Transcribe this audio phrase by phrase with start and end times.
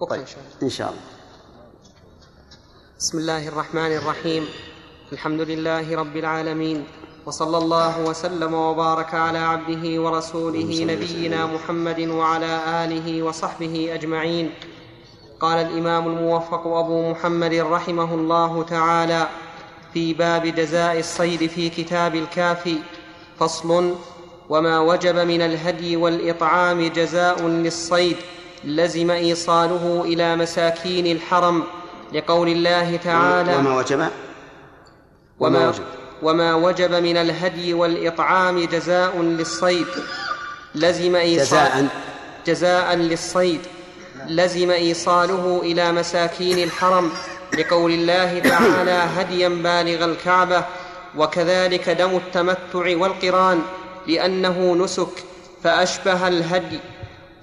[0.00, 0.24] طيب
[0.62, 1.00] إن شاء الله.
[2.98, 4.44] بسم الله الرحمن الرحيم.
[5.12, 6.84] الحمد لله رب العالمين
[7.26, 14.54] وصلى الله وسلم وبارك على عبده ورسوله نبينا محمد وعلى آله وصحبه أجمعين.
[15.40, 19.28] قال الإمام الموفق أبو محمد رحمه الله تعالى
[19.92, 22.78] في باب جزاء الصيد في كتاب الكافي
[23.38, 23.94] فصل
[24.48, 28.16] وما وجب من الهدي والإطعام جزاء للصيد.
[28.64, 31.64] لزم إيصاله إلى مساكين الحرم
[32.12, 34.08] لقول الله تعالى وما وجب؟
[35.40, 35.84] وما وجب.
[36.22, 39.86] وما وجب من الهدي والإطعام جزاء للصيد.
[40.74, 41.88] لزم إيصال جزاء.
[42.46, 43.60] جزاء للصيد.
[44.28, 47.10] لزم إيصاله إلى مساكين الحرم
[47.58, 50.64] لقول الله تعالى هديا بالغ الكعبة.
[51.16, 53.62] وكذلك دم التمتع والقران
[54.06, 55.24] لأنه نسك
[55.62, 56.80] فأشبه الهدي.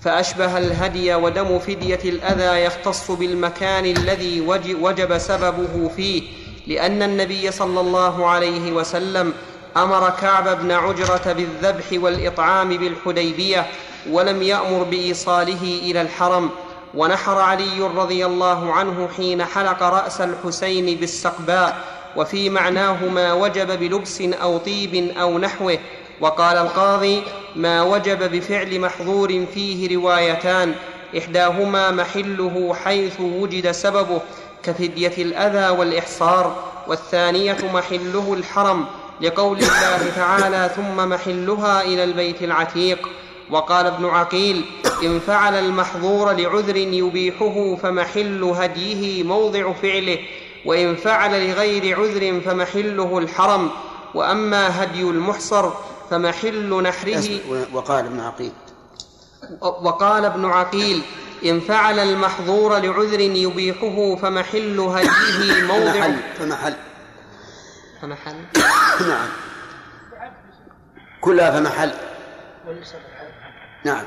[0.04, 4.42] فأشبه الهدي ودم فدية الأذى يختص بالمكان الذي
[4.82, 6.24] وجب سببه فيه
[6.68, 9.34] لأن النبي صلى الله عليه وسلم
[9.78, 13.66] أمر كعب بن عجرة بالذبح والإطعام بالحديبية
[14.10, 16.50] ولم يأمر بإيصاله إلى الحرم.
[16.96, 21.78] ونحر علي رضي الله عنه حين حلق رأس الحسين بالسقباء
[22.16, 25.80] وفي معناه ما وجب بلبس أو طيب أو نحوه
[26.24, 27.24] وقال القاضي
[27.56, 30.76] ما وجب بفعل محظور فيه روايتان
[31.18, 34.22] إحداهما محله حيث وجد سببه
[34.64, 36.56] كفدية الأذى والإحصار
[36.88, 38.86] والثانية محله الحرم
[39.22, 43.10] لقول الله تعالى ثم محلها إلى البيت العتيق
[43.52, 44.66] وقال ابن عقيل
[45.04, 50.18] إن فعل المحظور لعذر يبيحه فمحل هديه موضع فعله
[50.66, 53.70] وإن فعل لغير عذر فمحله الحرم
[54.14, 55.72] وأما هدي المحصر
[56.10, 57.40] فمحل نحره
[57.74, 58.52] وقال ابن عقيل.
[59.62, 61.04] وقال ابن عقيل
[61.46, 66.12] إن فعل المحظور لعذر يبيحه فمحل هديه موضع.
[66.40, 66.76] فمحل
[68.02, 68.36] فمحل.
[69.10, 69.28] نعم.
[71.22, 71.94] كلها فمحل.
[73.86, 74.04] نعم.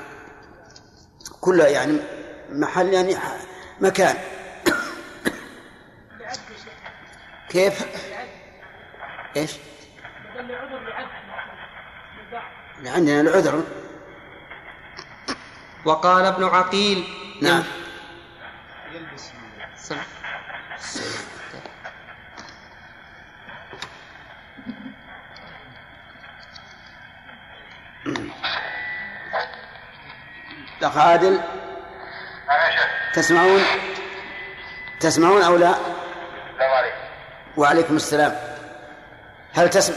[1.41, 1.99] كلها يعني
[2.51, 3.17] محل يعني
[3.81, 4.17] مكان.
[7.49, 7.87] كيف؟
[9.37, 9.53] إيش؟
[12.85, 13.63] عندنا العذر
[15.85, 17.09] وقال ابن عقيل
[17.43, 17.63] نعم
[19.77, 20.03] سمع.
[30.79, 31.41] الأخ عادل
[33.15, 33.63] تسمعون
[35.01, 36.97] تسمعون أو لا؟ السلام عليكم
[37.57, 38.37] وعليكم السلام
[39.55, 39.97] هل تسمع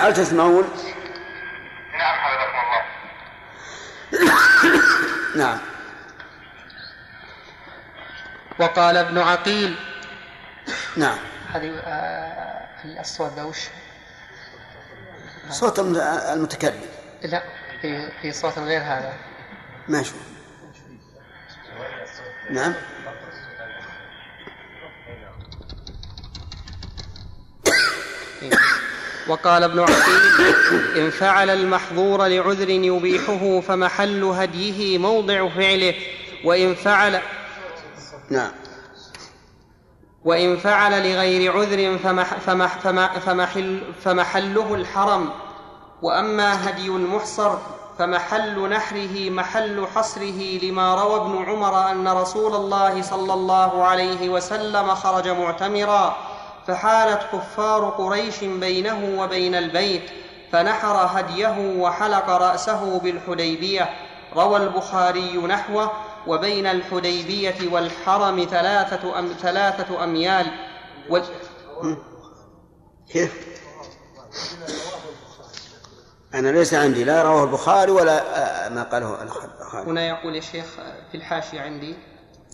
[0.00, 0.68] هل تسمعون؟
[1.98, 2.82] نعم حفظكم الله
[5.36, 5.58] نعم.
[8.58, 9.76] وقال ابن عقيل.
[10.96, 11.18] نعم.
[11.52, 13.58] هذه آه، الصوت ده وش؟
[15.50, 16.80] صوت المتكلم.
[17.22, 17.42] لا
[17.80, 19.14] في في صوت غير هذا.
[19.88, 20.14] ما شو
[22.50, 22.74] نعم.
[29.28, 30.54] وقال ابن عقيل
[30.96, 35.94] إن فعل المحظور لعذر يبيحه فمحل هديه موضع فعله
[36.44, 37.20] وإن فعل
[38.30, 38.50] نعم.
[40.24, 45.30] وإن فعل لغير عذر فمح فمح فمح فمحل فمحله الحرم
[46.02, 47.58] وأما هدي المحصر
[47.98, 54.94] فمحل نحره محل حصره لما روى ابن عمر أن رسول الله صلى الله عليه وسلم
[54.94, 56.16] خرج معتمرا.
[56.66, 60.10] فحالت كفار قريش بينه وبين البيت
[60.52, 63.90] فنحر هديه وحلق رأسه بالحديبية.
[64.36, 65.90] روى البخاري نحوه
[66.26, 70.46] وبين الحديبية والحرم ثلاثة, أم ثلاثة أميال.
[71.10, 71.18] و...
[73.12, 73.46] كيف؟
[76.34, 80.66] أنا ليس عندي لا رواه البخاري ولا آه، ما قاله البخاري هنا يقول يا شيخ
[81.10, 81.96] في الحاشية عندي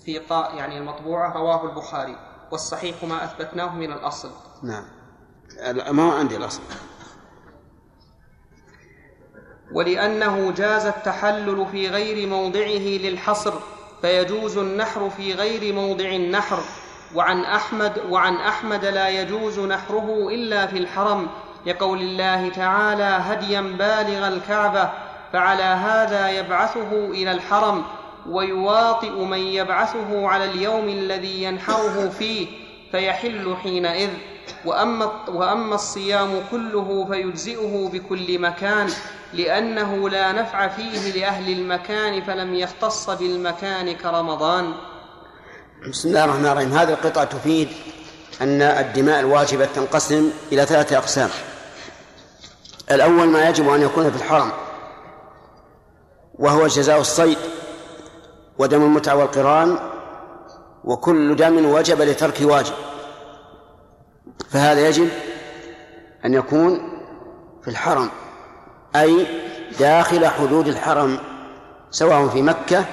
[0.05, 2.17] في طاء يعني المطبوعة رواه البخاري.
[2.51, 4.31] والصحيح ما أثبتناه من الأصل.
[4.63, 4.85] نعم.
[5.91, 6.63] ما هو عندي الأصل؟
[9.73, 13.55] ولأنه جاز التحلل في غير موضعه للحصر
[14.03, 16.59] فيجوز النحر في غير موضع النحر
[17.15, 21.27] وعن أحمد وعن أحمد لا يجوز نحره إلا في الحرم.
[21.67, 24.91] لقول الله تعالى هديا بالغ الكعبة
[25.33, 27.85] فعلى هذا يبعثه إلى الحرم.
[28.29, 32.47] ويواطئ من يبعثه على اليوم الذي ينحره فيه
[32.93, 34.11] فيحل حينئذ.
[34.65, 38.89] وأما, وأما الصيام كله فيجزئه بكل مكان
[39.35, 44.75] لأنه لا نفع فيه لأهل المكان فلم يختص بالمكان كرمضان.
[45.91, 46.73] بسم الله الرحمن الرحيم.
[46.73, 47.69] هذه القطعة تفيد
[48.41, 51.31] أن الدماء الواجبة تنقسم إلى ثلاثة أقسام.
[52.91, 54.53] الأول ما يجب أن يكون في الحرم
[56.35, 57.39] وهو جزاء الصيد.
[58.59, 59.79] ودم المتعة والقران
[60.85, 62.75] وكل دم وجب لترك واجب.
[64.51, 65.09] فهذا يجب
[66.25, 66.81] أن يكون
[67.63, 68.11] في الحرم
[68.97, 69.27] أي
[69.81, 71.19] داخل حدود الحرم
[71.91, 72.85] سواء في مكة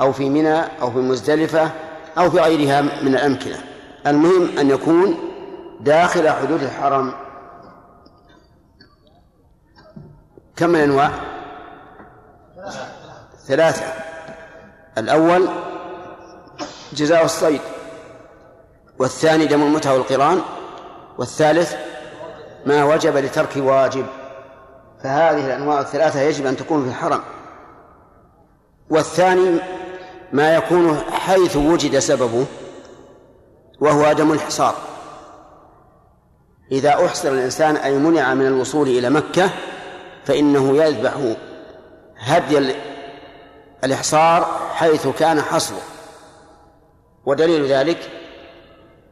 [0.00, 1.70] أو في منى أو في مزدلفة
[2.18, 3.58] أو في غيرها من الأمكنة.
[4.06, 5.18] المهم أن يكون
[5.80, 7.14] داخل حدود الحرم.
[10.56, 11.10] كم من أنواع؟
[13.46, 13.99] ثلاثة.
[14.98, 15.48] الأول
[16.92, 17.60] جزاء الصيد
[18.98, 20.40] والثاني دم المتعة والقران
[21.18, 21.74] والثالث
[22.66, 24.06] ما وجب لترك واجب.
[25.02, 27.20] فهذه الأنواع الثلاثة يجب أن تكون في الحرم
[28.90, 29.60] والثاني
[30.32, 32.46] ما يكون حيث وجد سببه
[33.80, 34.74] وهو دم الحصار.
[36.72, 39.50] إذا أحصر الإنسان أي منع من الوصول إلى مكة
[40.24, 41.12] فإنه يذبح
[42.18, 42.58] هدي
[43.84, 44.44] الإحصار
[44.74, 45.82] حيث كان حصره.
[47.24, 47.98] ودليل ذلك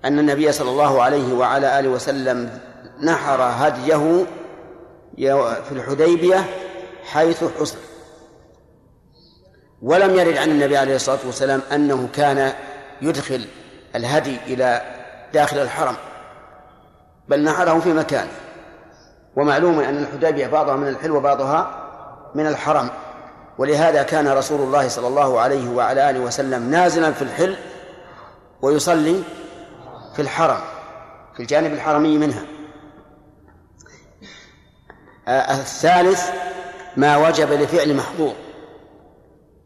[0.04, 2.60] أن النبي صلى الله عليه وعلى آله وسلم
[3.02, 4.26] نحر هديه
[5.68, 6.44] في الحديبية
[7.04, 7.78] حيث حصر.
[9.82, 12.52] ولم يرد عن النبي عليه الصلاة والسلام أنه كان
[13.02, 13.44] يدخل
[13.96, 14.82] الهدي إلى
[15.34, 15.94] داخل الحرم
[17.28, 18.30] بل نحره في مكانه
[19.36, 21.88] ومعلوم أن الحديبية بعضها من الحل وبعضها
[22.34, 22.90] من الحرم.
[23.58, 27.56] ولهذا كان رسول الله صلى الله عليه وعلى آله وسلم نازلا في الحل
[28.62, 29.22] ويصلي
[30.16, 30.60] في الحرم
[31.34, 32.42] في الجانب الحرمي منها.
[35.28, 36.30] آه، الثالث
[36.96, 38.34] ما وجب لفعل محظور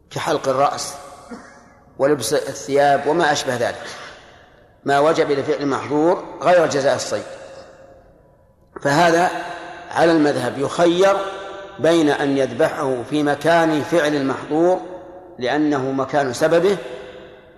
[0.09, 0.93] كحلق الرأس
[1.97, 3.87] ولبس الثياب وما أشبه ذلك.
[4.85, 7.23] ما وجب لفعل محظور غير جزاء الصيد.
[8.81, 9.31] فهذا
[9.91, 11.17] على المذهب يخير
[11.79, 14.79] بين أن يذبحه في مكان فعل المحظور
[15.39, 16.77] لأنه مكان سببه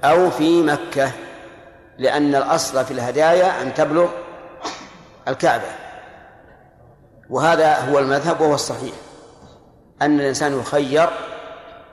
[0.04, 1.12] أو في مكة
[1.98, 4.08] لأن الأصل في الهدايا أن تبلغ
[5.28, 5.86] الكعبة.
[7.30, 8.94] وهذا هو المذهب وهو الصحيح
[10.02, 11.10] أن الإنسان يخير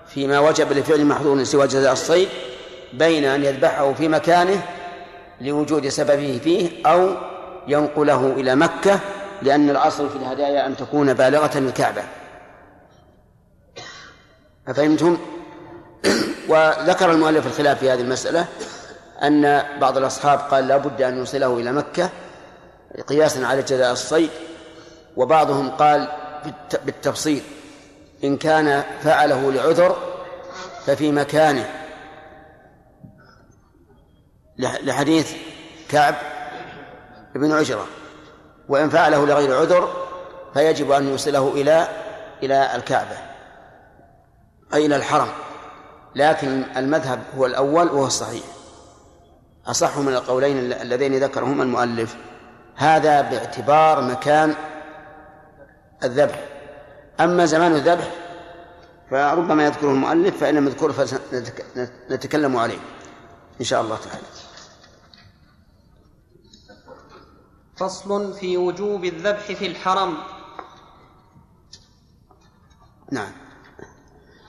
[0.08, 2.28] فيما وجب لفعل محظور سوى جزاء الصيد
[2.92, 4.62] بين أن يذبحه في مكانه
[5.40, 7.10] لوجود سببه فيه أو
[7.68, 9.00] ينقله إلى مكة
[9.42, 12.02] لأن الأصل في الهدايا أن تكون بالغة الكعبة
[14.68, 15.18] أفهمتم؟
[16.48, 18.46] وذكر المؤلف الخلاف في هذه المسألة
[19.22, 22.10] أن بعض الأصحاب قال لا بد أن يوصله إلى مكة
[23.08, 24.30] قياسا على جزاء الصيد
[25.16, 26.08] وبعضهم قال
[26.84, 27.42] بالتفصيل
[28.24, 29.96] إن كان فعله لعذر
[30.86, 31.70] ففي مكانه.
[34.58, 35.32] لحديث
[35.88, 36.14] كعب
[37.34, 37.86] بن عجرة.
[38.68, 39.88] وإن فعله لغير عذر
[40.54, 41.88] فيجب أن يوصله إلى
[42.42, 43.16] إلى الكعبة
[44.74, 45.28] أي إلى الحرم.
[46.14, 48.44] لكن المذهب هو الأول وهو الصحيح.
[49.66, 52.16] أصح من القولين اللذين ذكرهما المؤلف.
[52.76, 54.54] هذا باعتبار مكان
[56.04, 56.44] الذبح.
[57.20, 58.10] أما زمان الذبح
[59.10, 62.78] فربما يذكره المؤلف فإن لم يذكره فنتكلم عليه
[63.60, 64.51] إن شاء الله تعالى.
[67.76, 70.16] فصل في وجوب الذبح في الحرم.
[73.12, 73.32] نعم.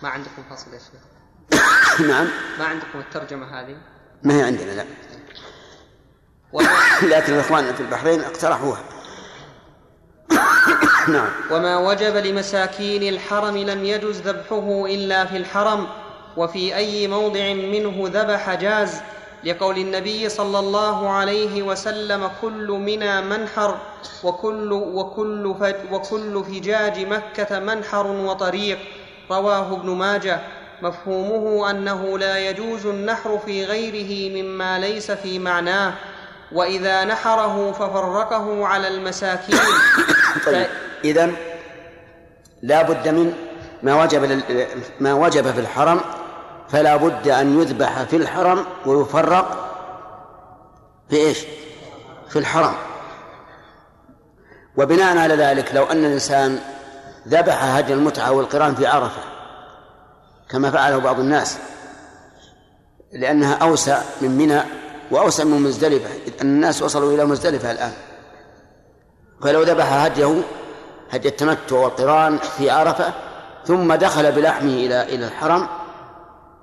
[0.02, 1.02] ما عندكم فصل يا شيخ؟
[2.10, 2.28] نعم.
[2.60, 3.78] ما عندكم الترجمة هذه؟
[4.24, 4.86] ما هي عندنا لا.
[7.18, 8.84] لكن الإخوان في البحرين اقترحوها.
[11.08, 11.30] نعم.
[11.52, 15.88] وما وجب لمساكين الحرم لم يجز ذبحه إلا في الحرم
[16.38, 19.02] وفي أي موضع منه ذبح جاز
[19.46, 23.78] لقول النبي صلى الله عليه وسلم كل منى منحر
[24.24, 25.46] وكل وكل
[25.92, 28.78] وكل فجاج مكة منحر وطريق.
[29.32, 30.40] رواه ابن ماجه.
[30.82, 35.94] مفهومه أنه لا يجوز النحر في غيره مما ليس في معناه.
[36.52, 39.60] وإذا نحره ففرقه على المساكين.
[40.46, 40.68] طيب
[41.04, 41.32] إذا
[42.62, 43.34] لا بد من
[43.84, 44.42] ما وجب
[45.00, 46.02] ما وجب في الحرم
[46.70, 49.70] فلا بد أن يذبح في الحرم ويفرق
[51.10, 51.40] في إيش؟
[52.30, 52.74] في الحرم
[54.78, 56.60] وبناء على ذلك لو أن الإنسان
[57.28, 59.22] ذبح هدي المتعة والقران في عرفة
[60.50, 61.58] كما فعله بعض الناس
[63.12, 64.62] لأنها أوسع من منى
[65.12, 66.10] وأوسع من مزدلفة
[66.42, 67.92] الناس وصلوا إلى مزدلفة الآن.
[69.44, 70.42] فلو ذبح هديه
[71.12, 73.14] هدي التمتع والقران في عرفة
[73.66, 75.68] ثم دخل بلحمه إلى إلى الحرم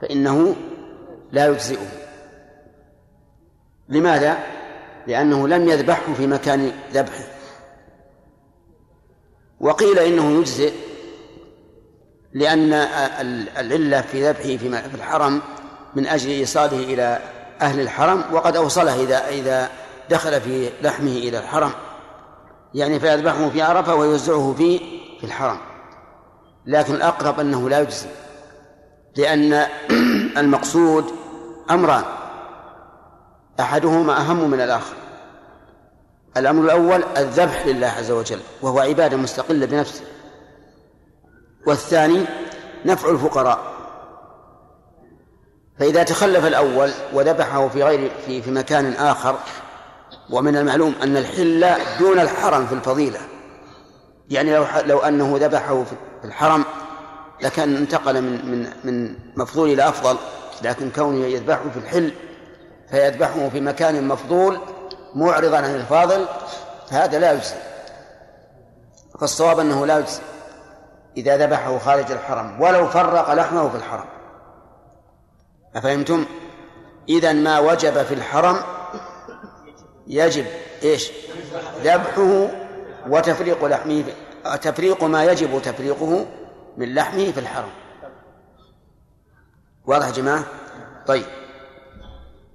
[0.00, 0.56] فإنه
[1.32, 1.86] لا يجزئه.
[3.88, 4.38] لماذا؟
[5.06, 7.24] لأنه لم يذبحه في مكان ذبحه.
[9.60, 10.72] وقيل إنه يجزئ
[12.32, 12.72] لأن
[13.58, 15.42] العلة في ذبحه في الحرم
[15.94, 17.18] من أجل إيصاله إلى
[17.60, 19.68] أهل الحرم وقد أوصله إذا إذا
[20.10, 21.70] دخل في لحمه إلى الحرم.
[22.74, 24.78] يعني فيذبحه في عرفة ويوزعه في
[25.20, 25.58] في الحرم.
[26.66, 28.08] لكن الأقرب أنه لا يجزي
[29.20, 29.66] لأن
[30.40, 31.04] المقصود
[31.70, 32.04] أمران.
[33.60, 34.94] أحدهما أهم من الآخر.
[36.36, 40.04] الأمر الأول الذبح لله عز وجل وهو عبادة مستقلة بنفسه.
[41.66, 42.24] والثاني
[42.84, 43.58] نفع الفقراء.
[45.78, 49.38] فإذا تخلف الأول وذبحه في غير في في مكان آخر
[50.30, 51.66] ومن المعلوم أن الحل
[51.98, 53.20] دون الحرم في الفضيلة.
[54.30, 56.64] يعني لو لو أنه ذبحه في الحرم
[57.42, 60.16] لكان انتقل من من من مفضول إلى أفضل
[60.62, 62.12] لكن كونه يذبحه في الحل
[62.90, 64.58] فيذبحه في مكان مفضول
[65.14, 66.26] معرضا عن الفاضل
[66.90, 67.54] فهذا لا يجزي
[69.20, 70.20] فالصواب أنه لا يجزي
[71.16, 74.04] إذا ذبحه خارج الحرم ولو فرق لحمه في الحرم
[75.76, 76.26] أفهمتم؟
[77.08, 78.56] إذا ما وجب في الحرم
[80.06, 80.46] يجب
[80.82, 81.10] إيش؟
[81.84, 82.48] ذبحه
[83.08, 84.04] وتفريق لحمه
[84.62, 86.26] تفريق ما يجب تفريقه
[86.80, 87.70] من لحمه في الحرم.
[89.86, 90.44] واضح يا جماعة؟
[91.06, 91.26] طيب.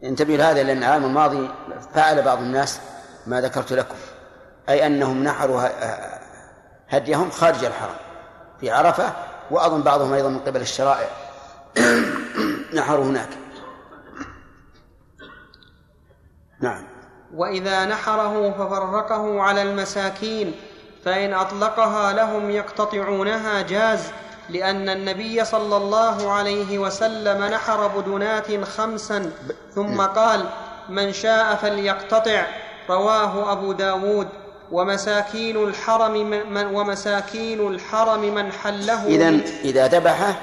[0.03, 1.49] انتبهوا لهذا لأن العام الماضي
[1.93, 2.79] فعل بعض الناس
[3.27, 3.95] ما ذكرت لكم
[4.69, 5.61] أي أنهم نحروا
[6.89, 7.95] هديهم خارج الحرم
[8.59, 9.13] في عرفة
[9.51, 11.09] وأظن بعضهم أيضا من قبل الشرائع.
[12.77, 13.29] نحروا هناك.
[16.59, 16.83] نعم.
[17.33, 20.55] وإذا نحره ففرقه على المساكين.
[21.05, 23.99] فإن أطلقها لهم يقتطعونها جاز
[24.49, 29.31] لأن النبي صلى الله عليه وسلم نحر بدنات خمسا
[29.75, 30.45] ثم قال
[30.89, 32.45] من شاء فليقتطع
[32.89, 34.27] رواه أبو داود.
[34.71, 39.29] ومساكين الحرم من ومساكين الحرم من حله إذا
[39.63, 40.35] إذا ذبحه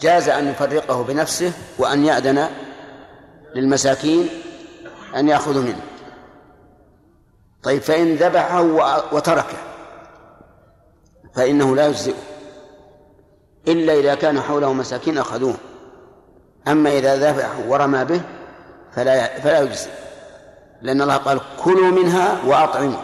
[0.00, 2.48] جاز أن يفرقه بنفسه وأن يأذن
[3.54, 4.28] للمساكين
[5.16, 5.80] أن يأخذوا منه.
[7.62, 8.62] طيب فإن ذبحه
[9.12, 9.73] وتركه.
[11.36, 12.14] فإنه لا يجزئه
[13.68, 15.54] إلا إذا كان حوله مساكين أخذوه.
[16.68, 18.20] أما إذا ذبحه ورمى به
[18.92, 19.90] فلا فلا يجزي
[20.82, 23.00] لأن الله قال كلوا منها وأطعموا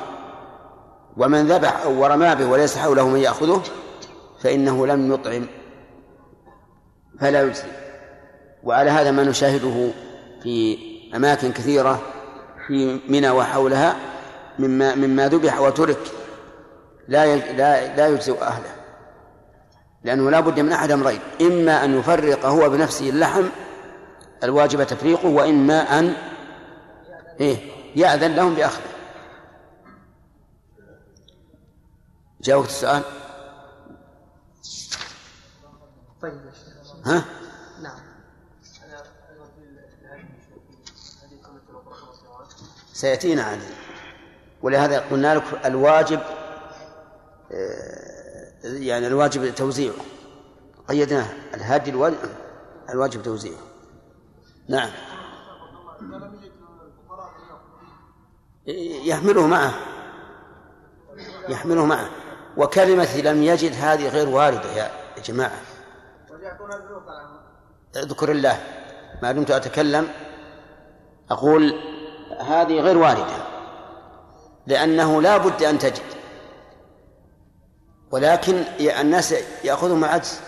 [1.16, 3.62] ومن ذبح أو ورمى به وليس حوله من يأخذه
[4.42, 5.46] فإنه لم يطعم
[7.20, 7.68] فلا يجزي
[8.64, 9.90] وعلى هذا ما نشاهده
[10.42, 10.78] في
[11.14, 12.02] أماكن كثيرة
[12.66, 13.96] في منى وحولها
[14.58, 15.98] مما مما ذبح وترك
[17.10, 18.74] لا لا لا يجزئ أهله.
[20.04, 21.20] لأنه لا بد من أحد أمرين.
[21.40, 23.44] إما أن يفرق هو بنفسه اللحم
[24.44, 26.14] الواجب تفريقه وإما أن
[27.40, 27.56] إيه
[27.96, 28.90] يأذن لهم بأخذه.
[32.40, 33.02] جاوبت السؤال؟
[36.22, 36.40] طيب
[37.06, 37.24] ها؟
[37.82, 38.00] نعم
[42.92, 43.64] سيأتينا عنه
[44.62, 46.20] ولهذا قلنا لك الواجب
[48.64, 49.94] يعني الواجب توزيعه.
[50.88, 51.26] قيدناه.
[51.54, 52.14] الواجب
[52.90, 53.58] الواجب توزيعه.
[54.68, 54.90] نعم.
[59.04, 59.74] يحمله معه.
[61.48, 62.10] يحمله معه.
[62.56, 64.90] وكلمة لم يجد هذه غير واردة يا
[65.24, 65.60] جماعة.
[67.96, 68.58] اذكر الله.
[69.22, 70.08] ما دمت أتكلم.
[71.30, 71.74] أقول
[72.40, 73.44] هذه غير واردة.
[74.66, 76.19] لأنه لا بد أن تجد.
[78.10, 80.40] ولكن الناس يأخذهم عجز.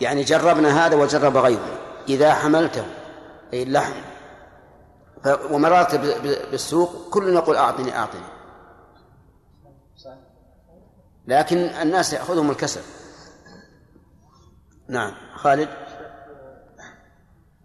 [0.00, 1.78] يعني جربنا هذا وجرب غيره.
[2.08, 2.84] إذا حملته
[3.52, 3.94] أي اللحم.
[5.50, 5.94] ومررت
[6.50, 8.26] بالسوق كل يقول أعطني أعطني.
[11.26, 12.82] لكن الناس يأخذهم الكسل.
[14.88, 15.14] نعم.
[15.34, 15.68] خالد؟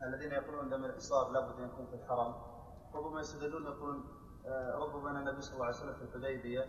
[0.03, 2.35] الذين يقولون دم الإصاب لابد أن يكون في الحرم
[2.93, 4.03] ربما يستدلون يقولون
[4.45, 6.65] آه، ربما أن النبي صلى الله عليه وسلم في الحديبية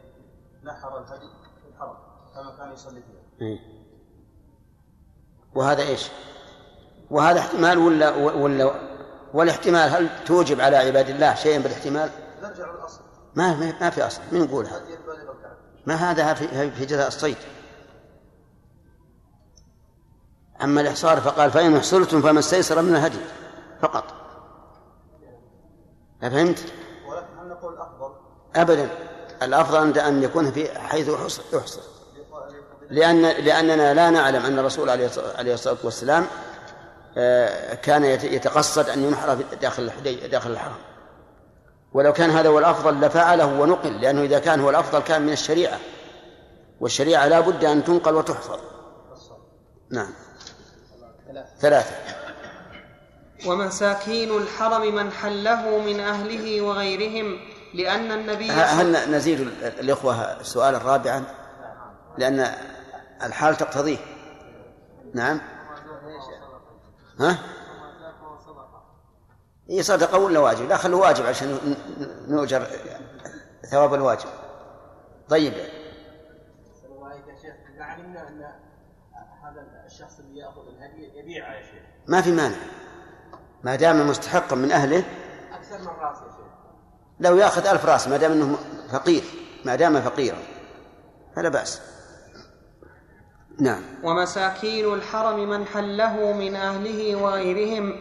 [0.65, 1.29] نحر الهدي
[1.63, 1.97] في الحرم
[2.35, 3.59] كما كان يصلي فيها إيه.
[5.55, 6.09] وهذا إيش؟
[7.11, 8.75] وهذا احتمال ولا ولا
[9.35, 12.11] والاحتمال هل توجب على عباد الله شيئا بالاحتمال؟
[12.43, 13.01] نرجع للأصل
[13.35, 14.83] ما ما في أصل من يقول هذا؟
[15.87, 17.37] ما هذا في في جزاء الصيد
[20.63, 23.21] أما الإحصار فقال فإن احصرتم فما استيسر من الهدي
[23.81, 24.05] فقط
[26.23, 26.73] أفهمت؟
[27.09, 28.15] ولكن هل نقول الافضل
[28.57, 29.12] أبدا
[29.45, 31.09] الأفضل أن يكون في حيث
[31.53, 31.81] يحصر
[32.91, 36.27] لأن لأننا لا نعلم أن الرسول عليه الصلاة والسلام
[37.19, 39.91] آه، كان يت- يتقصد أن ينحر داخل
[40.31, 40.75] داخل الحرم.
[41.93, 45.79] ولو كان هذا هو الأفضل لفعله ونقل لأنه إذا كان هو الأفضل كان من الشريعة.
[46.81, 48.59] والشريعة لا بد أن تنقل وتحفظ.
[49.91, 50.11] نعم.
[51.61, 51.95] ثلاثة.
[53.47, 57.41] ومساكين الحرم من حله من أهله وغيرهم
[57.75, 61.25] لأن النبي هل نزيد ال- الإخوة السؤال الرابعا؟
[62.19, 62.47] لأن
[63.23, 63.99] الحال تقتضيه.
[65.15, 65.41] نعم.
[67.21, 67.39] ها؟
[69.69, 72.67] هي صدقة ولا واجب؟ لا خلوا واجب عشان ن- ن- نؤجر
[73.71, 74.29] ثواب الواجب.
[75.29, 75.53] طيب.
[77.79, 78.43] علمنا ان
[79.45, 82.57] هذا الشخص اللي ياخذ الهديه يبيعها يا شيخ ما في مانع.
[83.65, 85.05] ما دام مستحقا من أهله
[85.53, 86.47] أكثر من راس يا شيخ
[87.23, 88.59] لو ياخذ ألف راس ما دام أنه
[88.93, 89.23] فقير
[89.65, 90.39] ما دام فقيرا.
[91.37, 91.81] فلا بأس.
[93.59, 93.83] نعم.
[94.03, 97.97] ومساكين الحرم من حله من أهله وغيرهم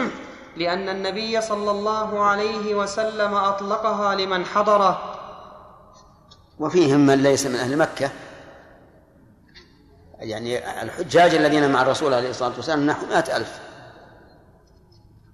[0.60, 5.16] لأن النبي صلى الله عليه وسلم أطلقها لمن حضره.
[6.58, 8.10] وفيهم من ليس من أهل مكة.
[10.18, 13.60] يعني الحجاج الذين مع الرسول عليه الصلاة والسلام نحو مائة ألف.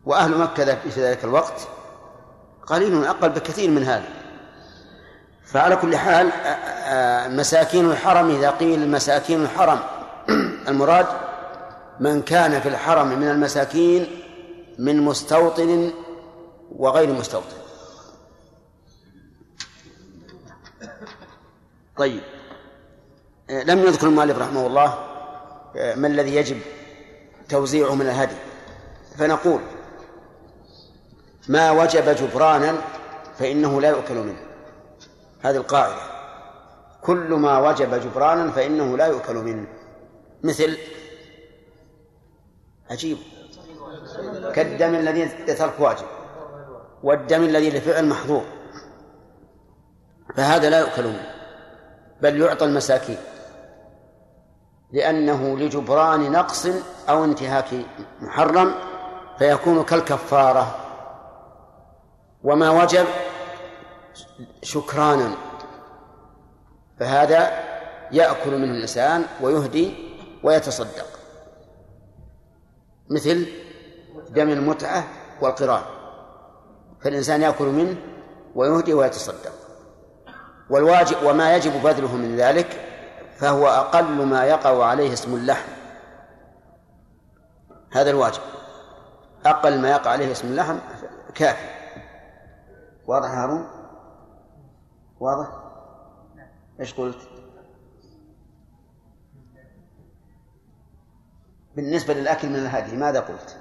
[0.05, 1.69] وأهل مكة في ذلك الوقت
[2.67, 4.09] قليل أقل بكثير من هذا.
[5.45, 6.31] فعلى كل حال
[7.37, 9.81] مساكين الحرم إذا قيل مساكين الحرم
[10.69, 11.07] المراد
[12.01, 14.07] من كان في الحرم من المساكين
[14.79, 15.93] من مستوطن
[16.77, 17.57] وغير مستوطن.
[21.97, 22.21] طيب.
[23.51, 24.99] لم يذكر المؤلف رحمه الله
[25.75, 26.61] ما الذي يجب
[27.49, 28.37] توزيعه من الهدي.
[29.19, 29.61] فنقول
[31.49, 32.75] ما وجب جبرانا
[33.39, 34.41] فإنه لا يؤكل منه.
[35.43, 36.03] هذه القاعدة.
[37.03, 39.67] كل ما وجب جبرانا فإنه لا يؤكل منه.
[40.43, 40.79] مثل
[42.91, 43.19] عجيب.
[44.55, 46.07] كالدم الذي لترك واجب
[47.03, 48.45] والدم الذي لفعل محظور.
[50.37, 51.33] فهذا لا يؤكل منه.
[52.23, 53.19] بل يعطى المساكين.
[54.93, 56.69] لأنه لجبران نقص
[57.09, 57.67] أو انتهاك
[58.21, 58.75] محرم
[59.39, 60.86] فيكون كالكفارة.
[62.45, 63.07] وما وجب
[64.63, 65.37] شكرانا.
[67.01, 67.65] فهذا
[68.13, 69.95] يأكل منه الإنسان ويهدي
[70.43, 71.07] ويتصدق.
[73.11, 73.47] مثل
[74.29, 75.05] دم المتعة
[75.41, 75.83] والقران.
[77.01, 77.97] فالإنسان يأكل منه
[78.55, 79.53] ويهدي ويتصدق.
[80.71, 82.81] والواجب وما يجب بذله من ذلك
[83.37, 85.69] فهو أقل ما يقع عليه اسم اللحم.
[87.93, 88.41] هذا الواجب.
[89.47, 90.79] أقل ما يقع عليه اسم اللحم
[91.35, 91.76] كافي.
[93.07, 93.67] واضح هارون؟
[95.21, 95.49] واضح؟
[96.81, 97.29] إيش قلت؟
[101.77, 103.61] بالنسبة للأكل من الهدي ماذا قلت؟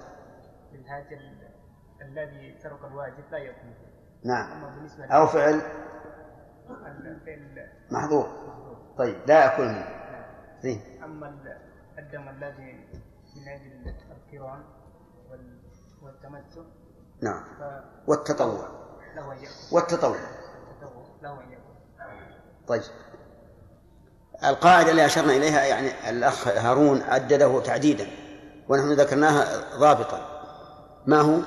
[0.73, 1.19] الهاجر
[2.01, 3.73] الذي ترك الواجب لا يكون.
[4.23, 4.63] نعم.
[5.11, 5.61] أو فعل؟
[7.91, 8.27] محظور
[8.97, 9.87] طيب لا أكل منه.
[10.61, 11.03] زين.
[11.03, 11.57] أما ال-
[11.99, 12.73] الدم الذي
[13.35, 14.63] من أجل القران
[15.29, 15.59] وال-
[16.01, 16.61] والتمتع
[17.23, 17.43] نعم.
[18.07, 18.84] والتطوع.
[19.71, 20.21] يأكل
[22.67, 22.81] طيب.
[24.43, 28.07] القاعدة اللي أشرنا إليها يعني الأخ هارون عدده تعديدا
[28.69, 29.45] ونحن ذكرناها
[29.77, 30.43] ضابطا.
[31.05, 31.39] ما هو؟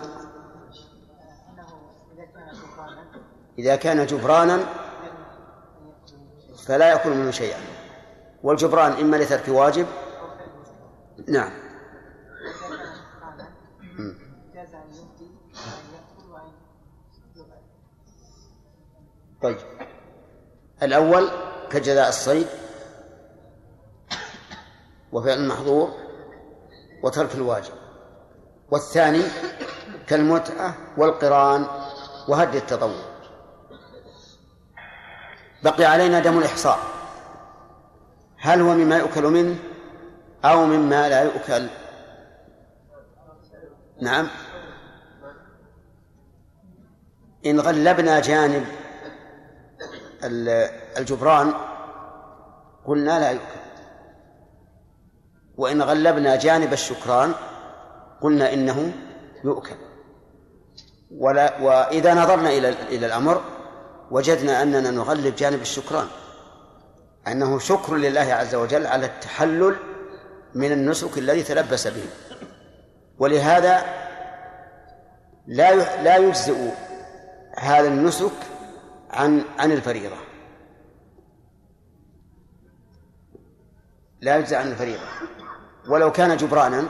[3.58, 4.58] إذا كان جبرانا
[6.66, 7.58] فلا يأكل منه شيئا.
[8.42, 9.86] والجبران إما لترك واجب.
[11.28, 11.67] نعم.
[19.42, 19.56] طيب.
[20.82, 21.28] الأول
[21.70, 22.46] كجزاء الصيد
[25.12, 25.90] وفعل المحظور
[27.02, 27.72] وترك الواجب.
[28.70, 29.22] والثاني
[30.06, 31.66] كالمتعة والقران
[32.28, 33.04] وهدي التطوع.
[35.62, 36.78] بقي علينا دم الإحصاء.
[38.38, 39.56] هل هو مما يؤكل منه
[40.44, 41.68] أو مما لا يؤكل؟
[44.00, 44.28] نعم.
[47.46, 48.66] إن غلبنا جانب
[50.98, 51.54] الجبران
[52.86, 53.44] قلنا لا يؤكل
[55.56, 57.32] وإن غلبنا جانب الشكران
[58.20, 58.92] قلنا إنه
[59.44, 59.76] يؤكل.
[61.10, 63.42] ولا وإذا نظرنا إلى إلى الأمر
[64.10, 66.06] وجدنا أننا نغلب جانب الشكران.
[67.28, 69.76] أنه شكر لله عز وجل على التحلل
[70.54, 72.04] من النسك الذي تلبس به.
[73.18, 73.82] ولهذا
[75.46, 76.70] لا لا يجزئ
[77.58, 78.32] هذا النسك
[79.10, 80.16] عن عن الفريضة.
[84.20, 85.06] لا يجزئ عن الفريضة.
[85.88, 86.84] ولو كان جبرانا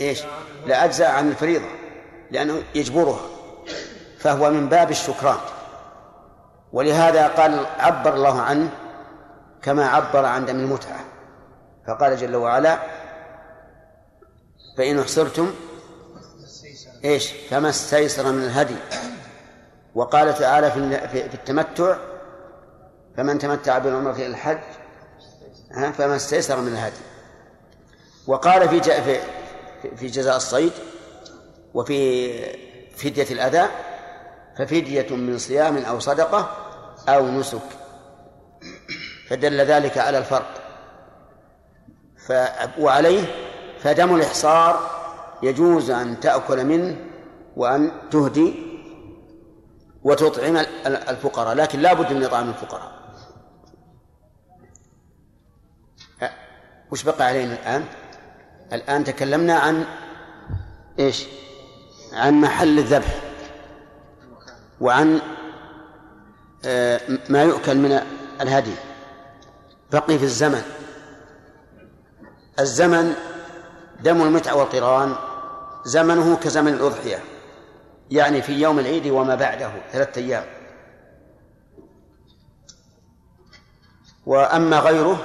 [0.00, 0.22] إيش؟
[0.66, 1.68] لا أجزاء عن الفريضة
[2.30, 3.20] لأنه يجبرها.
[4.18, 5.38] فهو من باب الشكران.
[6.72, 8.70] ولهذا قال عبر الله عنه
[9.62, 11.04] كما عبر عن دم المتعة
[11.86, 12.78] فقال جل وعلا
[14.78, 15.54] فإن أحصرتم
[17.04, 18.76] إيش؟ فما استيسر من الهدي.
[19.96, 21.96] وقال تعالى في في التمتع
[23.16, 24.58] فمن تمتع بالعمرة إلى الحج
[25.92, 26.96] فما استيسر من الهدي.
[28.26, 29.20] وقال في في
[29.96, 30.72] في جزاء الصيد
[31.74, 32.30] وفي
[32.96, 33.68] فدية الأذى
[34.58, 36.48] ففدية من صيام أو صدقة
[37.08, 37.68] أو نسك.
[39.28, 40.50] فدل ذلك على الفرق.
[42.26, 42.32] ف...
[42.78, 43.24] وعليه
[43.78, 44.90] فدم الإحصار
[45.42, 46.96] يجوز أن تأكل منه
[47.56, 48.65] وأن تهدي
[50.06, 52.92] وتطعم الفقراء لكن لا بد من إطعام الفقراء.
[56.90, 57.84] وش بقى علينا الآن؟
[58.72, 59.84] الآن تكلمنا عن
[60.98, 61.26] إيش؟
[62.12, 63.20] عن محل الذبح
[64.80, 65.20] وعن
[66.64, 68.00] آه، ما يؤكل من
[68.40, 68.74] الهدي.
[69.92, 70.62] بقي في الزمن.
[72.60, 73.14] الزمن
[74.00, 75.14] دم المتعة والقران
[75.84, 77.35] زمنه كزمن الأضحية.
[78.10, 80.44] يعني في يوم العيد وما بعده ثلاثة أيام.
[84.26, 85.18] وأما غيره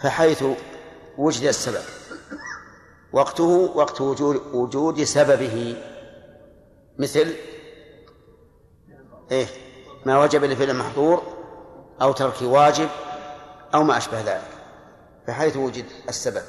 [0.00, 0.44] فحيث
[1.18, 1.84] وجد السبب.
[3.12, 5.82] وقته وقت وجود وجود سببه.
[6.98, 7.34] مثل
[9.30, 9.46] إيه؟
[10.06, 11.22] ما وجب لفعل المحظور
[12.02, 12.88] أو ترك واجب
[13.74, 14.50] أو ما أشبه ذلك.
[15.28, 16.42] بحيث وجد السبب.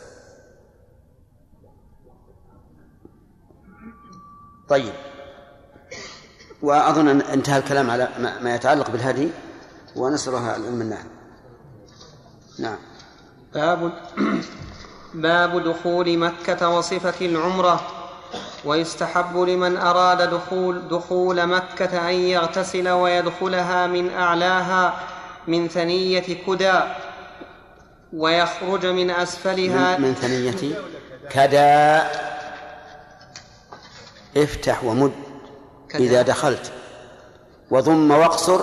[4.69, 4.93] طيب.
[6.61, 8.09] وأظن أن انتهى الكلام على
[8.41, 9.29] ما يتعلق بالهدي
[9.95, 11.07] ونسرها الأم النحل
[12.59, 12.77] نعم.
[13.53, 13.91] باب
[15.13, 17.81] باب دخول مكة وصفة العمرة
[18.65, 24.93] ويستحب لمن أراد دخول دخول مكة أن يغتسل ويدخلها من أعلاها
[25.47, 26.79] من ثنية كدى
[28.13, 30.75] ويخرج من أسفلها من, من ثنية
[31.29, 32.01] كدى.
[34.37, 35.11] افتح ومد
[35.95, 36.71] إذا دخلت.
[37.71, 38.59] وضم واقصر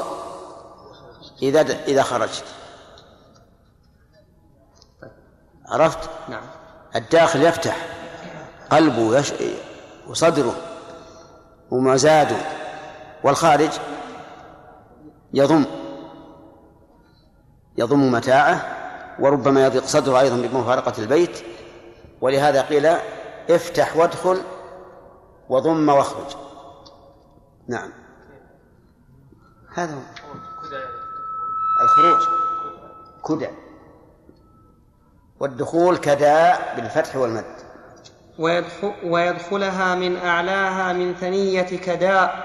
[1.43, 2.45] إذا إذا خرجت.
[5.69, 6.43] عرفت؟ نعم.
[6.97, 7.77] الداخل يفتح.
[8.71, 9.33] قلبه يش...
[10.09, 10.57] وصدره.
[11.71, 12.37] ومزاده
[13.25, 13.71] والخارج
[15.35, 15.65] يضم.
[17.79, 18.79] يضم متاعه.
[19.21, 21.43] وربما يضيق صدره أيضا بمفارقة البيت.
[22.21, 22.97] ولهذا قيل
[23.51, 24.43] افتح وادخل
[25.53, 26.37] وضم واخرج.
[27.69, 27.91] نعم.
[29.75, 30.01] هذا هو.
[31.85, 32.23] الخروج.
[33.29, 33.49] كدى
[35.41, 37.45] والدخول كداء بالفتح والمد.
[38.39, 42.45] ويدخل ويدخلها من أعلاها من ثنية كداء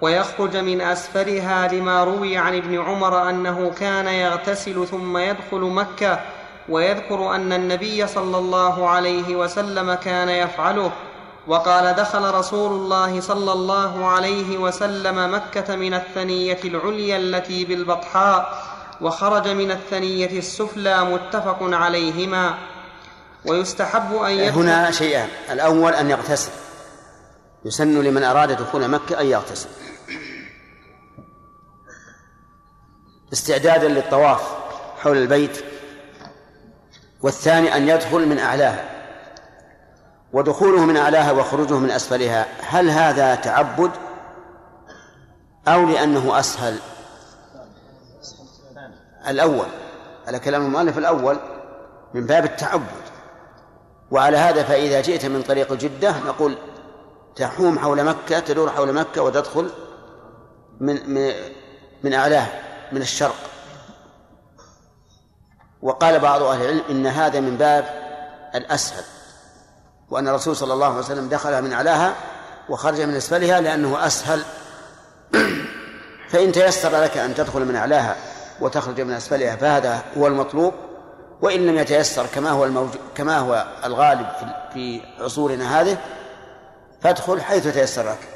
[0.00, 6.20] ويخرج من أسفلها لما روي عن ابن عمر أنه كان يغتسل ثم يدخل مكة
[6.68, 10.92] ويذكر أن النبي صلى الله عليه وسلم كان يفعله.
[11.50, 18.64] وقال دخل رسول الله صلى الله عليه وسلم مكة من الثنية العليا التي بالبطحاء
[19.00, 22.58] وخرج من الثنية السفلى متفق عليهما.
[23.44, 25.28] ويستحب أن يدخل هنا شيئان.
[25.50, 26.52] الأول أن يغتسل.
[27.64, 29.68] يسن لمن أراد دخول مكة أن يغتسل.
[33.32, 34.42] استعدادا للطواف
[35.02, 35.64] حول البيت.
[37.22, 38.89] والثاني أن يدخل من أعلاها.
[40.32, 43.90] ودخوله من أعلاها وخروجه من أسفلها هل هذا تعبد؟
[45.68, 46.78] أو لأنه أسهل؟
[49.28, 49.66] الأول
[50.26, 51.38] على كلام المؤلف الأول
[52.14, 53.10] من باب التعبد.
[54.10, 56.58] وعلى هذا فإذا جئت من طريق جدة نقول
[57.36, 59.70] تحوم حول مكة تدور حول مكة وتدخل
[60.80, 61.32] من من
[62.02, 62.60] من أعلاها
[62.92, 63.36] من الشرق.
[65.82, 67.84] وقال بعض أهل العلم إن هذا من باب
[68.54, 69.04] الأسهل.
[70.10, 72.14] وأن الرسول صلى الله عليه وسلم دخلها من أعلاها
[72.68, 74.42] وخرج من أسفلها لأنه أسهل.
[76.30, 78.16] فإن تيسر لك أن تدخل من أعلاها
[78.60, 80.74] وتخرج من أسفلها فهذا هو المطلوب
[81.42, 82.88] وإن لم يتيسر كما هو الموج...
[83.14, 84.26] كما هو الغالب
[84.72, 85.98] في عصورنا هذه
[87.00, 88.28] فادخل حيث تيسر لك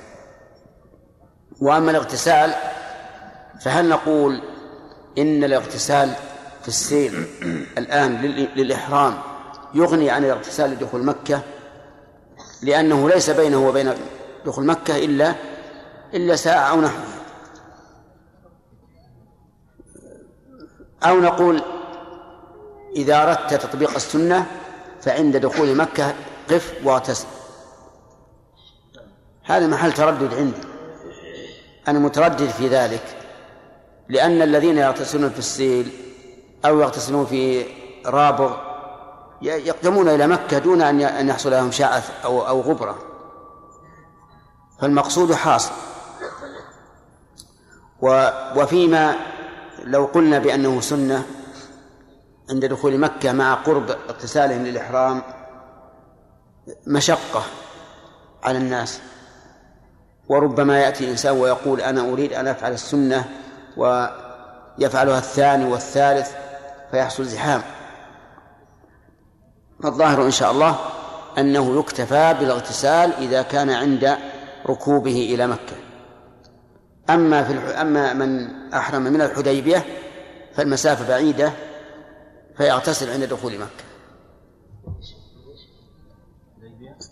[1.61, 2.55] وأما الاغتسال
[3.61, 4.43] فهل نقول
[5.19, 6.13] إن الاغتسال
[6.63, 7.27] في السير
[7.79, 8.17] الآن
[8.57, 9.19] للإحرام
[9.75, 11.41] يغني عن الاغتسال لدخول مكة؟
[12.65, 13.95] لأنه ليس بينه وبين
[14.47, 15.35] دخول مكة إلا
[16.15, 17.15] إلا ساعة أو نحوها
[21.03, 21.63] أو نقول
[22.97, 24.47] إذا أردت تطبيق السنة
[25.03, 26.15] فعند دخول مكة
[26.51, 27.27] قف واغتسل
[29.43, 30.61] هذا محل تردد عندي.
[31.89, 33.03] أنا متردد في ذلك.
[34.09, 35.93] لأن الذين يغتسلون في السيل
[36.65, 37.65] أو يغتسلون في
[38.07, 38.74] رابغ
[39.43, 42.99] يقدمون إلى مكة دون أن يحصل لهم شعث أو أو غبرة.
[44.81, 45.73] فالمقصود حاصل.
[48.57, 49.17] وفيما
[49.85, 51.27] لو قلنا بأنه سنة
[52.51, 55.23] عند دخول مكة مع قرب اغتسالهم للإحرام
[56.87, 57.43] مشقة
[58.43, 59.01] على الناس.
[60.29, 63.25] وربما يأتي إنسان ويقول أنا أريد أن أفعل السنة
[63.77, 66.33] ويفعلها الثاني والثالث
[66.91, 67.63] فيحصل زحام.
[69.83, 70.79] فالظاهر إن شاء الله
[71.39, 74.17] أنه يكتفى بالاغتسال إذا كان عند
[74.67, 75.77] ركوبه إلى مكة.
[77.11, 77.53] أما في.
[77.81, 79.85] أما من أحرم من الحديبية
[80.55, 81.53] فالمسافة بعيدة
[82.57, 83.85] فيغتسل عند دخول مكة.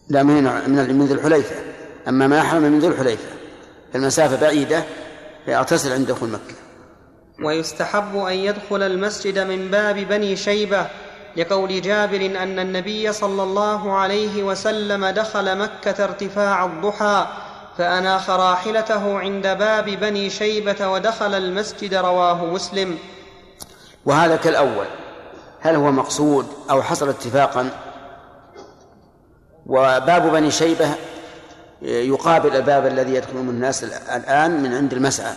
[0.09, 1.55] لا من من من ذي الحليفة.
[2.09, 3.29] أما ما أحرم من ذي الحليفة
[3.93, 4.85] فالمسافة بعيدة
[5.45, 6.55] فيغتسل عند دخول مكة.
[7.45, 10.87] ويستحب أن يدخل المسجد من باب بني شيبة
[11.37, 17.27] لقول جابر أن النبي صلى الله عليه وسلم دخل مكة ارتفاع الضحى
[17.79, 22.99] فأناخ راحلته عند باب بني شيبة ودخل المسجد رواه مسلم.
[24.05, 24.87] وهذا كالأول
[25.61, 27.71] هل هو مقصود أو حصل اتفاقا؟
[29.67, 30.89] وباب بني شيبة
[31.83, 35.33] يقابل الباب الذي يدخل منه الناس الآن من عند المسعى.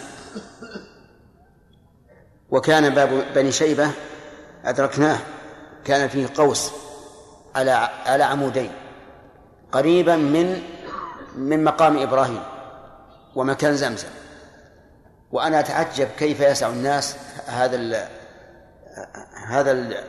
[2.50, 3.92] وكان باب بني شيبة
[4.66, 5.18] أدركناه.
[5.86, 6.72] كان فيه قوس
[7.56, 7.72] على
[8.06, 8.72] على عمودين
[9.72, 10.62] قريبا من
[11.36, 12.44] من مقام إبراهيم
[13.36, 14.08] ومكان زمزم.
[15.32, 18.08] وأنا أتعجب كيف يسع الناس هذا ال
[19.48, 20.04] هذا ال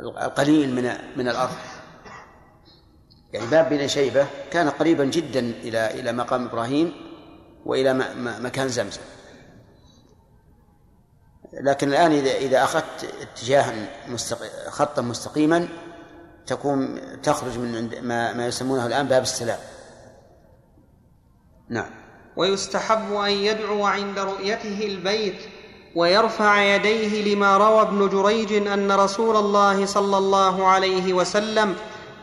[0.00, 1.56] القليل من من الأرض.
[3.32, 6.92] يعني باب بني شيبة كان قريبا جدا إلى إلى مقام إبراهيم
[7.64, 7.94] وإلى
[8.40, 9.00] مكان زمزم.
[11.52, 13.74] لكن الآن إذا إذا أخذت اتجاها
[14.08, 14.38] مستق...
[14.70, 15.68] خطا مستقيما
[16.46, 19.58] تكون تخرج من عند ما, ما يسمونه الآن باب السلام.
[21.68, 21.90] نعم.
[22.36, 25.38] ويستحب أن يدعو عند رؤيته البيت
[25.94, 31.74] ويرفع يديه لما روى ابن جريج أن رسول الله صلى الله عليه وسلم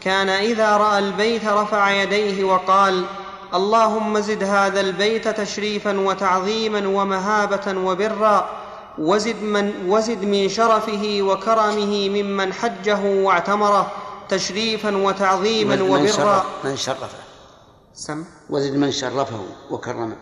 [0.02, 3.06] كان إذا رأى البيت رفع يديه وقال
[3.54, 8.65] اللهم زد هذا البيت تشريفا وتعظيما ومهابة وبرا
[8.98, 13.92] وزد من, وزد من شرفه وكرمه ممن حجه واعتمره
[14.30, 16.08] تشريفا وتعظيما من وبرا.
[16.08, 17.08] شرف من شرفه.
[17.94, 18.24] سم.
[18.50, 19.40] وزد من شرفه
[19.72, 20.16] وكرمه.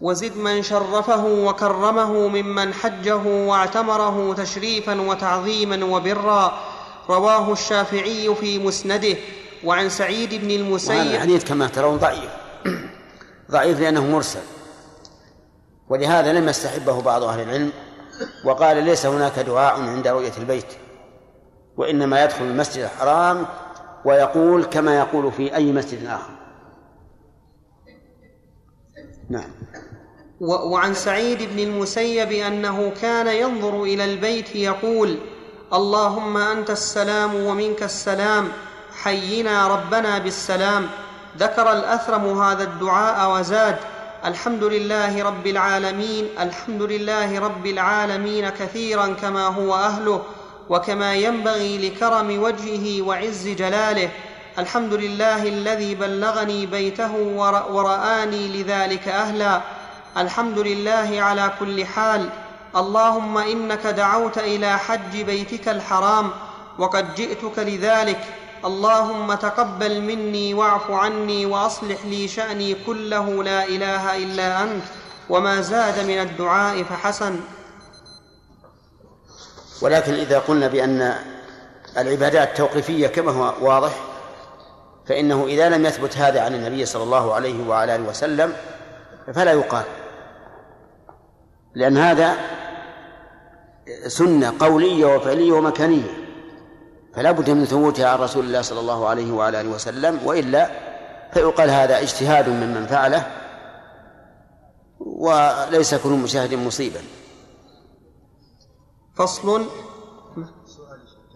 [0.00, 6.58] وزد من شرفه وكرمه ممن حجه واعتمره تشريفا وتعظيما وبرا.
[7.10, 9.16] رواه الشافعي في مسنده.
[9.64, 12.30] وعن سعيد بن وهذا المسيب الحديث كما ترون ضعيف.
[13.50, 14.40] ضعيف لأنه مرسل.
[15.88, 17.72] ولهذا لم يستحبه بعض أهل العلم.
[18.44, 20.66] وقال ليس هناك دعاء عند رؤية البيت.
[21.76, 23.46] وإنما يدخل المسجد الحرام
[24.04, 26.30] ويقول كما يقول في أي مسجد آخر.
[29.30, 29.50] نعم.
[30.40, 35.18] وعن سعيد بن المسيب أنه كان ينظر إلى البيت يقول
[35.72, 38.48] اللهم أنت السلام ومنك السلام.
[39.04, 40.88] حينا ربنا بالسلام.
[41.38, 43.76] ذكر الأثرم هذا الدعاء وزاد
[44.24, 50.22] الحمد لله رب العالمين الحمد لله رب العالمين كثيرا كما هو أهله
[50.68, 54.08] وكما ينبغي لكرم وجهه وعز جلاله.
[54.58, 59.60] الحمد لله الذي بلغني بيته ور- ورآني لذلك أهلا.
[60.16, 62.28] الحمد لله على كل حال.
[62.76, 66.30] اللهم إنك دعوت إلى حج بيتك الحرام
[66.78, 68.20] وقد جئتك لذلك.
[68.64, 74.84] اللهم تقبل مني واعف عني وأصلح لي شأني كله لا إله إلا أنت
[75.30, 77.40] وما زاد من الدعاء فحسن.
[79.82, 81.14] ولكن إذا قلنا بأن
[81.98, 83.92] العبادات توقيفية كما هو واضح
[85.06, 88.52] فإنه إذا لم يثبت هذا عن النبي صلى الله عليه وعلى آله وسلم
[89.34, 89.84] فلا يقال.
[91.74, 92.36] لأن هذا
[94.06, 96.19] سنة قولية وفعلية ومكانية.
[97.14, 100.70] فلا بد من ثبوتها عن رسول الله صلى الله عليه وعلى آله وسلم وإلا
[101.32, 103.26] فيقال هذا اجتهاد ممن فعله
[105.00, 107.00] وليس كل مشاهد مصيبا
[109.16, 109.66] فصل؟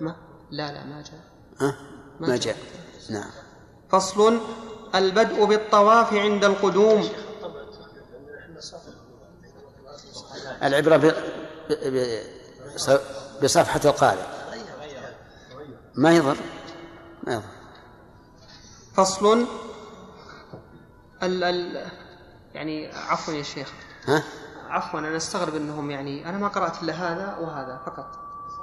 [0.01, 0.17] ما؟
[0.51, 1.75] لا لا ما جاء؟
[2.21, 2.57] ما جاء.
[3.11, 3.31] نعم.
[3.91, 4.41] فصل؟
[4.95, 7.09] البدء بالطواف عند القدوم.
[10.63, 11.15] العبرة.
[13.43, 14.23] بصفحة القارئ.
[15.95, 16.37] ما يضر.
[17.27, 17.43] ما يضر.
[18.97, 19.47] فصل.
[21.23, 21.87] ال ال
[22.55, 23.73] يعني عفوا يا شيخ.
[24.07, 24.23] ها؟
[24.69, 28.07] عفوا أنا أستغرب إنهم يعني أنا ما قرأت إلا هذا وهذا فقط.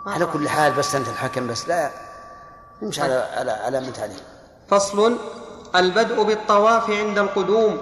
[0.05, 0.25] على.
[0.25, 1.91] كل حال بس أنت الحكم بس لا
[2.81, 4.19] نمشي على على على من تعليم
[4.69, 5.17] فصل.
[5.75, 7.81] البدء بالطواف عند القدوم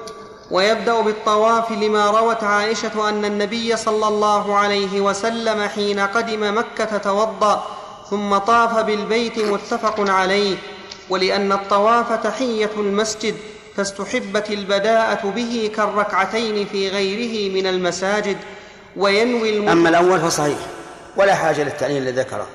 [0.52, 7.79] ويبدأ بالطواف لما روت عائشة أن النبي صلى الله عليه وسلم حين قدم مكة توضأ.
[8.10, 10.56] ثم طاف بالبيت متفق عليه
[11.10, 13.36] ولأن الطواف تحية المسجد
[13.76, 18.38] فاستحبت البداءة به كالركعتين في غيره من المساجد
[18.98, 19.70] وينوي الم...
[19.70, 20.58] أما الأول فصحيح
[21.18, 22.48] ولا حاجة للتعليل الذي ذكره.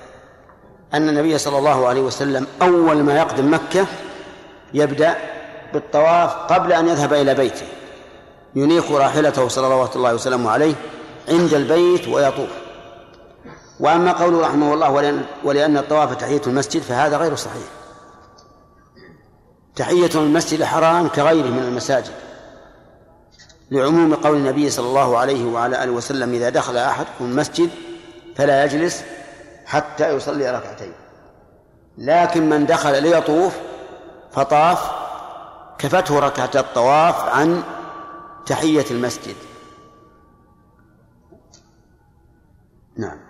[0.94, 3.86] أن النبي صلى الله عليه وسلم أول ما يقدم مكة
[4.74, 5.16] يبدأ
[5.72, 7.66] بالطواف قبل أن يذهب إلى بيته.
[8.54, 10.74] ينيخ راحلته صلوات الله وسلامه عليه
[11.28, 12.63] عند البيت ويطوف.
[13.80, 17.66] وأما قوله رحمه الله ولأن, ولأن الطواف تحية المسجد فهذا غير صحيح.
[19.76, 22.12] تحية المسجد الحرام كغيره من المساجد.
[23.70, 27.70] لعموم قول النبي صلى الله عليه وعلى آله وسلم إذا دخل أحدكم المسجد
[28.36, 29.02] فلا يجلس
[29.66, 30.92] حتى يصلي ركعتين.
[31.98, 33.56] لكن من دخل ليطوف
[34.32, 34.90] فطاف
[35.78, 37.62] كفته ركعة الطواف عن
[38.46, 39.36] تحية المسجد.
[42.96, 43.23] نعم.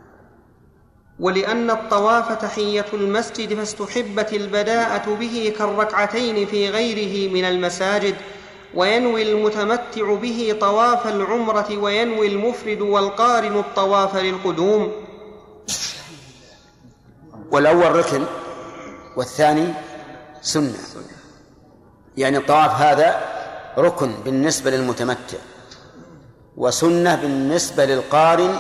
[1.21, 8.15] ولأن الطواف تحية المسجد فاستحبت البداءة به كالركعتين في غيره من المساجد
[8.75, 14.93] وينوي المتمتع به طواف العمرة وينوي المفرد والقارن الطواف للقدوم.
[17.51, 18.25] والأول ركن
[19.17, 19.69] والثاني
[20.43, 20.75] سنة.
[22.17, 23.21] يعني الطواف هذا
[23.79, 25.39] ركن بالنسبة للمتمتع
[26.57, 28.59] وسنة بالنسبة للقارن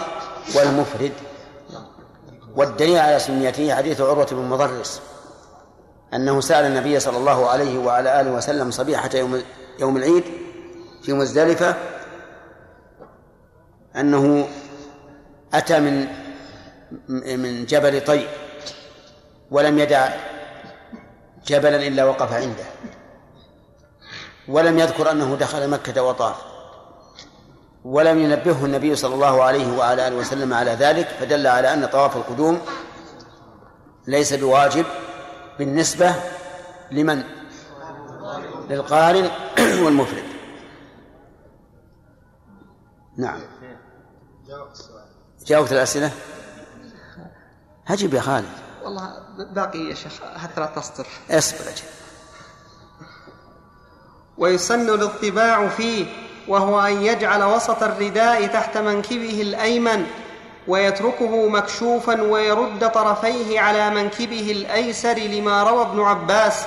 [0.54, 1.12] والمفرد.
[2.56, 5.02] والدليل على سنيته حديث عروة بن مضرس
[6.14, 9.42] أنه سأل النبي صلى الله عليه وعلى آله وسلم صبيحة يوم
[9.80, 10.24] يوم العيد
[11.02, 11.74] في مزدلفة
[13.96, 14.48] أنه
[15.54, 16.06] أتى من
[17.08, 18.26] من جبل طي
[19.50, 20.08] ولم يدع
[21.46, 22.64] جبلا إلا وقف عنده
[24.48, 26.53] ولم يذكر أنه دخل مكة وطاف.
[27.84, 32.16] ولم ينبهه النبي صلى الله عليه وعلى آله وسلم على ذلك فدل على أن طواف
[32.16, 32.60] القدوم
[34.06, 34.86] ليس بواجب
[35.58, 36.14] بالنسبة
[36.90, 37.22] لمن؟
[38.70, 39.30] للقارن
[39.84, 40.24] والمفرد.
[43.16, 43.40] نعم.
[45.46, 46.10] جاوبت الأسئلة؟
[47.86, 48.48] هجب يا خالد.
[48.84, 49.12] والله
[49.52, 51.06] باقي يا شيخ حتى لا تصدر.
[51.30, 51.84] اصبر أجل
[54.38, 56.23] ويسن الاطباع فيه.
[56.48, 60.06] وهو أن يجعل وسط الرداء تحت منكبه الأيمن
[60.68, 66.64] ويتركه مكشوفا ويرد طرفيه على منكبه الأيسر لما روى ابن عباس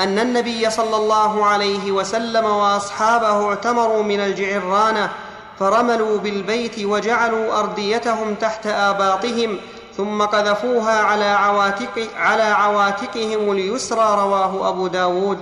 [0.00, 5.10] أن النبي صلى الله عليه وسلم وأصحابه اعتمروا من الجعرانه
[5.58, 9.58] فرملوا بالبيت وجعلوا أرديتهم تحت آباطهم
[9.96, 15.38] ثم قذفوها على عواتق على عواتقهم اليسرى رواه أبو داود.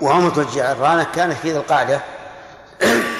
[0.00, 2.00] وعمرة الجعرانة كانت في ذي القعدة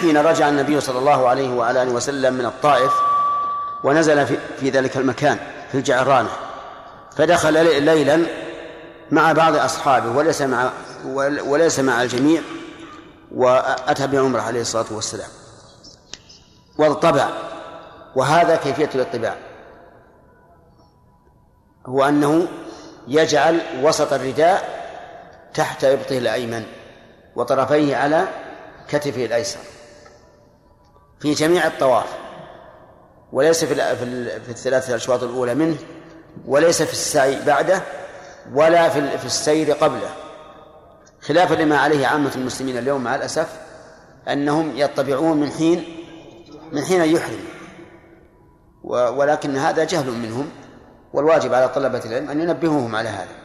[0.00, 2.92] حين رجع النبي صلى الله عليه وعلى آله وسلم من الطائف
[3.84, 5.38] ونزل في, في ذلك المكان
[5.72, 6.28] في الجعرانة
[7.16, 8.26] فدخل ليلا
[9.10, 10.70] مع بعض أصحابه وليس مع
[11.46, 12.42] وليس مع الجميع
[13.34, 15.28] وأتى بعمرة عليه الصلاة والسلام.
[16.78, 17.28] واضطبع
[18.16, 19.36] وهذا كيفية الاطباع.
[21.86, 22.48] هو أنه
[23.08, 24.81] يجعل وسط الرداء
[25.54, 26.64] تحت إبطه الأيمن
[27.36, 28.28] وطرفيه على
[28.88, 29.60] كتفه الأيسر
[31.20, 32.06] في جميع الطواف
[33.32, 33.74] وليس في
[34.40, 35.76] في الثلاثة الأشواط الأولى منه
[36.46, 37.82] وليس في السعي بعده
[38.52, 40.10] ولا في في السير قبله.
[41.20, 43.48] خلافا لما عليه عامة المسلمين اليوم مع الأسف
[44.28, 45.84] أنهم يطبعون من حين
[46.72, 47.44] من حين يحرم.
[49.16, 50.50] ولكن هذا جهل منهم
[51.12, 53.41] والواجب على طلبة العلم أن ينبهوهم على هذا.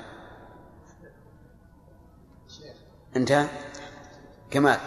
[3.16, 3.48] انتهى
[4.52, 4.80] كمال.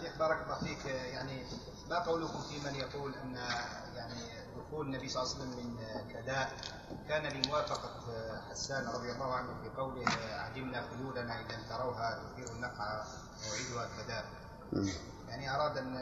[0.00, 0.84] شيخ بارك الله فيك.
[0.86, 1.42] يعني
[1.90, 3.34] ما قولكم في من يقول أن
[3.96, 4.14] يعني
[4.56, 5.76] دخول النبي صلى الله عليه وسلم من
[6.12, 6.52] كداء
[7.08, 7.90] كان لموافقة
[8.50, 13.04] حسان رضي الله عنه في قوله عجبنا خيولنا إذا تروها تثير النقع
[13.46, 14.24] موعدها كداء
[15.28, 16.00] يعني أراد أن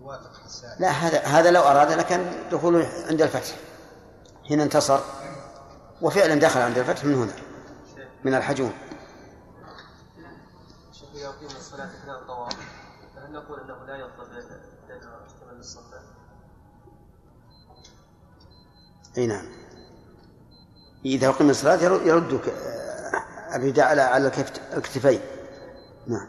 [0.00, 0.76] يوافق حسان.
[0.78, 3.56] لا هذا هذا لو أراد لكان دخوله عند الفتح.
[4.48, 5.00] حين انتصر
[6.02, 7.32] وفعلا دخل عند الفتح من هنا
[8.24, 8.72] من الحجون.
[11.46, 12.56] إذا أقيم الصلاة أثناء الطواف
[13.16, 15.60] فهل نقول أنه لا يطلب لأن
[19.18, 19.46] أي نعم.
[21.04, 24.32] إذا اقيم الصلاة يرد- يردك آه، الرداء على على
[24.76, 25.20] الكتفين.
[26.06, 26.28] نعم.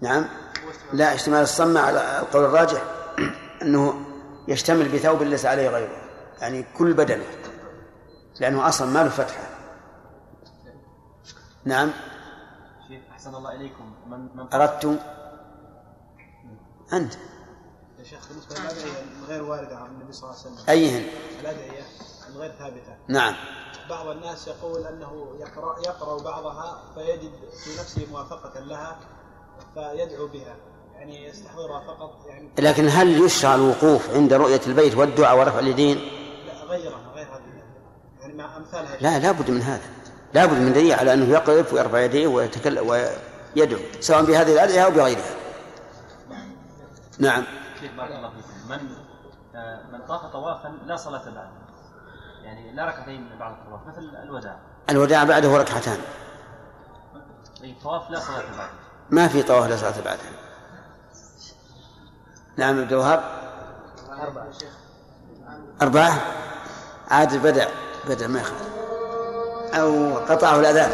[0.00, 0.28] نعم.
[0.92, 2.82] لا اشتمال الصمة على القول الراجح
[3.62, 3.94] أنه
[4.48, 5.96] يشتمل بثوب ليس عليه غيره.
[6.40, 7.24] يعني كل بدنه.
[8.40, 9.42] لأنه أصلا ما له فتحة.
[11.64, 11.90] نعم.
[13.22, 13.94] أحسن الله إليكم.
[14.06, 14.98] من من أردت
[16.92, 17.14] أنت.
[17.98, 20.68] يا شيخ بالنسبة للأدعية الغير واردة عن النبي صلى الله عليه وسلم.
[20.68, 21.04] أيهن؟
[21.40, 21.82] الأدعية
[22.28, 22.96] الغير ثابتة.
[23.08, 23.34] نعم.
[23.90, 27.32] بعض الناس يقول أنه يقرا يقرأ بعضها فيجد
[27.64, 28.98] في نفسه موافقة لها
[29.74, 30.56] فيدعو بها.
[30.94, 35.96] يعني يستحضرها فقط يعني لكن هل يشرع الوقوف عند رؤية البيت والدعاء ورفع اليدين؟
[36.46, 37.64] لا غيرها غير هذه
[38.20, 40.01] يعني مع أمثالها لا لا بد من هذا.
[40.34, 44.90] لا بد من دليل على أنه يقف ويرفع يديه ويتكلم ويدعو سواء بهذه الأدعية أو
[44.90, 45.34] بغيرها.
[47.18, 47.44] نعم.
[47.80, 48.96] شيخ بارك الله فيكم من
[49.54, 51.50] آه، من طاف طوافا لا صلاة بعده.
[52.42, 54.56] يعني لا ركعتين بعد الطواف مثل الوداع.
[54.90, 55.98] الوداع بعده ركعتان.
[57.62, 58.72] أي طواف لا صلاة بعده.
[59.10, 60.22] ما في طواف لا صلاة بعده.
[62.56, 63.22] نعم عبد الوهاب.
[65.82, 66.20] أربعة.
[67.10, 67.68] عاد بدأ
[68.08, 68.71] بدأ ما يخالف.
[69.74, 70.90] أو قطعه الأذان.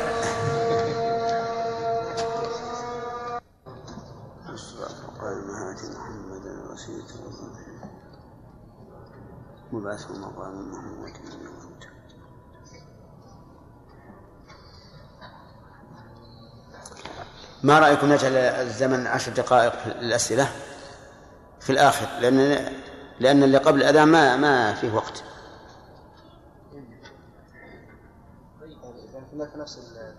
[9.72, 11.12] مبعث مقام محمد
[17.62, 20.48] ما رأيكم نجعل الزمن عشر دقائق للأسئلة؟
[21.60, 22.72] في الآخر لأن
[23.20, 25.22] لأن اللي قبل الأذان ما ما فيه وقت.
[29.39, 30.14] هناك نفس ال-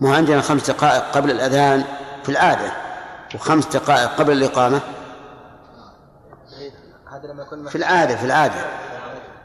[0.00, 1.84] مو عندنا خمس دقائق قبل الأذان
[2.22, 2.72] في العادة.
[3.34, 4.80] وخمس دقائق قبل الإقامة.
[7.10, 8.66] هذا لما يكون في العادة في العادة.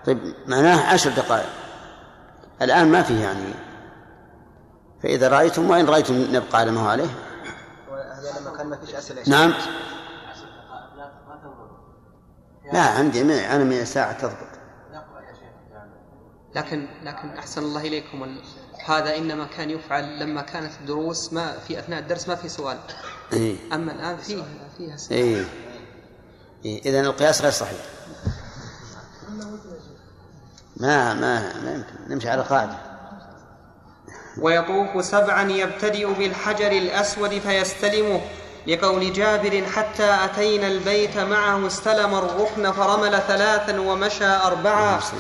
[0.06, 1.50] طيب معناه عشر دقائق.
[2.62, 3.54] الآن ما فيه يعني.
[5.04, 7.10] فإذا رأيتم وإن رأيتم نبقى على ما هو عليه.
[7.92, 9.54] هذا لما كان ما فيش اسئله نعم.
[12.74, 14.54] لا عندي معي أنا معي ساعة تضبط.
[16.56, 18.42] لكن لكن أحسن الله إليكم ال-
[18.86, 22.78] هذا إنما كان يفعل لما كانت الدروس ما في أثناء الدرس ما في سؤال.
[23.34, 23.56] إيه.
[23.74, 24.44] أما الآن فيه
[24.78, 25.20] فيها سؤال.
[25.20, 25.46] إيه,
[26.66, 26.82] إيه.
[26.86, 27.86] إذا القياس غير صحيح.
[30.78, 32.14] ما ما ما يمكن.
[32.14, 32.78] نمشي على قاعدة
[34.38, 38.22] ويطوف سبعا يبتدئ بالحجر الأسود فيستلمه
[38.68, 44.26] لقول جابر حتى أتينا البيت معه استلم الركن فرمل ثلاثا ومشى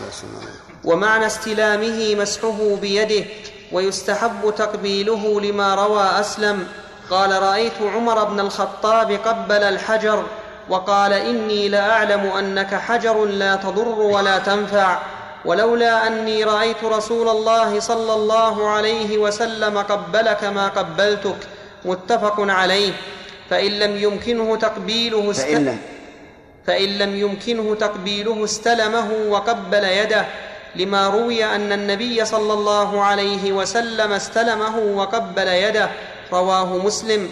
[0.08, 0.50] وسلم.
[0.84, 3.26] ومعنى استلامه مسحه بيده.
[3.74, 6.68] ويستحب تقبيله لما روى أسلم.
[7.10, 10.24] قال رأيت عمر بن الخطاب قبل الحجر
[10.70, 14.98] وقال إني لاعلم أنك حجر لا تضر ولا تنفع
[15.46, 21.36] ولولا أني رأيت رسول الله صلى الله عليه وسلم قبلك ما قبلتك.
[21.86, 22.92] متفق عليه.
[23.50, 25.42] فإن لم يمكنه تقبيله است...
[25.42, 25.78] فإن لم
[26.68, 30.26] فإن لم يمكنه تقبيله استلمه وقبل يده.
[30.76, 35.90] لما روي أن النبي صلى الله عليه وسلم استلمه وقبل يده
[36.32, 37.30] رواه مسلم.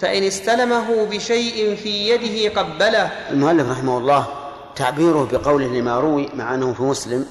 [0.00, 3.10] فإن استلمه بشيء في يده قبله.
[3.30, 4.26] المؤلف رحمه الله
[4.76, 7.26] تعبيره بقوله لما روي مع أنه في مسلم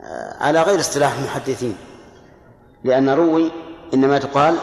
[0.00, 1.76] آه، على غير اصطلاح المحدثين.
[2.84, 3.52] لأن روي
[3.94, 4.56] إنما تقال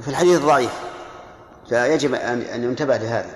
[0.00, 0.72] في الحديث ضعيف
[1.68, 3.34] فيجب أن ينتبه لهذا.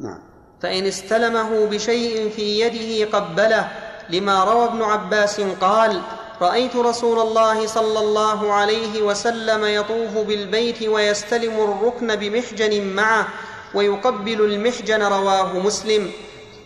[0.00, 0.18] نعم.
[0.62, 3.68] فإن استلمه بشيء في يده قبله
[4.10, 6.00] لما روى ابن عباس قال
[6.42, 13.28] رأيت رسول الله صلى الله عليه وسلم يطوف بالبيت ويستلم الركن بمحجن معه
[13.74, 16.10] ويقبل المحجن رواه مسلم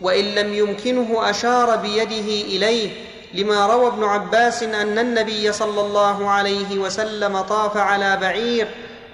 [0.03, 2.91] وإن لم يمكنه أشار بيده إليه
[3.35, 8.69] لما روى ابن عباس أن النبي صلى الله عليه وسلم طاف على بعير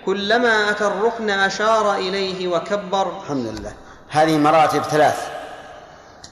[0.07, 3.21] كلما أتى الركن أشار إليه وكبر.
[3.23, 3.86] الحمد لله.
[4.17, 5.29] هذه مراتب ثلاث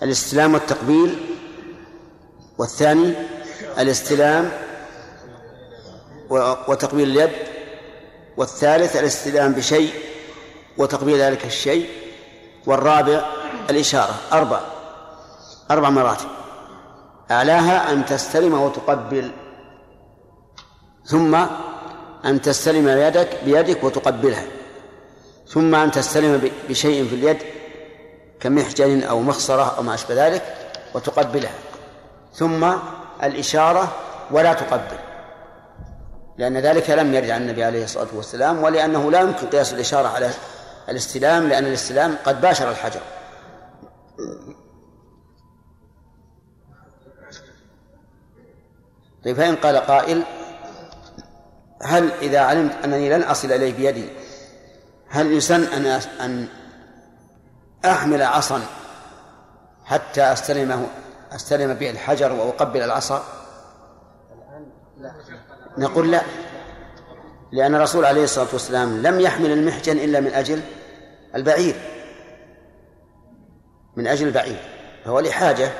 [0.02, 1.18] الاستلام والتقبيل
[2.58, 3.14] والثاني
[3.78, 4.50] الاستلام
[6.68, 7.30] وتقبيل اليد
[8.36, 9.92] والثالث الاستلام بشيء
[10.78, 11.88] وتقبيل ذلك الشيء
[12.66, 13.24] والرابع
[13.70, 14.60] الإشارة أربع
[15.70, 16.28] أربع مراتب.
[17.30, 19.30] أعلاها أن تستلم وتقبل
[21.04, 21.34] ثم
[22.24, 24.46] أن تستلم يدك بيدك وتقبلها
[25.48, 27.53] ثم أن تستلم بشيء في اليد
[28.44, 30.42] كمحجن أو مخصرة أو ما أشبه ذلك
[30.94, 31.54] وتقبلها.
[32.34, 32.72] ثم
[33.22, 33.92] الإشارة
[34.30, 34.98] ولا تقبل
[36.38, 40.30] لأن ذلك لم يرد عن النبي عليه الصلاة والسلام ولأنه لا يمكن قياس الإشارة على
[40.88, 43.00] الاستلام لأن الاستلام قد باشر الحجر.
[49.24, 50.22] طيب فإن قال قائل
[51.82, 54.08] هل إذا علمت أنني لن أصل إليه بيدي
[55.08, 55.86] هل يسن أن
[56.20, 56.48] أن
[57.84, 58.62] أحمل عصا
[59.84, 60.86] حتى أستلمه
[61.32, 63.24] أستلم به الحجر وأقبل العصا.
[65.78, 66.22] نقول لا
[67.52, 70.60] لأن الرسول عليه الصلاة والسلام لم يحمل المحجن إلا من أجل
[71.34, 71.74] البعير
[73.96, 74.58] من أجل البعير
[75.04, 75.70] فهو لحاجة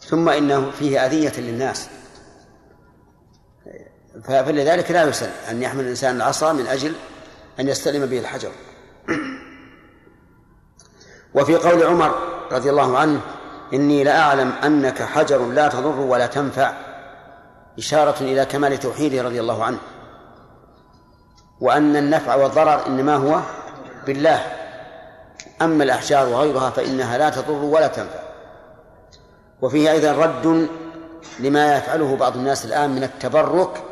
[0.00, 1.88] ثم إنه فيه أذية للناس.
[4.24, 6.94] فلذلك لا يسن أن يحمل الإنسان العصا من أجل
[7.60, 8.52] أن يستلم به الحجر.
[11.34, 12.14] وفي قول عمر
[12.52, 13.20] رضي الله عنه
[13.74, 16.72] إني لأعلم أنك حجر لا تضر ولا تنفع
[17.78, 19.78] إشارة إلى كمال توحيده رضي الله عنه.
[21.60, 23.40] وأن النفع والضرر إنما هو
[24.06, 24.40] بالله.
[25.62, 28.22] أما الأحجار وغيرها فإنها لا تضر ولا تنفع.
[29.62, 30.68] وفيه أيضا رد
[31.40, 33.82] لما يفعله بعض الناس الآن من التبرك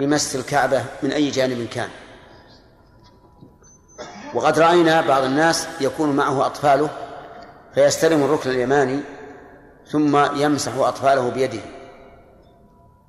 [0.00, 1.88] بمس الكعبة من أي جانب كان.
[4.34, 6.88] وقد رأينا بعض الناس يكون معه أطفاله
[7.74, 9.00] فيستلم الركن اليماني
[9.90, 11.60] ثم يمسح أطفاله بيده.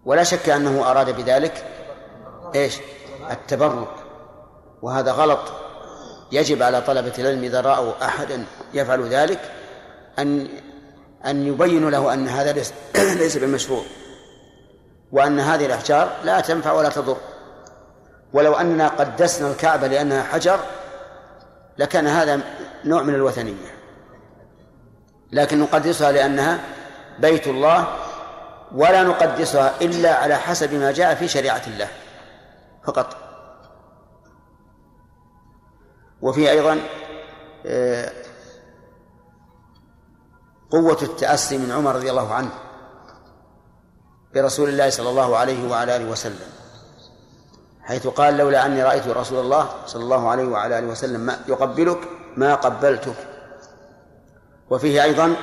[0.05, 1.65] ولا شك أنه أراد بذلك
[2.55, 2.77] إيش؟
[3.31, 3.95] التبرك.
[4.81, 5.39] وهذا غلط.
[6.31, 9.39] يجب على طلبة العلم إذا رأوا أحدا يفعل ذلك
[10.19, 10.47] أن
[11.25, 12.73] أن يبينوا له أن هذا ليس,
[13.21, 13.83] ليس بمشروع.
[15.11, 17.17] وأن هذه الأحجار لا تنفع ولا تضر.
[18.33, 20.59] ولو أننا قدسنا الكعبة لأنها حجر
[21.77, 22.41] لكان هذا
[22.85, 23.75] نوع من الوثنية.
[25.31, 26.59] لكن نقدسها لأنها
[27.19, 27.87] بيت الله
[28.71, 31.87] ولا نقدسها إلا على حسب ما جاء في شريعة الله
[32.83, 33.17] فقط.
[36.21, 36.79] وفي أيضا
[37.65, 38.11] آه،
[40.71, 42.49] قوة التأسي من عمر رضي الله عنه
[44.33, 46.64] برسول الله صلى الله عليه وعلى آله وسلم.
[47.85, 51.99] حيث قال لولا أني رأيت رسول الله صلى الله عليه وعلى آله وسلم ما يقبلك
[52.37, 53.15] ما قبلتك.
[54.69, 55.35] وفيه أيضا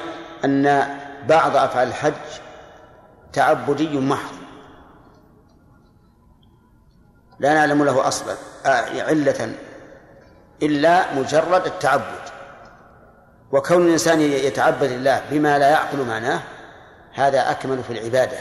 [0.44, 0.86] أن
[1.28, 2.12] بعض أفعال الحج
[3.32, 4.34] تعبدي محض.
[7.38, 8.34] لا نعلم له أصلا
[8.96, 9.54] علة
[10.62, 12.22] إلا مجرد التعبد.
[13.52, 16.40] وكون الإنسان يتعبد الله بما لا يعقل معناه
[17.14, 18.38] هذا أكمل في العبادة.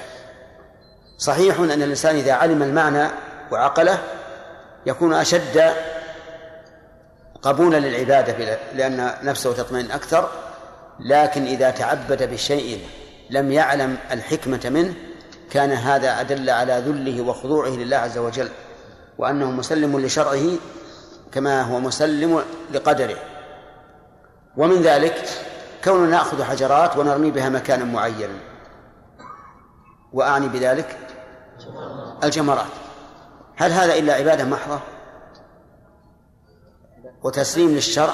[1.18, 3.08] صحيح أن الإنسان إذا علم المعنى
[3.52, 4.00] وعقله
[4.86, 5.74] يكون أشد
[7.42, 10.30] قبولا للعبادة لأن نفسه تطمئن أكثر
[11.00, 12.80] لكن إذا تعبد بشيء
[13.30, 14.94] لم يعلم الحكمة منه
[15.52, 18.50] كان هذا أدل على ذله وخضوعه لله عز وجل
[19.18, 20.58] وأنه مسلم لشرعه
[21.32, 23.18] كما هو مسلم لقدره.
[24.58, 25.30] ومن ذلك
[25.84, 28.36] كوننا نأخذ حجرات ونرمي بها مكانا معينا.
[30.14, 30.98] وأعني بذلك
[32.24, 32.91] الجمرات.
[33.62, 34.80] هل هذا إلا عبادة محضة
[37.24, 38.14] وتسليم للشرع؟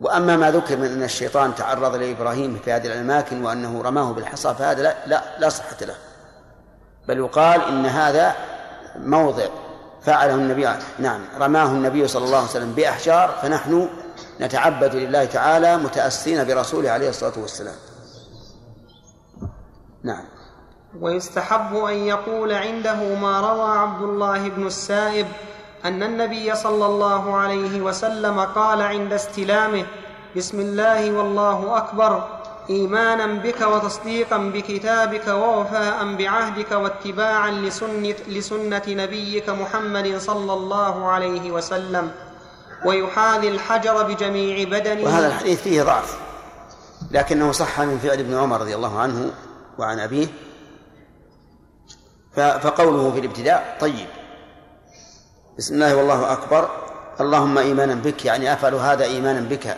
[0.00, 4.82] وأما ما ذكر من أن الشيطان تعرض لإبراهيم في هذه الأماكن وأنه رماه بالحصى فهذا
[4.82, 5.94] لا لا, لا صحة له.
[7.08, 8.34] بل يقال إن هذا
[8.96, 9.46] موضع
[10.02, 13.88] فعله النبي نعم رماه النبي صلى الله عليه وسلم بأحجار فنحن
[14.40, 17.76] نتعبد لله تعالى متأسين برسوله عليه الصلاة والسلام.
[20.02, 20.33] نعم.
[21.00, 25.26] ويستحب أن يقول عنده ما روى عبد الله بن السائب
[25.84, 29.84] أن النبي صلى الله عليه وسلم قال عند استلامه
[30.36, 32.28] بسم الله والله أكبر
[32.70, 42.10] إيمانا بك وتصديقا بكتابك ووفاء بعهدك واتباعا لسنة, لسنة نبيك محمد صلى الله عليه وسلم.
[42.86, 45.04] ويحاذي الحجر بجميع بدنه.
[45.04, 46.18] وهذا الحديث فيه ضعف
[47.10, 49.30] لكنه صح من فعل ابن عمر رضي الله عنه
[49.78, 50.26] وعن أبيه.
[52.34, 54.06] فقوله في الابتداء طيب.
[55.58, 56.70] بسم الله والله أكبر.
[57.20, 59.76] اللهم إيمانا بك يعني أفعل هذا إيمانا بك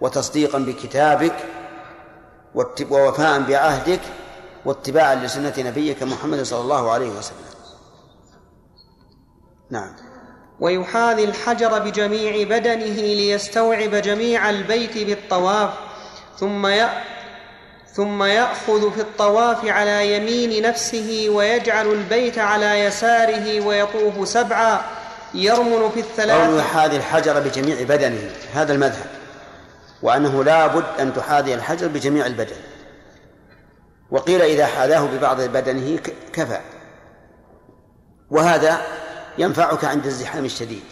[0.00, 1.36] وتصديقا بكتابك
[2.90, 4.00] ووفاء بعهدك
[4.64, 7.46] واتباعا لسنة نبيك محمد صلى الله عليه وسلم.
[9.70, 9.96] نعم.
[10.60, 15.70] ويحاذي الحجر بجميع بدنه ليستوعب جميع البيت بالطواف
[16.38, 16.66] ثم
[17.96, 24.80] ثم يأخذ في الطواف على يمين نفسه ويجعل البيت على يساره ويطوف سبعا
[25.34, 26.48] يرمل في الثلاث.
[26.48, 29.06] أو يحاذي الحجر بجميع بدنه هذا المذهب.
[30.02, 32.56] وأنه لا بد أن تحاذي الحجر بجميع البدن.
[34.10, 35.98] وقيل إذا حاذاه ببعض بدنه
[36.32, 36.60] كفى.
[38.30, 38.80] وهذا
[39.38, 40.84] ينفعك عند الزحام الشديد.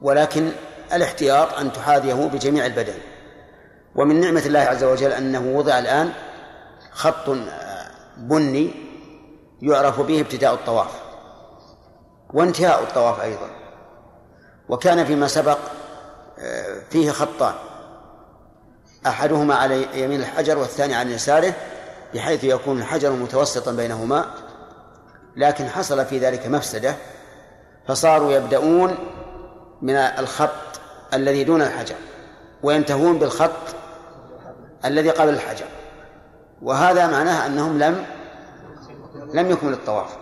[0.00, 0.52] ولكن
[0.92, 2.98] الاحتياط أن تحاذيه بجميع البدن.
[3.94, 6.12] ومن نعمة الله عز وجل أنه وضع الآن
[6.92, 7.30] خط
[8.16, 8.70] بني
[9.62, 10.90] يعرف به ابتداء الطواف
[12.34, 13.50] وانتهاء الطواف أيضا.
[14.68, 15.58] وكان فيما سبق
[16.38, 17.54] آه، فيه خطان.
[19.06, 21.54] أحدهما على يمين الحجر والثاني عن يساره
[22.14, 24.24] بحيث يكون الحجر متوسطا بينهما.
[25.36, 26.96] لكن حصل في ذلك مفسدة
[27.88, 28.94] فصاروا يبدأون
[29.82, 30.80] من الخط
[31.14, 31.94] الذي دون الحجر
[32.62, 33.76] وينتهون بالخط
[34.84, 35.66] الذي قبل الحجر.
[36.62, 38.06] وهذا معناه أنهم لم
[39.34, 40.16] لم يكمل الطواف.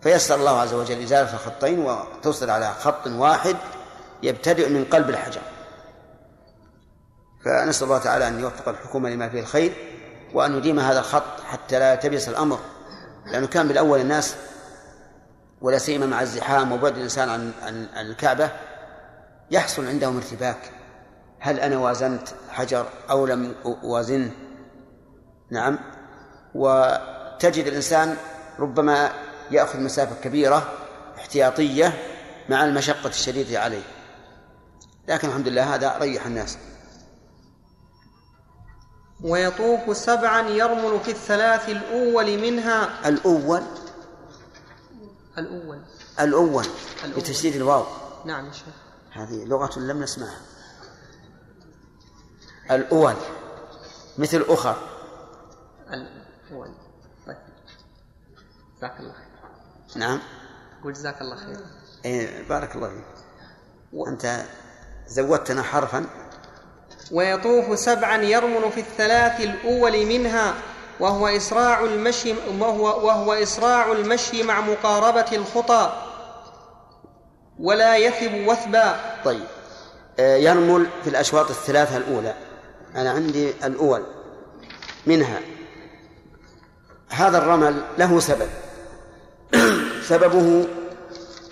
[0.00, 3.56] فيسر الله عز وجل إزالة الخطين وتوصل على خط واحد
[4.22, 5.40] يبتدئ من قلب الحجر.
[7.44, 9.72] فنسأل الله تعالى أن يوفق الحكومة لما فيه الخير
[10.34, 12.58] وأن يديم هذا الخط حتى لا يلتبس الأمر.
[13.26, 14.36] لأنه كان بالأول الناس
[15.60, 17.52] ولا سيما مع الزحام وبعد الإنسان عن
[17.94, 18.50] عن الكعبة
[19.50, 20.77] يحصل عندهم ارتباك.
[21.40, 24.30] هل أنا وازنت حجر أو لم أوازنه
[25.50, 25.78] نعم.
[26.54, 28.16] وتجد الإنسان
[28.58, 29.12] ربما
[29.50, 30.72] يأخذ مسافة كبيرة
[31.16, 31.98] احتياطية
[32.48, 33.82] مع المشقة الشديدة عليه.
[35.08, 36.58] لكن الحمد لله هذا ريح الناس.
[39.24, 43.08] ويطوف سبعا يرمل في الثلاث الأول منها.
[43.08, 43.62] الأول؟
[45.38, 45.80] الأول.
[46.20, 46.66] الأول
[47.04, 47.20] الأول.
[47.20, 47.84] بتشديد الواو.
[48.24, 48.74] نعم يا شيخ.
[49.12, 50.40] هذه لغة لم نسمعها.
[52.70, 53.14] الأول
[54.18, 54.76] مثل أخر.
[55.92, 56.70] الأول.
[57.26, 57.36] طيب.
[58.76, 59.28] جزاك الله خير.
[59.96, 60.20] نعم.
[60.84, 61.56] قول جزاك الله خير.
[62.04, 64.08] إيه بارك الله فيك.
[64.08, 64.44] أنت
[65.06, 66.06] زودتنا حرفا.
[67.12, 70.54] ويطوف سبعا يرمل في الثلاث الأول منها
[71.00, 76.02] وهو إسراع المشي وهو, وهو إسراع المشي مع مقاربة الخطى.
[77.58, 79.22] ولا يثب وثبا.
[79.24, 79.46] طيب.
[80.20, 82.47] آه، يرمل في الأشواط الثلاثة الأولى.
[82.96, 84.02] أنا عندي الأول
[85.06, 85.40] منها
[87.08, 88.48] هذا الرمل له سبب.
[90.10, 90.68] سببه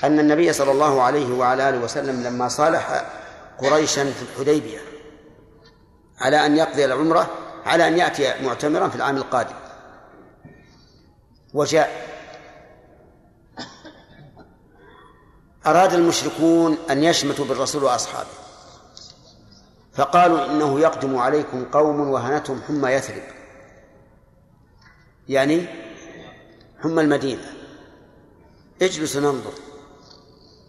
[0.05, 3.07] أن النبي صلى الله عليه وعلى آله وسلم لما صالح
[3.59, 4.79] قريشا في الحديبية
[6.19, 7.31] على أن يقضي العمرة
[7.67, 9.55] على أن يأتي معتمرا في العام القادم.
[11.55, 12.07] وجاء.
[15.67, 18.46] أراد المشركون أن يشمتوا بالرسول وأصحابه.
[19.97, 23.23] فقالوا إنه يقدم عليكم قوم وهنتهم حمى يثرب.
[25.29, 25.67] يعني
[26.83, 27.43] حمى المدينة.
[28.83, 29.53] اجلسوا ننظر.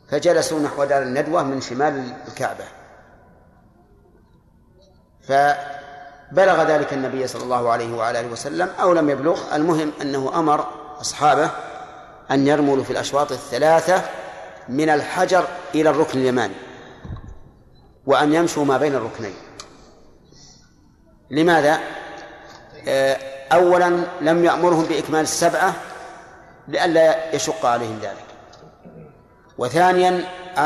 [0.09, 2.63] فجلسوا نحو دار الندوة من شمال الكعبة.
[5.21, 9.55] فبلغ ذلك النبي صلى الله عليه وعلى آله وسلم أو لم يبلغ.
[9.55, 10.67] المهم أنه أمر
[11.01, 11.49] أصحابه
[12.31, 14.01] أن يرملوا في الأشواط الثلاثة
[14.69, 16.66] من الحجر إلى الركن اليماني.
[18.07, 19.33] وأن يمشوا ما بين الركنين.
[21.31, 21.79] لماذا؟
[22.87, 23.17] آه،
[23.51, 25.73] اولا لم يأمرهم بإكمال السبعة
[26.67, 28.25] لئلا يشق عليهم ذلك.
[29.57, 30.25] وثانيا
[30.57, 30.61] آه،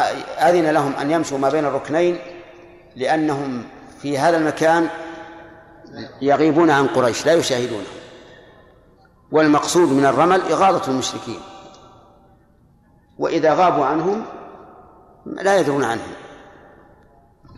[0.50, 2.20] أذن لهم أن يمشوا ما بين الركنين
[2.96, 3.64] لأنهم
[4.02, 4.90] في هذا المكان
[6.22, 7.88] يغيبون عن قريش لا يشاهدونه
[9.32, 11.40] والمقصود من الرمل إغاظة المشركين.
[13.20, 14.26] وإذا غابوا عنهم
[15.26, 16.14] لا يدرون عنهم.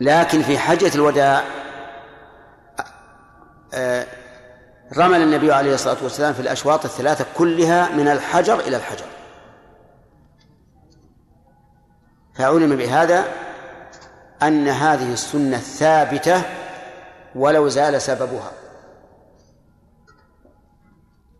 [0.04, 1.44] لكن في حجة الوداع
[3.74, 4.06] آه،
[4.96, 9.04] رمل النبي عليه الصلاة والسلام في الأشواط الثلاثة كلها من الحجر إلى الحجر.
[12.34, 13.24] فعلم بهذا
[14.42, 16.42] أن هذه السنة ثابتة
[17.34, 18.52] ولو زال سببها.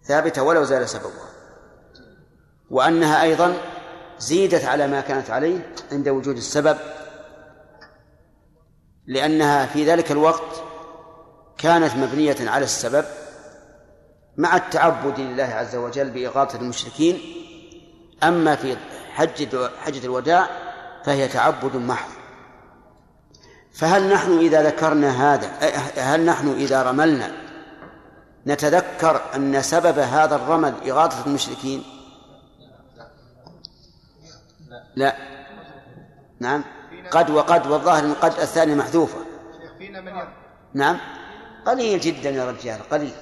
[0.05, 1.29] ثابتة ولو زال سببها.
[2.71, 3.57] وأنها أيضا
[4.19, 6.77] زيدت على ما كانت عليه عند وجود السبب
[9.07, 10.63] لأنها في ذلك الوقت
[11.59, 13.05] كانت مبنية على السبب
[14.37, 17.21] مع التعبد لله عز وجل بإغاثة المشركين.
[18.23, 18.77] أما في
[19.13, 20.49] حجة حجة الوداع
[21.05, 22.11] فهي تعبد محض.
[23.73, 25.47] فهل نحن إذا ذكرنا هذا
[25.97, 27.31] هل نحن إذا رملنا
[28.47, 31.83] نتذكر أن سبب هذا الرمل إغاثة المشركين؟
[34.97, 35.17] لا.
[36.41, 36.65] نعم.
[37.11, 39.19] قد وقد والظاهر أن قد الثانية محذوفة.
[40.75, 40.99] نعم.
[41.67, 43.15] قليل جدا يا رجال قليل.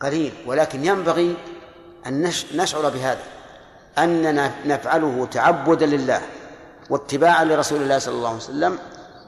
[0.00, 0.32] قليل.
[0.46, 1.36] ولكن ينبغي
[2.06, 3.22] أن نشعر بهذا.
[3.98, 6.22] أننا نفعله تعبدا لله
[6.90, 8.78] واتباعا لرسول الله صلى الله عليه وسلم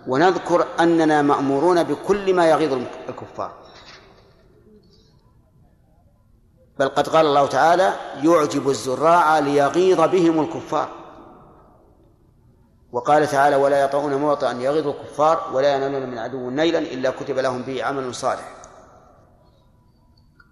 [0.06, 2.72] ونذكر أننا مأمورون بكل ما يغيظ
[3.08, 3.52] الكفار.
[6.78, 7.92] بل قد قال الله تعالى
[8.22, 10.97] يعجب الزراع ليغيظ بهم الكفار.
[12.92, 17.62] وقال تعالى ولا يطعون موطئا يغيظ الكفار ولا ينالون من عدو نيلا إلا كتب لهم
[17.62, 18.54] به عمل صالح.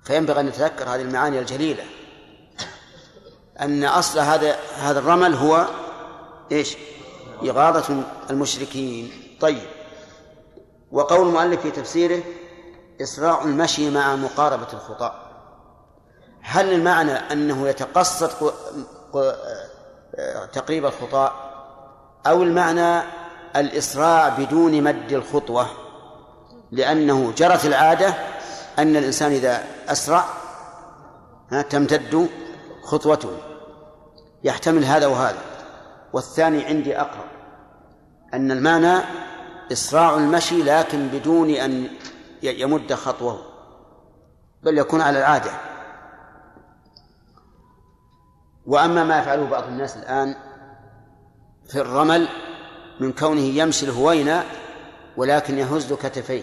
[0.04, 1.84] فينبغي أن نتذكر هذه المعاني الجليلة.
[3.60, 5.66] أن أصل هذا هذا الرمل هو
[6.52, 6.76] إيش؟
[7.42, 9.12] إغاظة المشركين.
[9.40, 9.68] طيب.
[10.92, 12.22] وقول المؤلف في تفسيره
[13.02, 15.22] إسراع المشي مع مقاربة الخطأ.
[16.40, 18.52] هل المعنى أنه يتقصد
[20.52, 21.45] تقريب الخطأ؟
[22.26, 23.02] أو المعنى
[23.56, 25.66] الإسراع بدون مد الخطوة
[26.70, 28.14] لأنه جرت العادة
[28.78, 30.24] أن الإنسان إذا أسرع
[31.70, 32.28] تمتد
[32.82, 33.30] خطوته.
[34.44, 35.38] يحتمل هذا وهذا.
[36.12, 37.28] والثاني عندي أقرب
[38.34, 38.98] أن المعنى
[39.72, 41.88] إسراع المشي لكن بدون أن
[42.42, 43.42] يمد خطوه.
[44.62, 45.50] بل يكون على العادة.
[48.66, 50.34] وأما ما يفعله بعض الناس الآن
[51.68, 52.28] في الرمل
[53.00, 54.44] من كونه يمشي الهوينة
[55.16, 56.42] ولكن يهز كتفيه.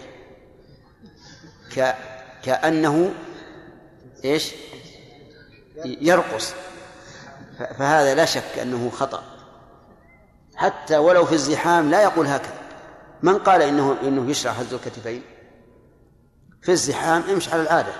[2.42, 3.14] كأنه
[4.24, 4.52] إيش؟
[5.84, 6.54] يرقص.
[7.78, 9.22] فهذا لا شك أنه خطأ.
[10.56, 12.58] حتى ولو في الزحام لا يقول هكذا.
[13.22, 15.22] من قال إنه إنه يشرع هز الكتفين؟
[16.62, 17.92] في الزحام امش على العادة.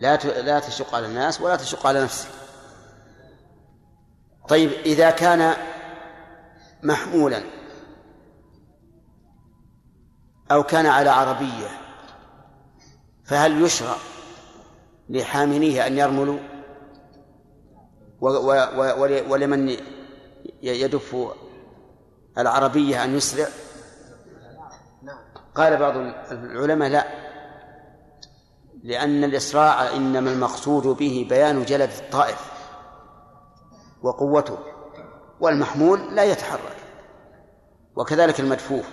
[0.00, 2.28] لا لا تشق على الناس ولا تشق على نفسك.
[4.48, 5.54] طيب إذا كان
[6.82, 7.42] محمولا
[10.52, 11.68] أو كان على عربية
[13.24, 13.96] فهل يشرع
[15.08, 16.38] لحامليه أن يرملوا؟
[19.28, 19.76] ولمن
[20.62, 21.16] يدف
[22.38, 23.46] العربية أن يسرع؟
[25.54, 25.96] قال بعض
[26.30, 27.04] العلماء لا
[28.82, 32.57] لأن الإسراع إنما المقصود به بيان جلد الطائف.
[34.02, 34.58] وقوته
[35.40, 36.76] والمحمول لا يتحرك
[37.96, 38.86] وكذلك المدفوف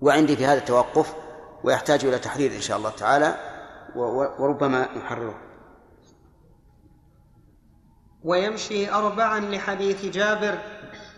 [0.00, 1.14] وعندي في هذا التوقف
[1.64, 3.34] ويحتاج إلى تحرير إن شاء الله تعالى
[4.38, 5.34] وربما نحرره.
[8.24, 10.58] ويمشي أربعا لحديث جابر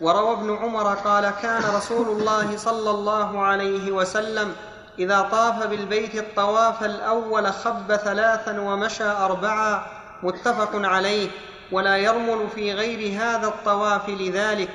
[0.01, 4.55] وروى ابن عمر قال كان رسول الله صلى الله عليه وسلم
[4.99, 9.85] إذا طاف بالبيت الطواف الأول خب ثلاثا ومشى أربعا
[10.23, 11.29] متفق عليه.
[11.71, 14.71] ولا يرمل في غير هذا الطواف لذلك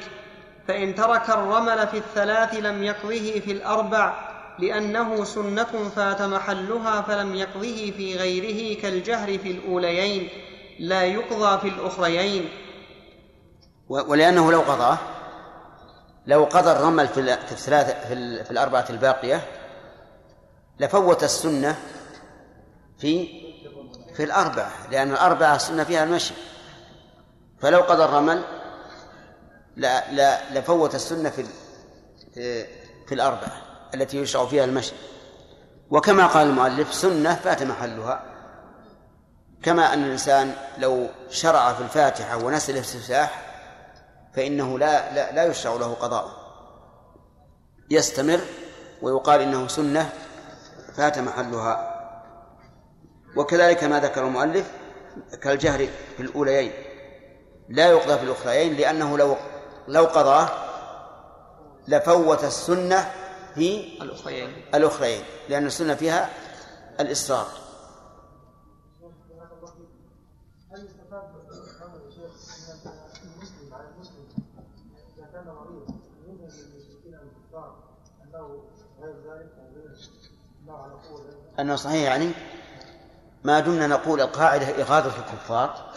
[0.69, 4.15] فإن ترك الرمل في الثلاث لم يقضه في الأربع
[4.59, 10.29] لأنه سنة فات محلها فلم يقضه في غيره كالجهر في الأوليين
[10.79, 12.49] لا يقضى في الأخريين.
[13.89, 14.99] ولأنه لو قضاه
[16.27, 18.09] لو قضى الرمل في الثلاثة
[18.45, 19.43] في الأربعة الباقية
[20.81, 21.77] لفوت السنة
[22.99, 23.29] في
[24.17, 26.35] في الأربعة لأن الأربعة السنة فيها المشي.
[27.61, 28.43] فلو قضى الرمل
[29.77, 31.47] لا لا لفوت السنة في
[33.07, 33.63] في الأربعة
[33.95, 34.95] التي يشرع فيها المشي.
[35.91, 38.25] وكما قال المؤلف سنة فات محلها.
[39.63, 43.43] كما أن الإنسان لو شرع في الفاتحة ونسي الافتتاح
[44.35, 46.47] فإنه لا لا, لا يشرع له قضاء
[47.91, 48.41] يستمر
[49.03, 50.13] ويقال إنه سنة
[50.97, 51.93] فات محلها.
[53.37, 54.71] وكذلك ما ذكر المؤلف
[55.43, 56.73] كالجهر في الأوليين.
[57.69, 59.37] لا يقضى في الأخريين لأنه لو
[59.89, 60.49] لو قضاه
[61.89, 63.13] لفوت السنة
[63.55, 64.65] في الأخريين.
[64.75, 66.31] الأخريين لأن السنة فيها
[67.01, 67.47] الإصرار.
[81.59, 82.33] أنه صحيح يعني
[83.45, 85.93] ما دمنا نقول القاعدة إغاظة الكفار.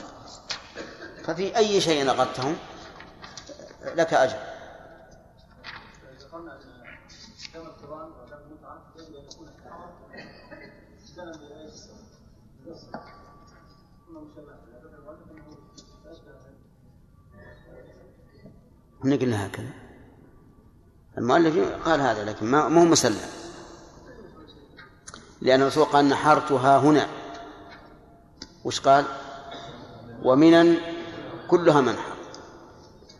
[1.24, 2.58] ففي أي شيء أغضتهم
[3.96, 4.40] لك أجر.
[19.00, 19.74] إحنا قلنا هكذا.
[21.18, 23.30] المؤلف قال هذا لكن ما هو مسلم.
[25.42, 27.08] لأن الرسول قال نحرتها هنا.
[28.66, 29.06] وش قال؟
[30.24, 30.89] ومنا
[31.50, 32.16] كلها منحر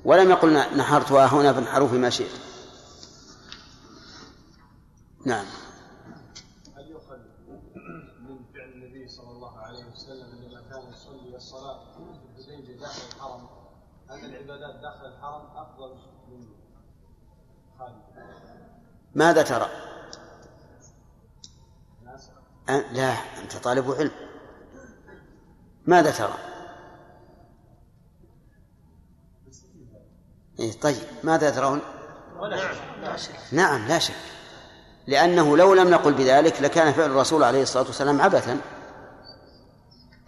[0.06, 2.32] ولم يقل نحرتها هنا فانحروا فيما شئت.
[5.26, 5.46] نعم.
[6.76, 7.18] هل يؤخذ
[8.20, 11.80] من فعل النبي صلى الله عليه وسلم عندما كان يصلي الصلاة
[12.66, 13.50] في داخل الحرم؟
[14.10, 15.44] أن العبادات داخل الحرم
[16.30, 16.48] من
[17.80, 17.94] خارج؟
[19.16, 19.70] ماذا ترى؟
[22.92, 23.14] لا
[23.44, 24.12] أنت طالب علم.
[25.86, 26.59] ماذا ترى؟
[30.60, 31.82] إيه طيب ماذا ترون؟
[33.02, 34.14] لا شك نعم لا شك
[35.08, 38.62] لأنه لو لم نقل بذلك لكان فعل الرسول عليه الصلاة والسلام عبثا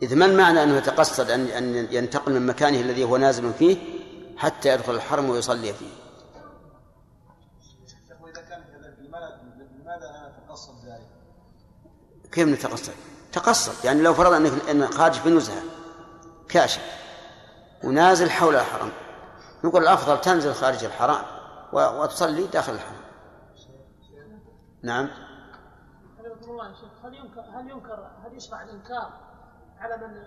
[0.01, 3.77] إذ ما المعنى أنه يتقصد أن أن ينتقل من مكانه الذي هو نازل فيه
[4.37, 6.01] حتى يدخل الحرم ويصلي فيه؟
[12.31, 12.93] كيف نتقصد؟
[13.31, 15.61] تقصد يعني لو فرض أنك أن خارج في نزهة
[16.49, 16.81] كاشف
[17.83, 18.91] ونازل حول الحرم
[19.63, 21.21] نقول الأفضل تنزل خارج الحرم
[21.73, 23.01] و- وتصلي داخل الحرم
[24.83, 25.09] نعم.
[27.03, 29.11] هل ينكر هل ينكر هل يشرع الإنكار
[29.79, 30.23] على من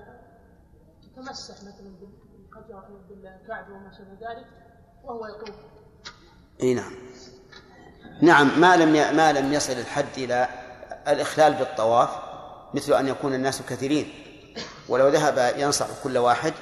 [1.02, 4.46] يتمسح مثلا بالقجر بالكعبة وما شابه ذلك
[5.04, 5.54] وهو يطوف
[6.62, 6.92] إي نعم.
[8.22, 9.16] نعم ما لم.
[9.16, 10.48] ما لم يصل الحد إلى
[11.08, 12.10] الإخلال بالطواف
[12.74, 14.12] مثل أن يكون الناس كثيرين.
[14.88, 16.52] ولو ذهب ينصح كل واحد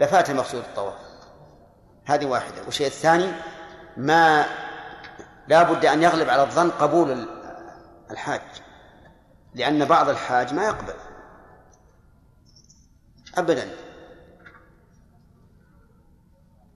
[0.00, 0.94] لفات مقصود الطواف.
[2.04, 2.62] هذه واحدة.
[2.64, 3.32] والشيء الثاني
[3.96, 4.44] ما
[5.48, 7.28] لا بد أن يغلب على الظن قبول ال-
[8.10, 8.40] الحاج
[9.54, 10.94] لأن بعض الحاج ما يقبل.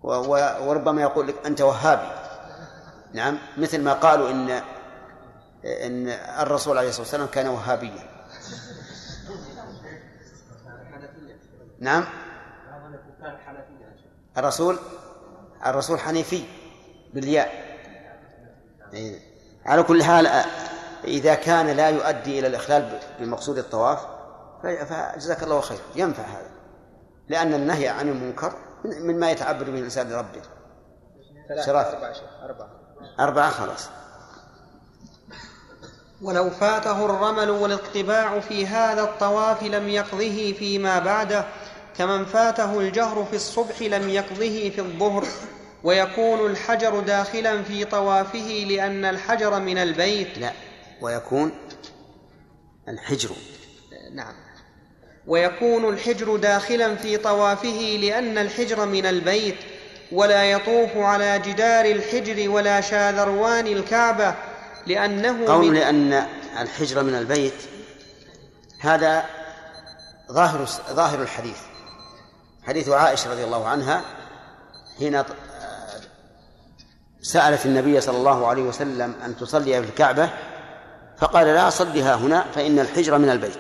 [0.03, 2.11] و- وربما يقول لك أنت وهابي.
[3.15, 4.51] نعم مثل ما قالوا ان
[5.65, 6.09] إن
[6.43, 8.09] الرسول عليه الصلاة والسلام كان وهابيا.
[11.81, 12.05] نعم.
[14.39, 14.79] الرسول
[15.67, 16.43] الرسول حنيفي
[17.15, 17.79] بالياء.
[18.95, 19.19] إيه.
[19.67, 20.29] على كل حال
[21.05, 24.07] إذا كان لا يؤدي إلى الإخلال بمقصود الطواف
[24.63, 25.79] فجزاك الله خير.
[25.97, 26.51] ينفع هذا.
[27.29, 28.53] لأن النهي عن المنكر
[28.85, 30.43] من- مما يتعبد به الإنسان لربه.
[31.67, 31.91] شرافة.
[31.97, 32.31] أربعة شيخ.
[32.45, 32.69] أربعة.
[33.21, 33.89] أربعة خلاص.
[36.23, 41.45] ولو فاته الرمل والاطباع في هذا الطواف لم يقضه فيما بعده
[41.97, 45.27] كمن فاته الجهر في الصبح لم يقضه في الظهر
[45.85, 50.39] ويكون الحجر داخلا في طوافه لأن الحجر من البيت.
[50.39, 50.53] لا
[51.01, 51.53] ويكون
[52.89, 53.31] الحجر.
[54.15, 54.35] نعم.
[55.27, 59.57] ويكون الحجر داخلا في طوافه لأن الحجر من البيت
[60.13, 64.35] ولا يطوف على جدار الحجر ولا شاذروان الكعبة
[64.87, 66.27] لأنه قول من لأن
[66.61, 67.55] الحجر من البيت
[68.79, 69.25] هذا
[70.33, 71.59] ظاهر ظاهر الحديث.
[72.69, 74.05] حديث عائشة رضي الله عنها
[74.99, 75.23] حين
[77.21, 80.31] سألت النبي صلى الله عليه وسلم أن تصلي في الكعبة
[81.19, 83.59] فقال لا صلها هنا فإن الحجر من البيت.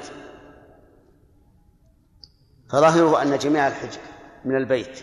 [2.71, 3.99] فظاهره أن جميع الحجر
[4.45, 5.01] من البيت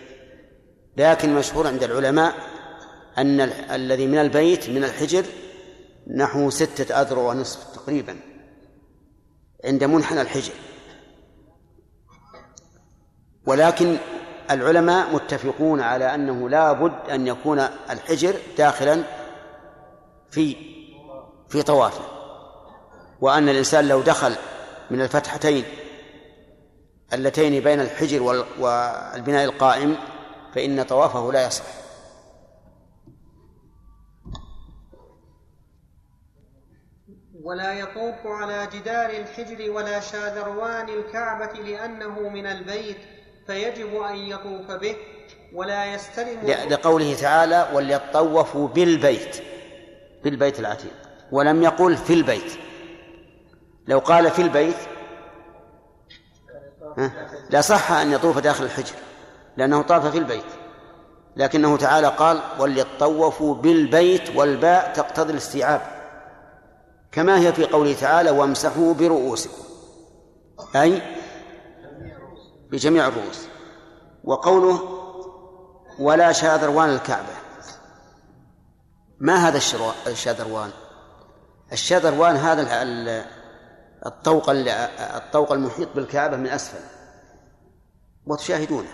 [0.98, 2.34] لكن مشهور عند العلماء
[3.18, 5.26] أن ال- الذي من البيت من الحجر
[6.16, 8.18] نحو ستة أذرع ونصف تقريبا
[9.66, 10.54] عند منحنى الحجر.
[13.46, 13.98] ولكن
[14.52, 19.04] العلماء متفقون على أنه لا بد أن يكون الحجر داخلا
[20.32, 20.56] في
[21.50, 22.04] في طوافه
[23.22, 24.36] وأن الإنسان لو دخل
[24.92, 25.64] من الفتحتين
[27.14, 29.96] اللتين بين الحجر وال- والبناء القائم
[30.56, 31.64] فإن طوافه لا يصح.
[37.44, 42.98] ولا يطوف على جدار الحجر ولا شاذروان الكعبة لأنه من البيت.
[43.48, 44.96] فيجب أن يطوف به
[45.54, 46.40] ولا يستلم
[46.70, 49.44] لقوله تعالى وليطوفوا بالبيت
[50.24, 50.94] بالبيت العتيق.
[51.32, 52.52] ولم يقل في البيت
[53.88, 54.76] لو قال في البيت
[57.50, 58.96] لا صح أن يطوف داخل الحجر
[59.58, 60.46] لأنه طاف في البيت.
[61.36, 65.82] لكنه تعالى قال وليطوفوا بالبيت والباء تقتضي الاستيعاب
[67.12, 69.64] كما هي في قوله تعالى وامسحوا برؤوسكم
[70.76, 71.02] أي
[72.72, 73.48] بجميع الرؤوس.
[74.24, 74.80] وقوله
[76.00, 77.36] ولا شاذروان الكعبة.
[79.20, 79.58] ما هذا
[80.08, 80.72] الشاذروان؟
[81.72, 83.26] الشاذروان هذا ال- ال-
[84.06, 86.84] الطوق ال- الطوق المحيط بالكعبة من أسفل.
[88.26, 88.90] وتشاهدونه.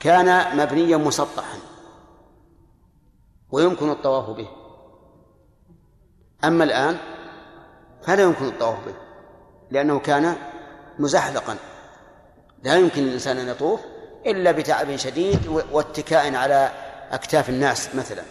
[0.00, 1.58] كان مبنيا مسطحا.
[3.50, 4.48] ويمكن الطواف به.
[6.44, 6.98] أما الآن
[8.02, 8.94] فلا يمكن الطواف به.
[9.70, 10.36] لأنه كان
[10.98, 11.56] مزحلقا.
[12.66, 13.80] لا يمكن للإنسان أن يطوف
[14.26, 16.70] إلا بتعب شديد واتكاء على
[17.10, 18.22] أكتاف الناس مثلا.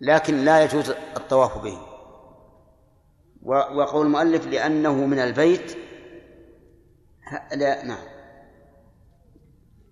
[0.00, 1.78] لكن لا يجوز الطواف به.
[3.42, 5.76] وقول المؤلف لأنه من البيت
[7.54, 8.04] لا نعم.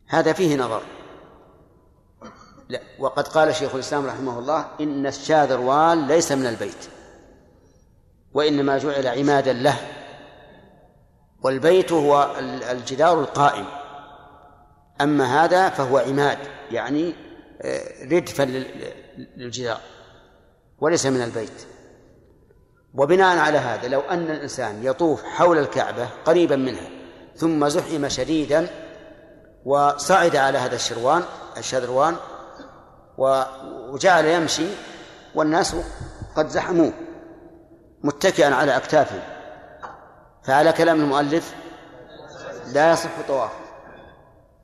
[0.09, 0.83] هذا فيه نظر.
[2.69, 6.89] لا وقد قال شيخ الإسلام رحمه الله إن الشاذروان ليس من البيت
[8.33, 10.06] وإنما جعل عمادا له.
[11.43, 13.65] والبيت هو ال- الجدار القائم.
[15.01, 16.39] أما هذا فهو عماد
[16.71, 17.15] يعني
[17.63, 18.93] آه، ردفا لل-
[19.37, 19.81] للجدار
[20.79, 21.67] وليس من البيت.
[22.95, 26.89] وبناء على هذا لو أن الإنسان يطوف حول الكعبة قريبا منها
[27.37, 28.67] ثم زحم شديدا
[29.65, 31.23] وصعد على هذا الشروان
[31.57, 32.17] الشذروان
[33.19, 34.67] وجعل يمشي
[35.35, 35.77] والناس
[36.37, 36.93] قد زحموه
[38.05, 39.23] متكئا على أكتافهم.
[40.47, 41.55] فعلى كلام المؤلف
[42.67, 43.67] لا يصح طوافه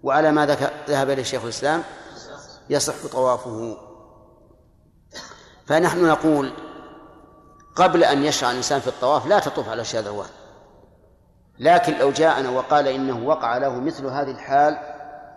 [0.02, 0.46] وعلى ما
[0.88, 1.82] ذهب إليه شيخ الإسلام
[2.70, 3.76] يصح طوافه.
[5.66, 6.52] فنحن نقول
[7.76, 10.28] قبل أن يشرع الإنسان في الطواف لا تطوف على الشاذروان
[11.58, 14.78] لكن لو جاءنا وقال إنه وقع له مثل هذه الحال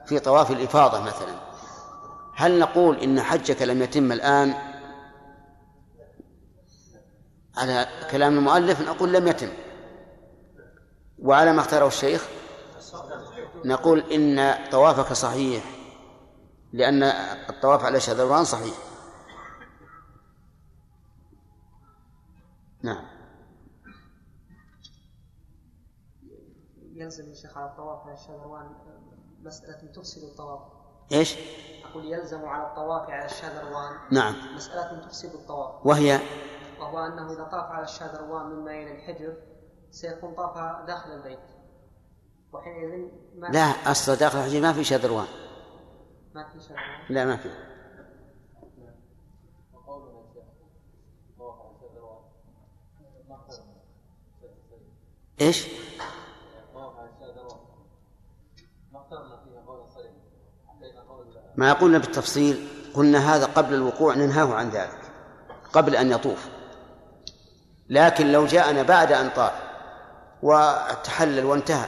[0.06, 1.36] في طواف الإفاضة مثلا
[2.36, 4.54] هل نقول إن حجك لم يتم الآن؟
[7.58, 9.50] على كلام المؤلف نقول لم يتم.
[11.20, 12.28] وعلى ما اختاره الشيخ
[13.66, 15.64] نقول إن طوافك صحيح
[16.74, 17.04] لأن
[17.50, 18.74] الطواف على شذروان صحيح.
[22.82, 23.06] نعم.
[26.94, 28.76] يلزم الشيخ على الطواف على الشذروان
[29.44, 30.62] مسألة تفسد الطواف.
[31.12, 31.36] إيش؟
[31.86, 34.56] أقول يلزم على الطواف على الشذروان نعم.
[34.56, 35.86] مسألة تفسد الطواف.
[35.86, 36.20] وهي؟
[36.80, 39.38] وهو أنه إذا طاف على الشذروان مما يلي الحجر
[39.96, 41.40] سيكون طاف داخل البيت.
[42.54, 45.28] وحينئذ ما لا أصلا داخل الحجر ما في شذروان.
[46.36, 47.06] ما في شذروان.
[47.10, 47.50] لا ما في.
[55.42, 55.68] إيش؟
[61.56, 65.12] ما قلنا بالتفصيل قلنا هذا قبل الوقوع ننهاه عن ذلك
[65.74, 66.50] قبل أن يطوف.
[67.90, 69.65] لكن لو جاءنا بعد أن طاف
[70.46, 71.88] وتحلل وانتهى.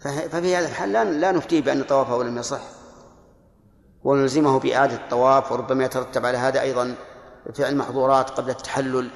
[0.00, 2.60] ففي هذا الحال لا لا نفتيه بأن طوافه لم يصح.
[4.04, 6.94] ونلزمه بإعادة الطواف وربما يترتب على هذا أيضا
[7.54, 9.10] فعل محظورات قبل التحلل.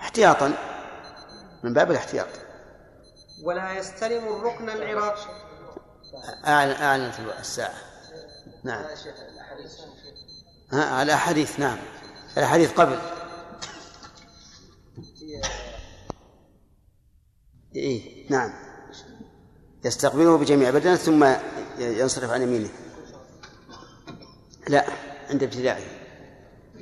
[0.00, 0.52] احتياطا.
[1.62, 2.26] من باب الاحتياط.
[3.44, 5.18] ولا يستلم الركن العراق
[6.46, 7.74] أعلن أعلنت الساعة.
[8.64, 8.84] نعم.
[11.02, 11.78] الأحاديث نعم.
[12.36, 12.98] الأحاديث قبل.
[17.76, 18.52] إيه نعم.
[19.84, 21.34] يستقبله بجميع بدنه ثم
[21.78, 22.68] ينصرف عن يمينه.
[24.68, 24.86] لا
[25.30, 25.84] عند ابتدائه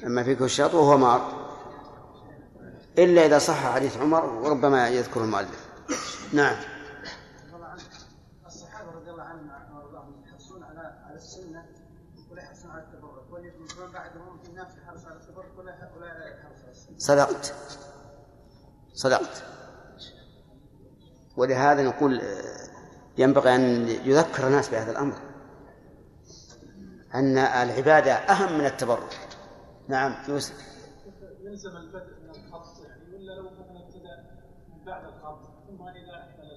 [0.06, 1.44] أما فيك الشاط وهو مار.
[2.98, 5.68] إلا إذا صح حديث عمر وربما يذكر المؤلف.
[6.32, 6.56] نعم.
[8.46, 9.50] الصحابه رضي الله عنهم
[10.26, 11.64] يحرصون على السنة
[12.30, 16.70] ولا يحرصون على التبرك ومن بعدهم في ناس يحرص على التبرك ولا ولا يحرص على
[16.70, 17.54] السنة صدقت.
[18.94, 19.53] صدقت.
[21.36, 22.22] ولهذا نقول
[23.18, 25.14] ينبغي أن يذكر الناس بهذا الأمر
[27.14, 29.18] أن العبادة أهم من التبرك
[29.88, 30.54] نعم يوسف.
[31.42, 34.24] يلزم البدء من الخط يعني ولا لو مثلا ابتدا
[34.68, 36.50] من بعد الخط ثم اذا اكمل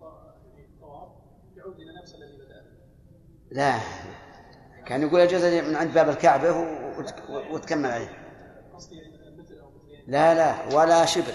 [0.00, 1.08] الط- الطواف
[1.56, 2.44] يعود إلى نفس الذي به.
[3.50, 3.78] لا
[4.86, 6.50] كان يقول يجوز من عند باب الكعبة
[6.98, 8.08] وت- وتكمل عليه.
[8.08, 11.32] يعني لا لا ولا شبر.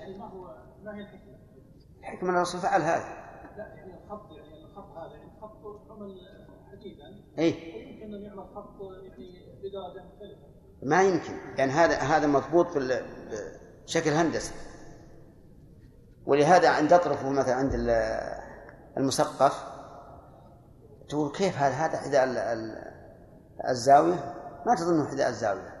[0.00, 0.54] يعني ما هو
[0.84, 1.06] ما هي
[2.16, 3.04] حكم الرسول فعل هذا.
[3.56, 6.20] لا يعني الخط يعني الخط هذا يعني خط عمل
[6.72, 10.48] حديدا أي ويمكن أن يعمل خط يعني بدرجه مختلفه
[10.82, 11.32] ما يمكن.
[11.58, 13.04] يعني هذا هذا مضبوط بال-
[13.84, 14.54] بشكل هندسي.
[16.26, 18.38] ولهذا عند اطرفه مثلا عند ال-
[18.96, 19.64] المسقف
[21.08, 22.92] تقول كيف هذا هذا حذاء ال- ال-
[23.68, 24.34] الزاوية؟
[24.66, 25.74] ما تظنه حذاء الزاوية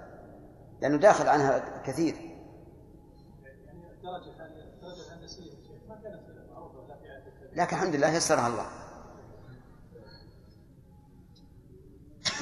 [0.82, 2.14] لأنه داخل عنها كثير.
[2.14, 6.20] يعني الدرجه هذه الدرجه الهندسيه يا شيخ ما كانت
[6.52, 7.47] معروفه لا في عهد النبي.
[7.58, 8.66] لكن الحمد لله يسرها الله.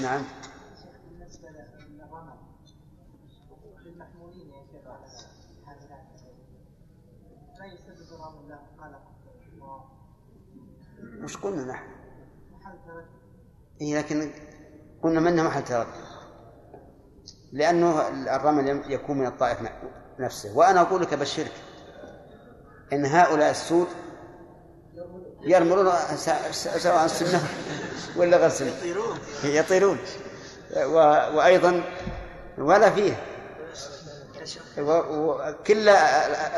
[0.03, 0.23] نعم.
[11.25, 11.91] وش قلنا نحن.
[13.81, 14.33] إيه لكن
[15.03, 15.87] قلنا منه محل تردد
[17.53, 19.59] لأنه الرمل يكون من الطائف
[20.19, 20.57] نفسه.
[20.57, 21.53] وأنا أقول لك بشرك.
[22.93, 23.87] إن هؤلاء السود
[25.47, 25.93] يرملون
[26.79, 27.41] سواء سنة
[28.17, 29.19] ولا غير سنة يطيرون.
[29.45, 29.99] يطيرون.
[30.77, 30.95] و...
[31.37, 31.85] وأيضا
[32.59, 33.23] ولا فيه.
[34.79, 34.93] و-
[35.51, 35.89] وكل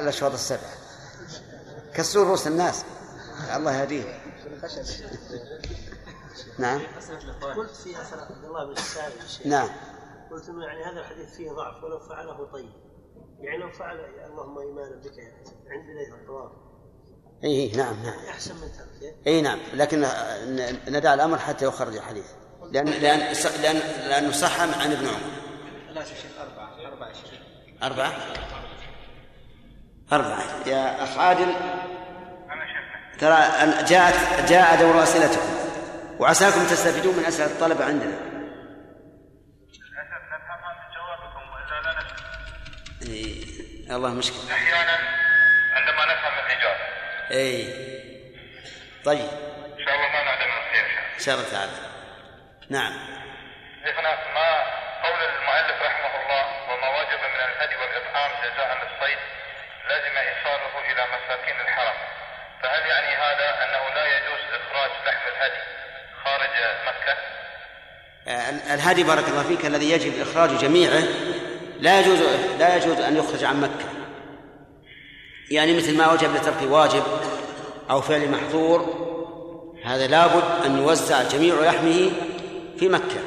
[0.01, 0.69] الأشواط السبع.
[1.95, 2.85] كسور رؤوس الناس.
[3.57, 4.19] الله يهديه.
[6.59, 6.81] نعم.
[7.57, 9.13] قلت في أثر عبد الله بن السائب
[9.45, 9.69] نعم.
[10.31, 12.71] قلت انه يعني هذا الحديث فيه ضعف ولو فعله طيب.
[13.41, 15.19] يعني لو فعل اللهم إيمانا بك
[15.71, 16.51] عند بدايه الطواف.
[17.45, 18.19] اي نعم نعم.
[18.31, 19.59] أحسن من تركه اي نعم.
[19.75, 22.27] لكن ن- ندع الأمر حتى يخرج الحديث.
[22.73, 23.19] لأن لأن
[23.63, 23.77] لأن
[24.09, 25.21] لأنه صح عن ابن عمر.
[25.95, 27.31] ثلاثة شيخ أربعة أربعة شيخ.
[27.83, 28.13] أربعة؟
[30.13, 30.43] أربعة.
[30.69, 31.55] يا أخ عادل.
[33.19, 33.39] ترى
[33.89, 35.49] جاءت جاء دور أسئلتكم.
[36.19, 38.19] وعساكم تستفيدون من أسئلة الطلبة عندنا.
[43.03, 43.45] إيه.
[43.97, 44.53] الله مشكلة.
[44.55, 44.93] أحيانا
[45.75, 46.48] عندما نفهم
[47.31, 47.65] اي
[49.05, 49.29] طيب.
[49.79, 50.85] إن شاء الله ما نعدم الخير
[51.19, 51.73] إن شاء الله تعالى.
[52.71, 52.93] نعم.
[53.85, 54.51] شيخنا ما
[55.05, 59.19] قول المؤلف رحمه الله وما وجب من الهدي والإطعام جزاء للصيد
[59.89, 61.97] لازم إيصاله إلى مساكين الحرم.
[62.63, 65.63] فهل يعني هذا أنه لا يجوز إخراج لحم الهدي
[66.25, 66.51] خارج
[66.87, 67.17] مكة؟
[68.29, 71.03] آه، الهدي بارك الله فيك الذي يجب إخراج جميعه
[71.81, 72.23] لا يجوز
[72.59, 73.98] لا يجوز أن يخرج عن مكة.
[75.51, 77.03] يعني مثل ما وجب لترك واجب
[77.91, 79.09] أو فعل محظور
[79.85, 82.11] هذا لابد أن يوزع جميع لحمه
[82.79, 83.21] في مكة.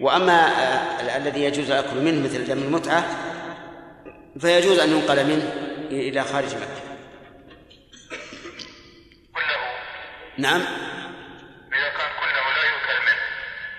[0.00, 3.04] وأما آه، ال- الذي يجوز الأكل منه مثل دم المتعة
[4.40, 5.52] فيجوز أن ينقل منه
[5.90, 6.84] إلى خارج مكة.
[10.38, 10.60] نعم.
[11.72, 13.18] إذا كان كله لا يؤكل منه.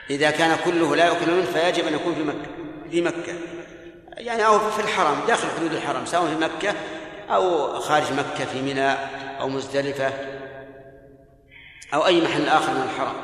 [0.10, 2.50] إذا كان كله لا يؤكل منه فيجب أن يكون في مكة
[2.92, 3.34] في مكة.
[4.18, 6.76] يعني أو في الحرم داخل حدود الحرم سواء في مكة
[7.30, 8.92] أو خارج مكة في منى
[9.40, 10.14] أو مزدلفة
[11.94, 13.16] أو أي محل آخر من الحرم.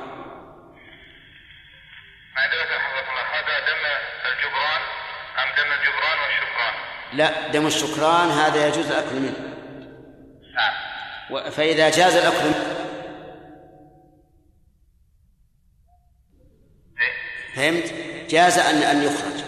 [3.11, 3.83] الله هذا دم
[4.31, 4.81] الجبران
[5.39, 6.73] أم دم الجبران والشكران؟
[7.13, 9.55] لا دم الشكران هذا يجوز الأكل منه.
[10.55, 12.77] نعم فإذا جاز الأكل منه.
[17.55, 17.93] فهمت؟
[18.29, 19.41] جاز أن أن يخرج.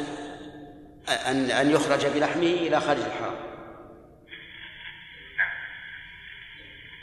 [1.28, 3.53] أن أن يخرج بلحمه إلى خارج الحرم.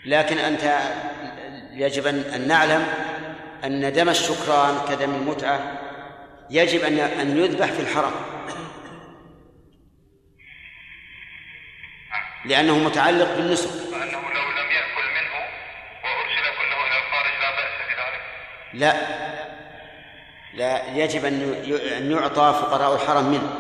[0.05, 0.79] لكن أنت
[1.73, 2.87] يجب أن نعلم
[3.65, 5.81] أن دم الشكران كدم المتعة
[6.51, 8.13] يجب أن أن يذبح في الحرم.
[12.45, 13.71] لأنه متعلق بالنسك.
[13.71, 15.35] فإنه لو لم يأكل منه
[16.05, 18.23] وأرسل كله إلى الخارج لا بأس بذلك.
[18.75, 18.93] لا.
[20.55, 23.57] لا يجب أن يعطى فقراء الحرم منه.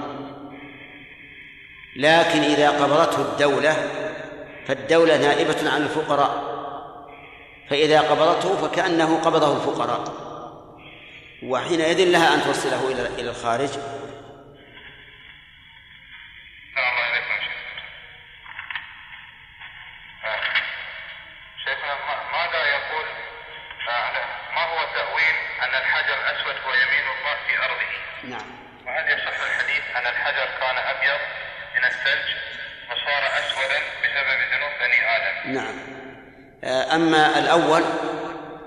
[1.96, 3.76] لكن إذا قبضته الدولة
[4.66, 6.42] فالدولة نائبة عن الفقراء.
[7.70, 10.04] فإذا قبضته فكأنه قبضه الفقراء.
[11.46, 13.68] وحينئذ لها أن توصله إلى الخارج.
[35.46, 35.74] نعم.
[36.64, 37.82] آه، أما الأول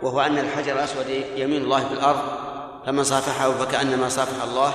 [0.01, 2.21] وهو أن الحجر الأسود يمين الله في الأرض
[2.85, 4.73] فمن صافحه فكأنما صافح الله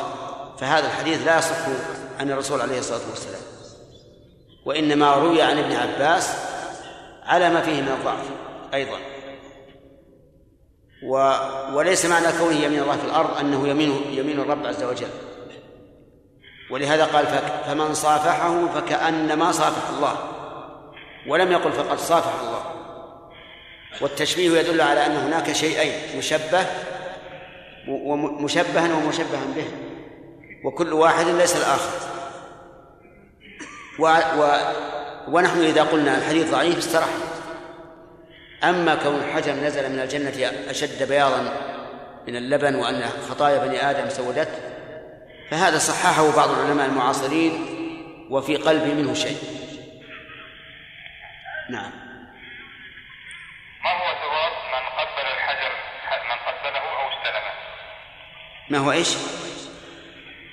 [0.59, 1.57] فهذا الحديث لا يصح
[2.20, 3.41] عن الرسول عليه الصلاة والسلام.
[4.66, 6.36] وإنما روي عن ابن عباس
[7.24, 8.24] على ما فيه من الضعف
[8.74, 8.99] أيضا.
[11.03, 11.32] و
[11.74, 15.09] وليس معنى كونه يمين الله في الأرض أنه يمين يمين الرب عز وجل.
[16.70, 17.27] ولهذا قال
[17.66, 20.38] فمن صافحه فكأنما صافح الله.
[21.27, 22.62] ولم يقل فقد صافح الله.
[24.01, 26.66] والتشبيه يدل على أن هناك شيئين مشبه
[27.89, 29.66] ومشبها ومشبها به.
[30.65, 31.90] وكل واحد ليس الآخر.
[33.99, 34.07] و
[34.39, 34.57] و
[35.28, 37.24] ونحن إذا قلنا الحديث ضعيف استرحنا
[38.65, 41.53] أما كون الحجر نزل من الجنة أشد بياضا
[42.28, 44.59] من اللبن وأن خطايا بني آدم سودته
[45.51, 47.66] فهذا صححه بعض العلماء المعاصرين
[48.31, 49.36] وفي قلبي منه شيء.
[51.70, 51.90] نعم.
[53.85, 55.73] ما هو ثواب من قبل الحجر
[56.24, 57.53] من قبله أو استلمه؟
[58.70, 59.16] ما هو إيش؟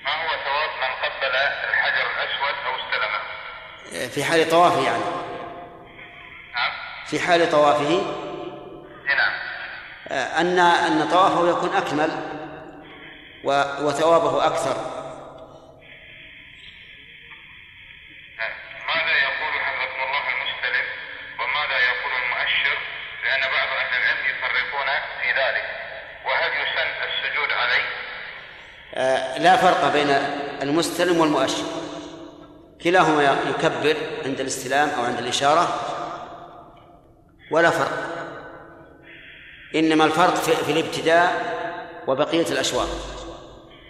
[0.04, 1.36] ما هو ثواب من قبل
[1.70, 5.04] الحجر الأسود أو استلمه؟ في حال طوافه يعني.
[6.56, 6.72] نعم.
[7.06, 8.02] في حال طوافه؟
[9.08, 9.34] نعم.
[10.12, 12.12] أن أن طوافه يكون أكمل
[13.44, 15.05] و- وثوابه أكثر.
[29.38, 30.10] لا فرق بين
[30.62, 31.64] المستلم والمؤشر.
[32.84, 35.68] كلاهما يكبر عند الاستلام أو عند الإشارة
[37.52, 37.92] ولا فرق.
[39.76, 41.56] إنما الفرق في, الابتداء
[42.08, 42.88] وبقية الأشواط.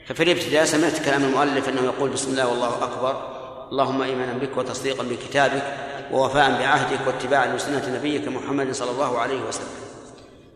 [0.07, 3.35] ففي الابتداء سمعت كلام المؤلف أنه يقول بسم الله والله أكبر
[3.71, 5.63] اللهم إيمانا بك وتصديقا بكتابك
[6.11, 9.67] ووفاء بعهدك واتباعا لسنة نبيك محمد صلى الله عليه وسلم.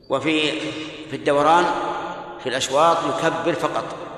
[0.10, 0.60] وفي
[1.10, 1.66] في الدوران
[2.44, 4.09] في الأشواط يكبر فقط.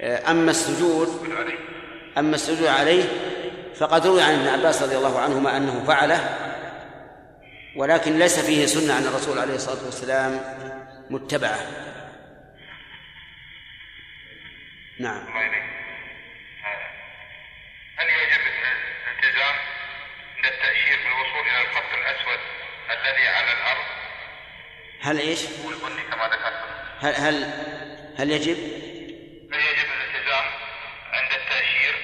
[0.00, 1.34] أما السجود
[2.18, 3.04] أما السجود عليه
[3.74, 6.36] فقد روي عن ابن عباس رضي الله عنهما أنه فعله
[7.76, 10.40] ولكن ليس فيه سنة عن الرسول عليه الصلاة والسلام
[11.10, 11.60] متبعة
[14.98, 15.26] نعم
[17.96, 19.54] هل يجب الالتزام
[20.36, 22.40] عند التأشير بالوصول إلى الخط الأسود
[22.90, 23.84] الذي على الأرض
[25.00, 26.60] هل إيش؟ والبني كما ذكرت
[27.00, 27.50] هل هل
[28.18, 28.56] هل يجب؟
[29.52, 30.44] هل يجب الالتزام
[31.12, 31.94] عند التأشير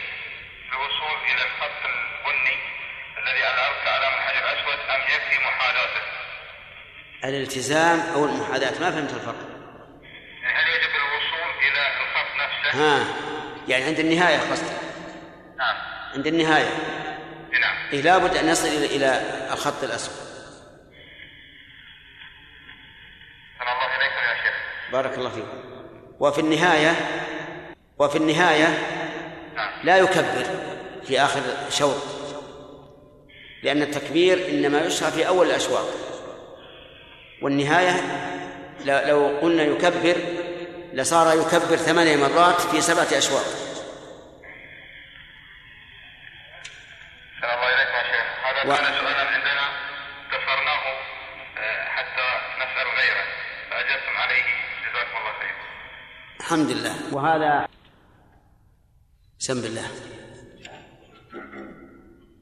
[0.70, 2.56] بالوصول إلى الخط البني
[3.18, 6.02] الذي على الأرض كعلام الحجر الأسود أم يكفي محاذاته؟
[7.24, 9.36] الالتزام أو المحاذاة؟ ما فهمت الفرق.
[10.42, 13.06] يعني هل يجب الوصول إلى الخط نفسه؟ ها
[13.68, 14.80] يعني عند النهاية قصدك؟
[15.58, 15.76] نعم.
[16.14, 16.68] عند النهاية؟
[17.60, 17.76] نعم.
[17.92, 20.26] إيه لابد أن يصل إلى إلى الخط الأسود.
[23.62, 24.54] الله إليكم يا شيخ.
[24.92, 25.76] بارك الله فيكم
[26.20, 26.90] وفي النهاية
[27.98, 28.78] وفي النهاية
[29.84, 30.44] لا يكبر
[31.06, 31.40] في آخر
[31.70, 31.96] شوط
[33.62, 35.86] لأن التكبير إنما يشرع في أول الأشواط
[37.42, 38.00] والنهاية
[38.84, 40.16] لو قلنا يكبر
[40.92, 43.44] لصار يكبر ثمانية مرات في سبعة أشواط
[47.44, 48.26] الله إليكم يا شيخ.
[48.46, 49.68] هذا و- كان سؤالا عندنا
[50.30, 50.84] كسرناه
[51.58, 53.24] آه، حتى نسأل غيره
[53.70, 54.42] فأجبتم عليه.
[54.82, 55.54] جزاكم الله خير.
[56.40, 56.94] الحمد لله.
[57.12, 57.68] وهذا
[59.38, 59.88] سم بالله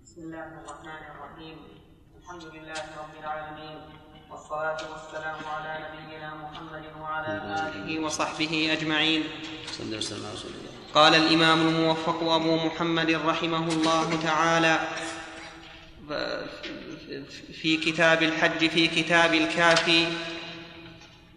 [0.05, 1.57] بسم الله الرحمن الرحيم.
[2.23, 3.79] الحمد لله رب العالمين
[4.31, 7.31] والصلاة والسلام على نبينا محمد وعلى
[7.67, 9.23] آله وصحبه أجمعين.
[9.67, 10.33] صلى الله وسلم.
[10.35, 14.79] رسول الله قال الإمام الموفق أبو محمد رحمه الله تعالى
[17.63, 20.07] في كتاب الحج في كتاب الكافي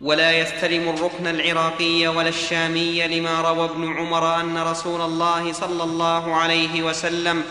[0.01, 6.35] ولا يستلم الركن العراقي ولا الشامي لما روى ابن عمر أن رسول الله صلى الله
[6.35, 7.43] عليه وسلم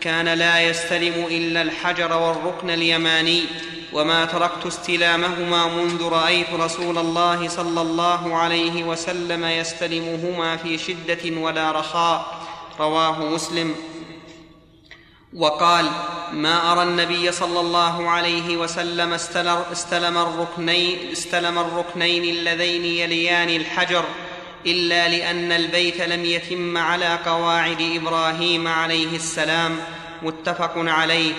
[0.00, 3.44] كان لا يستلم إلا الحجر والركن اليماني
[3.92, 11.72] وما تركت استلامهما منذ رأيت رسول الله صلى الله عليه وسلم يستلمهما في شدة ولا
[11.72, 12.38] رخاء.
[12.80, 13.74] رواه مسلم.
[15.34, 15.90] وقال
[16.32, 24.04] ما أرى النبي صلى الله عليه وسلم استل- استلم الركنين استلم الركنين اللذين يليان الحجر
[24.66, 29.76] إلا لأن البيت لم يتم على قواعد إبراهيم عليه السلام.
[30.22, 31.32] متفق عليه.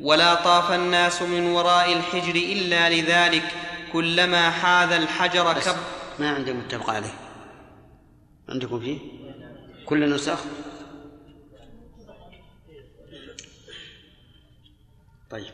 [0.00, 3.44] ولا طاف الناس من وراء الحجر إلا لذلك
[3.92, 5.76] كلما حاذ الحجر كب
[6.18, 7.14] ما عندي متفق عليه.
[8.48, 8.98] عندكم فيه؟
[9.86, 10.38] كل النسخ
[15.30, 15.52] طيب.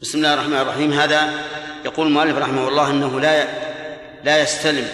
[0.00, 0.92] بسم الله الرحمن الرحيم.
[0.92, 1.44] هذا
[1.84, 3.46] يقول المؤلف رحمه الله إنه لا
[4.24, 4.88] لا يستلم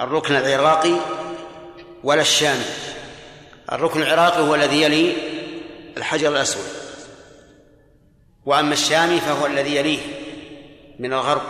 [0.00, 0.94] الركن العراقي
[2.04, 2.64] ولا الشامي
[3.72, 5.14] الركن العراقي هو الذي يلي
[5.96, 6.66] الحجر الأسود.
[8.46, 10.00] وأما الشامي فهو الذي يليه
[10.98, 11.42] من الغرب.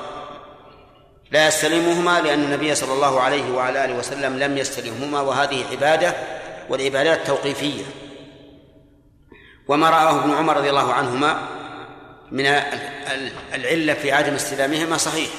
[1.31, 6.15] لا يستلمهما لأن النبي صلى الله عليه وعلى آله وسلم لم يستلمهما وهذه عبادة
[6.69, 7.85] والعبادات توقيفية.
[9.69, 11.39] وما رآه ابن عمر رضي الله عنهما
[12.31, 12.47] من
[13.55, 15.31] العلة في عدم استلامهما صحيح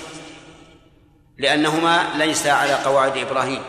[1.38, 3.61] لأنهما ليس على قواعد إبراهيم.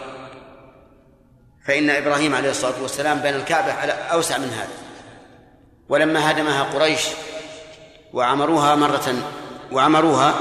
[1.66, 4.86] فإن إبراهيم عليه الصلاة والسلام بنى الكعبة على أوسع من هذا.
[5.88, 7.02] ولما هدمها قريش
[8.12, 9.14] وعمروها مرة
[9.72, 10.34] وعمروها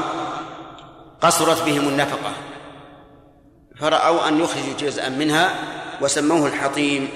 [1.21, 2.31] قصرت بهم النفقة
[3.79, 5.55] فرأوا أن يخرجوا جزءا منها
[6.01, 7.09] وسموه الحطيم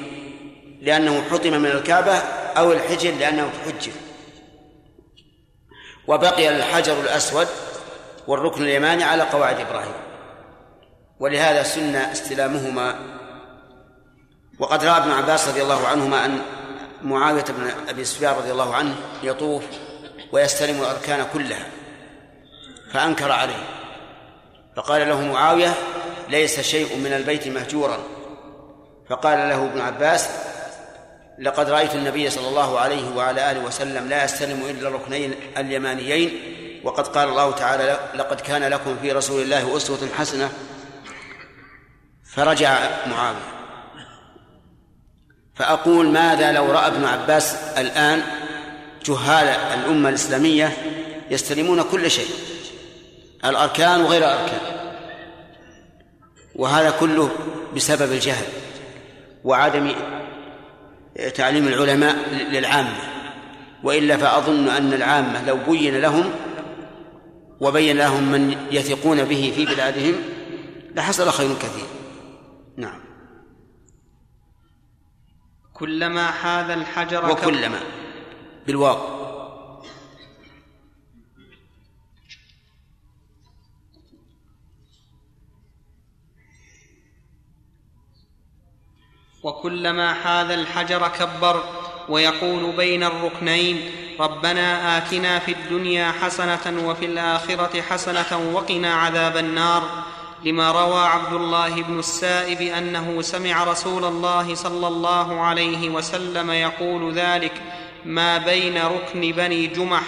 [0.82, 2.22] لأنه حطم من الكعبة
[2.60, 3.92] أو الحجر لأنه تحجر
[6.08, 7.48] وبقي الحجر الأسود
[8.28, 9.94] والركن اليماني على قواعد إبراهيم.
[11.20, 12.96] ولهذا سن استلامهما.
[14.60, 16.42] وقد رأى ابن عباس رضي الله عنهما أن
[17.02, 19.64] معاوية بن أبي سفيان رضي الله عنه يطوف
[20.32, 21.68] ويستلم الأركان كلها.
[22.94, 23.64] فأنكر عليه.
[24.76, 25.74] فقال له معاوية
[26.30, 27.98] ليس شيء من البيت مهجورا.
[29.10, 30.30] فقال له ابن عباس
[31.40, 36.40] لقد رأيت النبي صلى الله عليه وعلى آله وسلم لا يستلم إلا الركنين اليمانيين
[36.84, 40.50] وقد قال الله تعالى لقد كان لكم في رسول الله أسوة حسنة
[42.24, 43.60] فرجع معاوية.
[45.56, 48.22] فأقول ماذا لو رأى ابن عباس الآن
[49.06, 50.78] جهال الأمة الإسلامية
[51.30, 52.30] يستلمون كل شيء
[53.46, 54.60] الأركان وغير الأركان
[56.56, 57.30] وهذا كله
[57.76, 58.46] بسبب الجهل
[59.44, 59.96] وعدم
[61.36, 62.96] تعليم العلماء للعامة.
[63.84, 66.32] وإلا فأظن أن العامة لو بين لهم
[67.60, 70.16] وبين لهم من يثقون به في بلادهم
[70.96, 71.88] لحصل خير كثير.
[72.78, 73.00] نعم.
[75.74, 77.80] كلما حاذ الحجر وكلما.
[78.68, 79.19] بالواو.
[89.44, 91.64] وكلما حاذ الحجر كبر
[92.10, 99.84] ويقول بين الركنين ربنا آتنا في الدنيا حسنة وفي الآخرة حسنة وقنا عذاب النار.
[100.46, 107.14] لما روى عبد الله بن السائب أنه سمع رسول الله صلى الله عليه وسلم يقول
[107.14, 107.62] ذلك
[108.06, 110.02] ما بين ركن بني جمح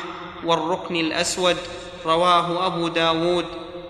[0.45, 1.57] والركن الأسود؟
[2.05, 3.45] رواه أبو داود.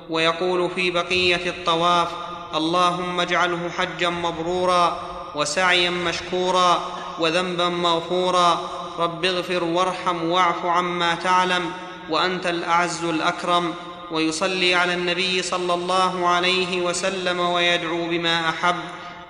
[0.10, 2.08] ويقول في بقية الطواف
[2.56, 5.02] اللهم اجعله حجا مبرورا
[5.36, 6.82] وسعيا مشكورا
[7.20, 11.72] وذنبا مغفورا رب اغفر وارحم واعف عما تعلم
[12.10, 13.74] وأنت الأعز الأكرم
[14.12, 18.76] ويصلي على النبي صلى الله عليه وسلم ويدعو بما أحب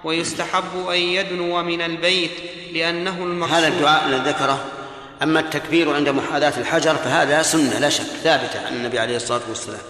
[0.03, 2.32] ويستحب أن يدنو من البيت
[2.73, 3.56] لأنه المقصود.
[3.57, 4.65] هذا الدعاء الذي ذكره
[5.23, 9.82] أما التكبير عند محاذاة الحجر فهذا سنة لا شك ثابتة عن النبي عليه الصلاة والسلام.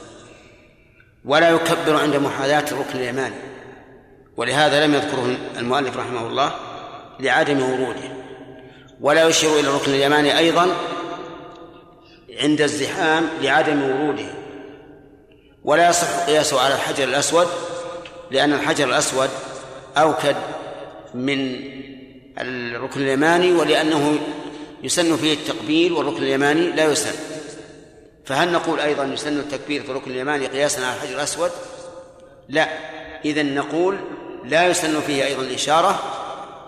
[1.26, 3.51] ولا يكبر عند محاذاة الركن اليماني.
[4.38, 6.54] ولهذا لم يذكره المؤلف رحمه الله
[7.20, 8.12] لعدم وروده
[9.02, 10.68] ولا يشير إلى الركن اليماني أيضا
[12.40, 14.34] عند الزحام لعدم وروده
[15.64, 17.48] ولا يصح قياسه على الحجر الأسود
[18.32, 19.30] لأن الحجر الأسود
[19.98, 20.36] أوكد
[21.14, 21.56] من
[22.38, 24.20] الركن اليماني ولأنه
[24.84, 27.16] يسن فيه التقبيل والركن اليماني لا يسن.
[28.26, 31.52] فهل نقول أيضا يسن التكبير في الركن اليماني قياسا على الحجر الأسود؟
[32.50, 32.68] لا.
[33.26, 33.98] اذا نقول
[34.44, 36.00] لا يسن فيه أيضا الإشارة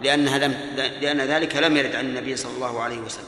[0.01, 0.55] لانها لم
[1.01, 3.25] لأن ذلك لم يرد عن النبي صلى الله عليه وسلم.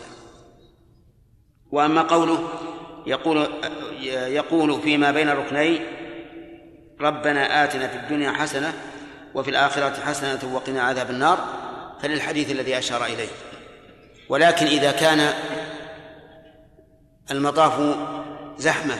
[1.71, 2.49] وأما قوله
[3.05, 3.49] يقول
[4.11, 5.85] يقول فيما بين الركنين
[7.01, 8.73] ربنا آتنا في الدنيا حسنة
[9.33, 11.39] وفي الآخرة حسنة وقنا عذاب النار
[12.01, 13.27] فللحديث الذي أشار إليه.
[14.29, 15.33] ولكن إذا كان
[17.31, 17.95] المطاف
[18.57, 18.95] زحمة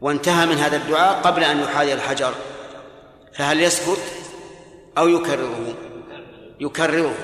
[0.00, 2.34] وانتهى من هذا الدعاء قبل أن يحاذي الحجر
[3.34, 4.23] فهل يسكت؟
[4.98, 5.74] أو يكرره.
[6.60, 7.14] يكرره.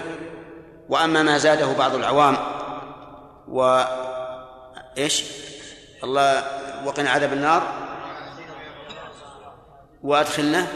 [0.88, 2.36] وأما ما زاده بعض العوام
[3.48, 3.82] و
[4.98, 5.24] إيش؟
[6.05, 6.44] الله
[6.84, 7.62] وقنا عذاب النار.
[10.02, 10.66] وأدخلنا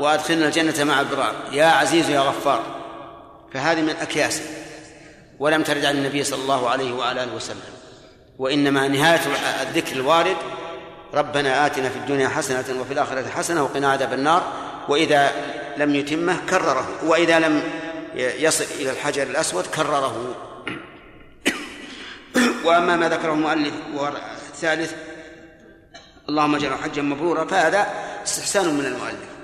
[0.00, 2.62] وأدخلنا الجنة مع البرار يا عزيز يا غفار.
[3.52, 4.42] فهذه من أكياس.
[5.38, 7.60] ولم ترد عن النبي صلى الله عليه وعلى آله وسلم.
[8.38, 9.20] وإنما نهاية
[9.62, 10.36] الذكر الوارد
[11.14, 14.42] ربنا آتنا في الدنيا حسنة وفي الآخرة حسنة وقنا عذاب النار.
[14.88, 15.32] وإذا
[15.76, 17.62] لم يتمه كرره وإذا لم
[18.14, 20.34] يصل إلى الحجر الأسود كرره.
[22.64, 23.74] وأما ما ذكره المؤلف
[24.52, 24.94] الثالث
[26.28, 27.86] اللهم اجعله حجا مبرورا فهذا
[28.24, 29.36] استحسان من المؤلف.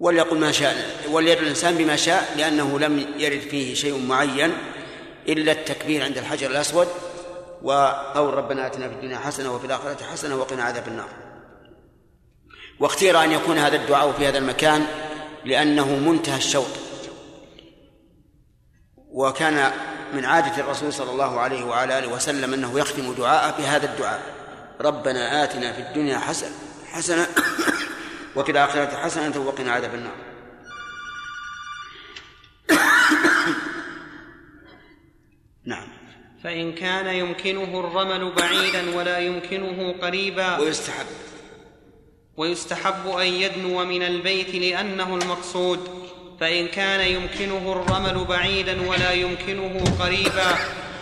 [0.00, 0.76] وليقل ما شاء
[1.10, 4.52] وليدعو الإنسان بما شاء لأنه لم يرد فيه شيء معين
[5.28, 6.88] إلا التكبير عند الحجر الأسود
[7.62, 11.08] وقول ربنا آتنا في الدنيا حسنة وفي الآخرة حسنة وقنا عذاب النار.
[12.80, 14.86] واختير أن يكون هذا الدعاء في هذا المكان
[15.44, 16.68] لأنه منتهى الشوق.
[19.08, 19.72] وكان
[20.12, 24.22] من عادة الرسول صلى الله عليه وعلى آله وسلم أنه يختم دعاءه بهذا الدعاء.
[24.80, 26.52] ربنا آتنا في الدنيا حسنة
[26.92, 27.26] حسنة
[28.36, 30.16] وفي الآخرة حسنة وقنا عذاب النار.
[35.64, 35.88] نعم.
[36.44, 41.06] فإن كان يمكنه الرمل بعيدا ولا يمكنه قريبا ويستحب.
[42.36, 46.06] ويستحب أن يدنو من البيت لأنه المقصود
[46.40, 50.54] فإن كان يمكنه الرمل بعيدا ولا يمكنه قريبا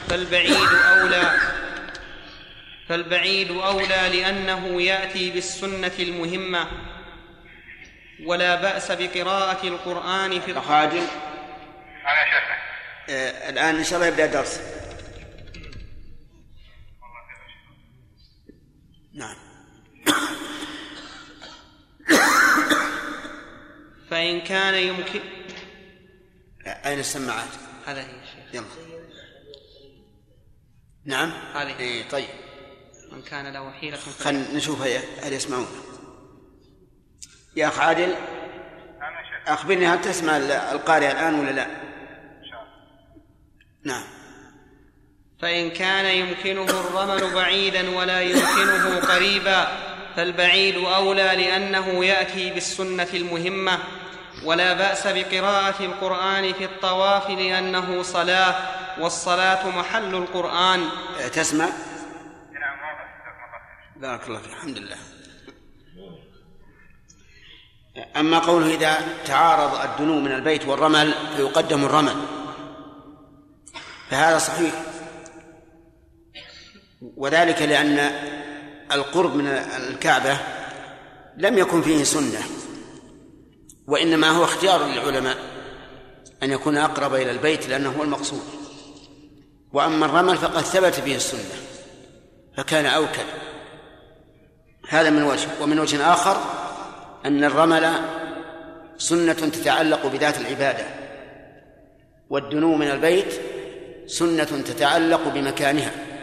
[0.09, 1.37] فالبعيد أولى
[2.89, 6.67] فالبعيد أولى لأنه يأتي بالسنة المهمة.
[8.25, 11.07] ولا بأس بقراءة القرآن في الخادم
[12.31, 12.57] شيخنا.
[13.09, 14.61] آه الآن إن شاء الله يبدأ الدرس.
[19.15, 19.37] نعم.
[24.11, 25.21] فإن كان يمكن
[26.67, 27.49] أين السماعات؟
[27.87, 28.55] هذا هي شيخ.
[28.55, 28.67] يلا.
[31.05, 31.79] نعم؟ هذه.
[31.79, 32.29] إيه طيب.
[33.13, 34.83] من كان له حيلة خلينا نشوف
[35.23, 35.67] هل يسمعون.
[37.57, 38.15] يا أخ عادل؟
[39.47, 40.37] أخبرني هل تسمع
[40.73, 41.67] القارئ الآن ولا لا؟
[43.85, 44.05] نعم.
[45.43, 53.79] فإن كان يمكنه الرمل بعيدا ولا يمكنه قريبا فالبعيد أولى لأنه يأتي بالسنة المهمة
[54.45, 58.55] ولا بأس بقراءة القرآن في الطواف لأنه صلاة
[59.01, 60.89] والصلاة محل القرآن.
[61.33, 61.69] تسمع؟
[63.97, 64.97] بارك الله فيك الحمد لله.
[68.17, 72.17] أما قوله إذا تعارض الدنو من البيت والرمل فيقدم الرمل.
[74.11, 74.75] فهذا صحيح.
[77.17, 77.99] وذلك لأن
[78.93, 80.39] القرب من الكعبة
[81.37, 82.43] لم يكن فيه سنة
[83.87, 85.37] وإنما هو اختيار للعلماء
[86.43, 88.43] أن يكون أقرب إلى البيت لأنه هو المقصود.
[89.73, 91.55] وأما الرمل فقد ثبت فيه السنة
[92.57, 93.23] فكان أوكل.
[94.89, 96.37] هذا من وجه ومن وجه آخر
[97.27, 97.93] أن الرمل
[98.99, 100.87] سنة تتعلق بذات العبادة
[102.31, 103.41] والدنو من البيت
[104.07, 106.14] سنة تتعلق بمكانها.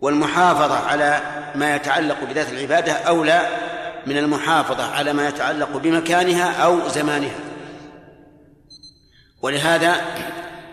[0.00, 1.20] والمحافظة على
[1.54, 3.48] ما يتعلق بذات العبادة أولى
[4.06, 7.38] من المحافظة على ما يتعلق بمكانها أو زمانها.
[9.42, 10.04] ولهذا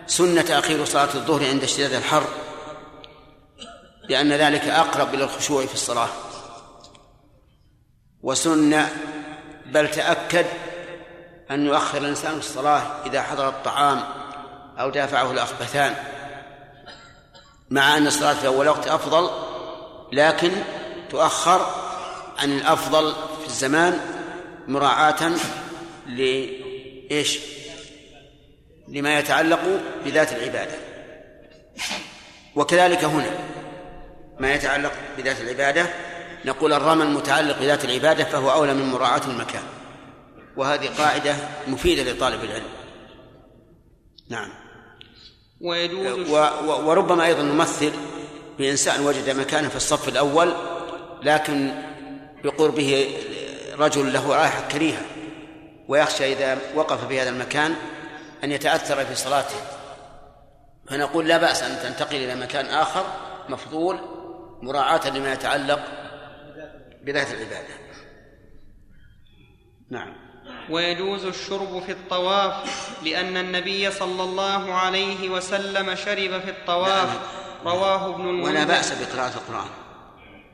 [0.08, 2.24] سنة أخير صلاة الظهر عند اشتداد الحر
[4.10, 6.10] لأن ذلك أقرب إلى الخشوع في الصلاة.
[8.22, 8.90] وسنة
[9.66, 10.46] بل تأكد
[11.52, 14.04] أن يؤخر الإنسان الصلاة إذا حضر الطعام
[14.80, 15.96] أو دافعه الأخبثان.
[17.70, 19.30] مع أن الصلاة في أول وقت أفضل
[20.12, 20.52] لكن
[21.10, 21.68] تؤخر
[22.38, 24.00] عن الأفضل في الزمان
[24.68, 25.32] مراعاة
[26.08, 27.40] لإيش؟
[28.88, 29.60] لما يتعلق
[30.06, 30.76] بذات العبادة.
[32.56, 33.32] وكذلك هنا
[34.40, 35.86] ما يتعلق بذات العبادة
[36.46, 39.64] نقول الرمل متعلق بذات العبادة فهو أولى من مراعاة المكان.
[40.58, 41.36] وهذه قاعدة
[41.68, 42.70] مفيدة لطالب العلم.
[44.30, 44.65] نعم.
[45.66, 46.30] ويجوز
[46.66, 47.92] وربما أيضا نمثل
[48.58, 50.54] بإنسان وجد مكانا في الصف الأول
[51.24, 51.72] لكن
[52.44, 53.18] بقربه
[53.78, 55.02] رجل له رائحة كريهة
[55.88, 57.76] ويخشى إذا وقف في هذا المكان
[58.44, 59.56] أن يتأثر في صلاته.
[60.90, 63.06] فنقول لا بأس أن تنتقل إلى مكان آخر
[63.50, 64.00] مفضول
[64.62, 65.80] مراعاة لما يتعلق
[67.04, 67.74] بذات العبادة.
[69.90, 70.16] نعم.
[70.70, 72.54] ويجوز الشرب في الطواف
[73.04, 77.20] لأن النبي صلى الله عليه وسلم شرب في الطواف.
[77.66, 78.50] رواه ابن المنذر.
[78.50, 79.68] ولا بأس بقراءة القرآن.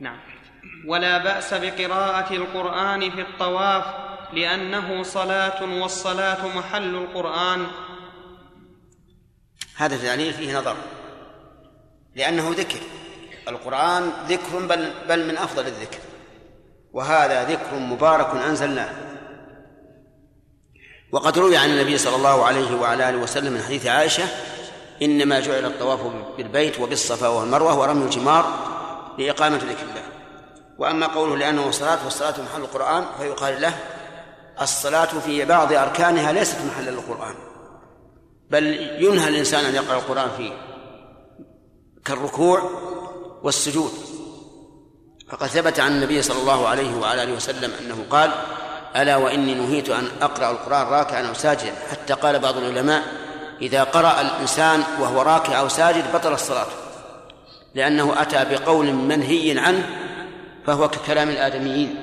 [0.00, 0.18] نعم.
[0.86, 3.84] ولا بأس بقراءة القرآن في الطواف
[4.32, 7.66] لأنه صلاة والصلاة محل القرآن.
[9.76, 10.76] هذا التعليل فيه نظر.
[12.16, 12.80] لأنه ذكر.
[13.48, 15.98] القرآن ذكر بل, بل من أفضل الذكر.
[16.92, 19.11] وهذا ذكر مبارك أنزلناه.
[21.12, 24.24] وقد روي عن النبي صلى الله عليه وعلى آله وسلم من حديث عائشة
[25.02, 26.00] إنما جعل الطواف
[26.36, 28.44] بالبيت وبالصفا والمروة ورمي الجمار
[29.18, 30.02] لإقامة ذكر الله.
[30.78, 33.74] وأما قوله لأنه صلاة والصلاة محل القرآن فيقال له
[34.60, 37.34] الصلاة في بعض أركانها ليست محلا للقرآن.
[38.50, 38.64] بل
[39.04, 40.52] ينهى الإنسان أن يقرأ القرآن فيه
[42.04, 42.70] كالركوع
[43.42, 43.92] والسجود.
[45.28, 48.32] فقد ثبت عن النبي صلى الله عليه وعلى آله وسلم أنه قال
[48.96, 51.74] ألا وإني نهيت أن أقرأ القرآن راكعا أو ساجدا.
[51.90, 53.02] حتى قال بعض العلماء
[53.62, 56.66] إذا قرأ الإنسان وهو راكع أو ساجد بطل الصلاة
[57.74, 59.88] لأنه أتى بقول منهي عنه
[60.66, 61.94] فهو ككلام الآدميين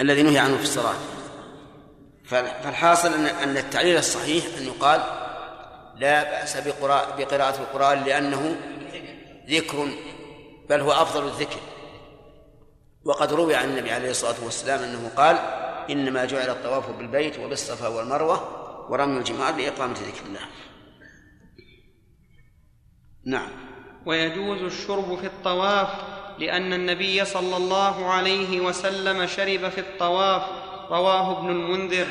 [0.00, 0.94] الذي نهي عنه في الصلاة.
[2.24, 3.12] فالحاصل
[3.42, 5.00] ان التعليل الصحيح أن يقال
[5.96, 6.56] لا بأس
[7.18, 8.56] بقراءة القرآن لأنه
[9.50, 9.88] ذكر
[10.70, 11.58] بل هو أفضل الذكر.
[13.06, 15.36] وقد روي عن النبي عليه الصلاة والسلام أنه قال
[15.90, 20.40] إنما جعل الطواف بالبيت وبالصفا والمروة ورمي الجمار لإقامة ذكر الله.
[23.26, 23.50] نعم.
[24.06, 25.88] ويجوز الشرب في الطواف
[26.38, 30.42] لأن النبي صلى الله عليه وسلم شرب في الطواف.
[30.90, 32.06] رواه ابن المنذر.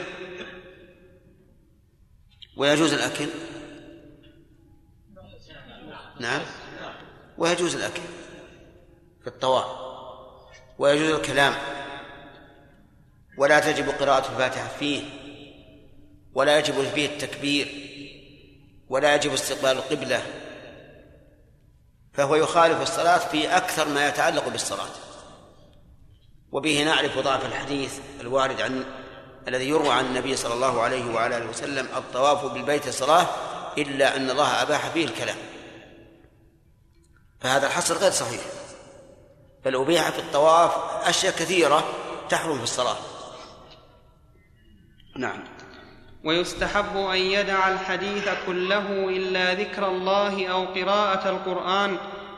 [2.58, 3.30] ويجوز الأكل؟
[6.20, 6.42] نعم.
[7.38, 8.02] ويجوز الأكل
[9.22, 9.85] في الطواف.
[10.78, 11.54] ويجوز الكلام.
[13.38, 15.04] ولا تجب قراءة الفاتحة فيه.
[16.34, 17.68] ولا يجب فيه التكبير.
[18.90, 20.22] ولا يجب استقبال القبلة.
[22.14, 24.90] فهو يخالف الصلاة في أكثر ما يتعلق بالصلاة.
[26.52, 28.86] وبه نعرف ضعف الحديث الوارد عن
[29.48, 33.28] الذي يروى عن النبي صلى الله عليه وعلى آله وسلم الطواف بالبيت صلاة
[33.78, 35.38] إلا أن الله أباح فيه الكلام.
[37.40, 38.42] فهذا الحصر غير صحيح.
[39.66, 40.72] بل أبيح في الطواف
[41.08, 41.84] أشياء كثيرة
[42.30, 42.96] تحرم في الصلاة.
[45.18, 45.44] نعم.
[46.24, 51.98] ويستحب أن يدع الحديث كله إلا ذكر الله أو قراءة القرآن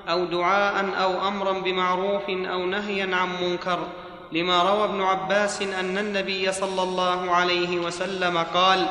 [0.09, 3.87] أو دعاء أو أمرا بمعروف أو نهيا عن منكر
[4.31, 8.87] لما روى ابن عباس أن النبي صلى الله عليه وسلم قال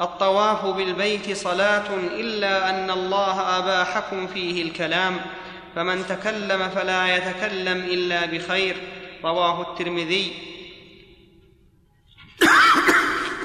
[0.00, 5.20] الطواف بالبيت صلاة إلا أن الله أباحكم فيه الكلام.
[5.74, 8.76] فمن تكلم فلا يتكلم إلا بخير.
[9.24, 10.50] رواه الترمذي.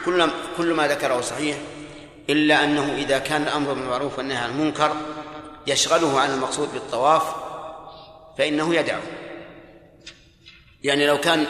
[0.05, 1.57] كل كل ما ذكره صحيح
[2.29, 4.95] إلا أنه إذا كان الأمر بالمعروف والنهي عن المنكر
[5.67, 7.35] يشغله عن المقصود بالطواف
[8.37, 9.01] فإنه يدعه
[10.83, 11.45] يعني لو كان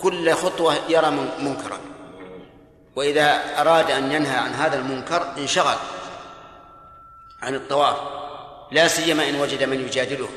[0.00, 1.10] كل خطوة يرى
[1.40, 1.78] منكرا
[2.96, 5.76] وإذا أراد أن ينهى عن هذا المنكر انشغل
[7.42, 8.21] عن الطواف.
[8.72, 10.28] لا سيما إن وجد من يجادله.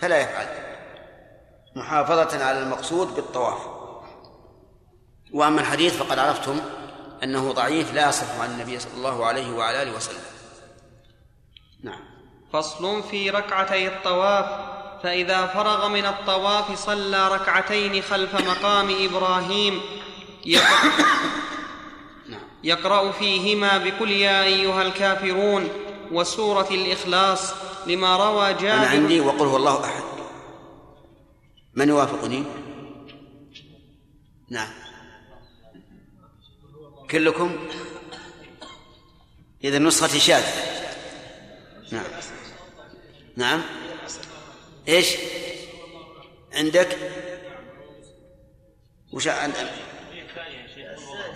[0.00, 0.46] فلا يفعل
[1.76, 3.60] محافظة على المقصود بالطواف.
[5.32, 6.60] وأما الحديث فقد عرفتم
[7.22, 10.22] أنه ضعيف لا يصح عن النبي صلى الله عليه وعلى آله وسلم.
[11.82, 12.00] نعم.
[12.52, 14.46] فصل في ركعتي الطواف
[15.02, 19.80] فإذا فرغ من الطواف صلى ركعتين خلف مقام إبراهيم.
[20.44, 20.90] يقرأ,
[22.64, 25.68] يقرأ فيهما بقل يا أيها الكافرون.
[26.12, 27.52] وسورة الإخلاص
[27.86, 30.02] لما روى جابر أنا عندي وقل هو الله أحد.
[31.74, 32.44] من يوافقني؟
[34.48, 34.72] نعم.
[37.10, 37.68] كلكم؟
[39.64, 40.52] إذا نسخة شاذة.
[41.92, 42.04] نعم.
[43.36, 43.62] نعم.
[44.88, 45.16] إيش؟
[46.52, 46.98] عندك؟
[49.12, 49.28] وش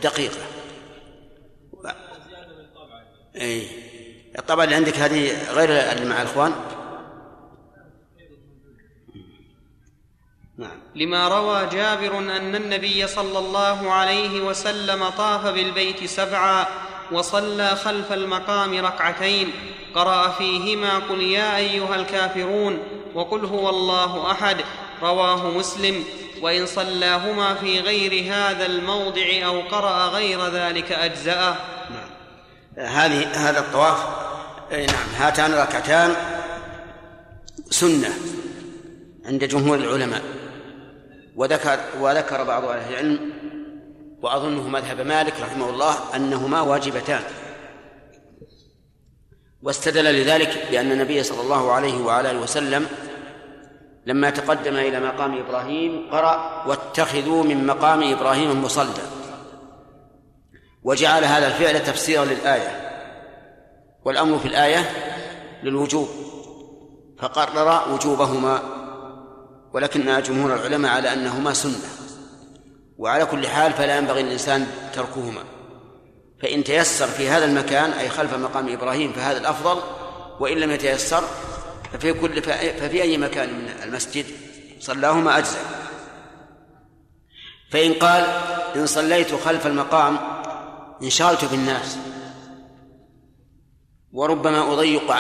[0.03, 0.47] دقيقة.
[3.37, 3.94] اي
[4.39, 6.53] الطبعة اللي عندك هذه غير اللي مع الإخوان
[10.59, 10.81] نعم.
[10.95, 16.67] لما روى جابر أن النبي صلى الله عليه وسلم طاف بالبيت سبعا
[17.13, 19.53] وصلى خلف المقام ركعتين
[19.95, 22.79] قرأ فيهما قل يا أيها الكافرون
[23.15, 24.57] وقل هو الله أحد
[25.03, 26.05] رواه مسلم
[26.41, 31.74] وإن صلاهما في غير هذا الموضع أو قرأ غير ذلك نعم.
[32.79, 33.99] هذه هذا الطواف
[34.71, 36.15] نعم هاتان ركعتان
[37.71, 38.11] سنة
[39.27, 40.23] عند جمهور العلماء.
[41.37, 43.33] وذكر وذكر بعض أهل العلم
[44.23, 47.23] وأظنه مذهب مالك رحمه الله أنهما واجبتان.
[49.63, 52.87] واستدل لذلك بأن النبي صلى الله عليه وعلى آله وسلم
[54.07, 59.24] لما تقدم إلى مقام إبراهيم قرأ واتخذوا من مقام إبراهيم مصلى.
[60.85, 62.81] وجعل هذا الفعل تفسيرا للآية
[64.05, 64.91] والأمر في الآية
[65.63, 66.09] للوجوب
[67.19, 68.63] فقرر وجوبهما
[69.73, 71.79] ولكن جمهور العلماء على أنهما سنة
[72.99, 75.45] وعلى كل حال فلا ينبغي للإنسان تركهما
[76.43, 79.81] فإن تيسر في هذا المكان أي خلف مقام إبراهيم فهذا الأفضل
[80.41, 81.25] وإن لم يتيسر
[81.93, 84.27] ففي كل ففي أي مكان من المسجد
[84.81, 85.65] صلاهما أجزاء
[87.71, 88.25] فإن قال
[88.77, 90.34] إن صليت خلف المقام
[91.03, 91.99] انشغلت بالناس.
[94.13, 95.15] وربما أضيق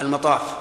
[0.00, 0.56] المطاف.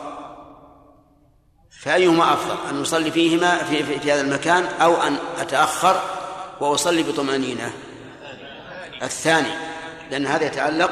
[1.82, 6.02] فأيهما أفضل؟ أن نصلي فيهما في, في, في هذا المكان أو أن أتأخر
[6.62, 7.74] وأصلي بطمأنينة.
[9.04, 9.52] الثاني
[10.12, 10.92] لأن هذا يتعلق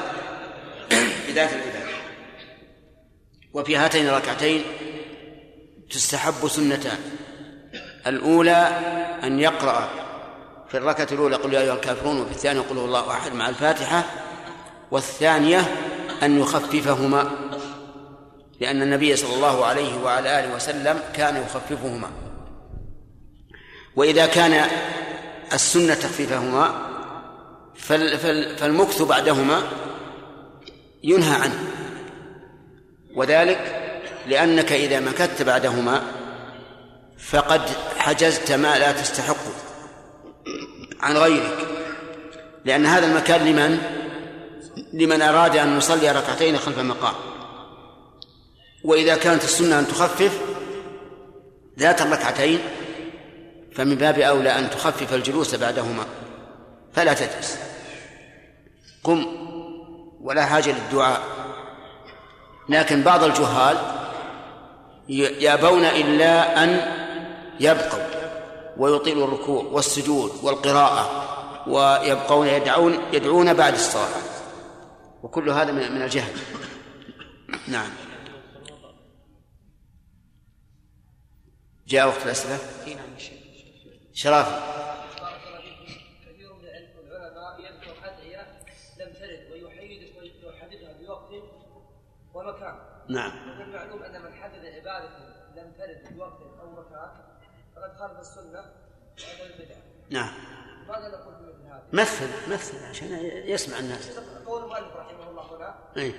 [1.28, 1.94] بذات العبادة.
[3.54, 4.64] وفي هاتين الركعتين
[5.90, 6.98] تستحب سنتان.
[8.08, 8.80] الأولى
[9.24, 10.03] أن يقرأ
[10.74, 14.04] في الركعة الأولى قل يا أيها الكافرون وفي الثانية قل الله أحد مع الفاتحة
[14.92, 15.60] والثانية
[16.24, 17.32] أن يخففهما
[18.60, 22.08] لأن النبي صلى الله عليه وعلى آله وسلم كان يخففهما.
[23.96, 24.68] وإذا كان
[25.54, 26.90] السنة تخفيفهما
[28.58, 29.64] فالمكث بعدهما
[31.04, 31.60] ينهى عنه.
[33.16, 33.92] وذلك
[34.28, 36.04] لأنك إذا مكثت بعدهما
[37.18, 37.62] فقد
[37.98, 39.73] حجزت ما لا تستحقه
[41.04, 41.68] عن غيرك.
[42.66, 43.80] لأن هذا المكان لمن؟
[44.94, 47.14] لمن أراد أن يصلي ركعتين خلف مقام
[48.84, 50.42] وإذا كانت السنة أن تخفف
[51.80, 52.60] ذات الركعتين
[53.76, 56.06] فمن باب أولى أن تخفف الجلوس بعدهما.
[56.94, 57.58] فلا تجلس.
[59.04, 59.26] قم
[60.22, 61.22] ولا حاجة للدعاء.
[62.70, 63.78] لكن بعض الجهال
[65.40, 66.82] يابون إلا أن
[67.60, 68.23] يبقوا.
[68.78, 71.24] ويطيلوا الركوع والسجود والقراءة
[71.70, 74.22] ويبقون يدعون يدعون بعد الصلاة.
[75.24, 76.34] وكل هذا من الجهل.
[77.68, 77.90] نعم.
[81.88, 82.60] جاء وقت الأسئلة؟
[84.14, 84.84] شرافي.
[86.26, 88.48] كثير من العلماء يذكر أدعية
[89.00, 89.52] لم ترد
[90.44, 91.32] ويحددها بوقت
[92.34, 92.76] ومكان
[93.10, 93.32] نعم.
[93.58, 95.10] من المعلوم أن من حدد عبادة
[95.56, 97.23] لم ترد في وقت أو مكان
[99.18, 99.78] خالف البدعة
[100.10, 100.34] نعم.
[100.88, 103.08] ماذا نقول في مثل هذا؟ مثل مثل عشان
[103.46, 104.10] يسمع الناس.
[104.46, 105.76] قول المؤلف رحمه الله هنا.
[105.98, 106.14] إيه.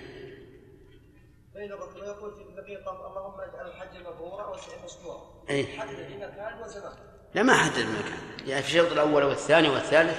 [1.54, 5.78] بين الركن؟ ويقول في النبي اللهم اجعل الحج مبرورا والسعي مشكورا إيه.
[5.78, 6.92] حدد في مكان وزمان.
[7.34, 8.18] لا ما حدد المكان.
[8.46, 10.18] يعني في الشوط الأول والثاني والثالث.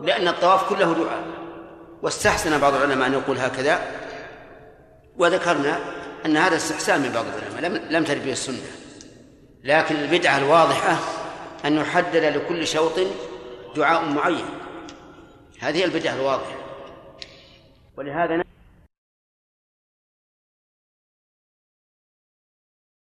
[0.00, 1.24] لأن الطواف كله دعاء.
[2.02, 3.80] واستحسن بعض العلماء أن يقول هكذا.
[5.16, 5.78] وذكرنا
[6.26, 7.60] أن هذا استحسان من بعض العلماء.
[7.60, 8.85] لم لم ترد به السنة.
[9.66, 10.96] لكن البدعة الواضحة
[11.64, 12.92] أن يحدد لكل شوط
[13.76, 14.44] دعاء معين.
[15.60, 16.56] هذه البدعة الواضحة.
[17.96, 18.45] ولهذا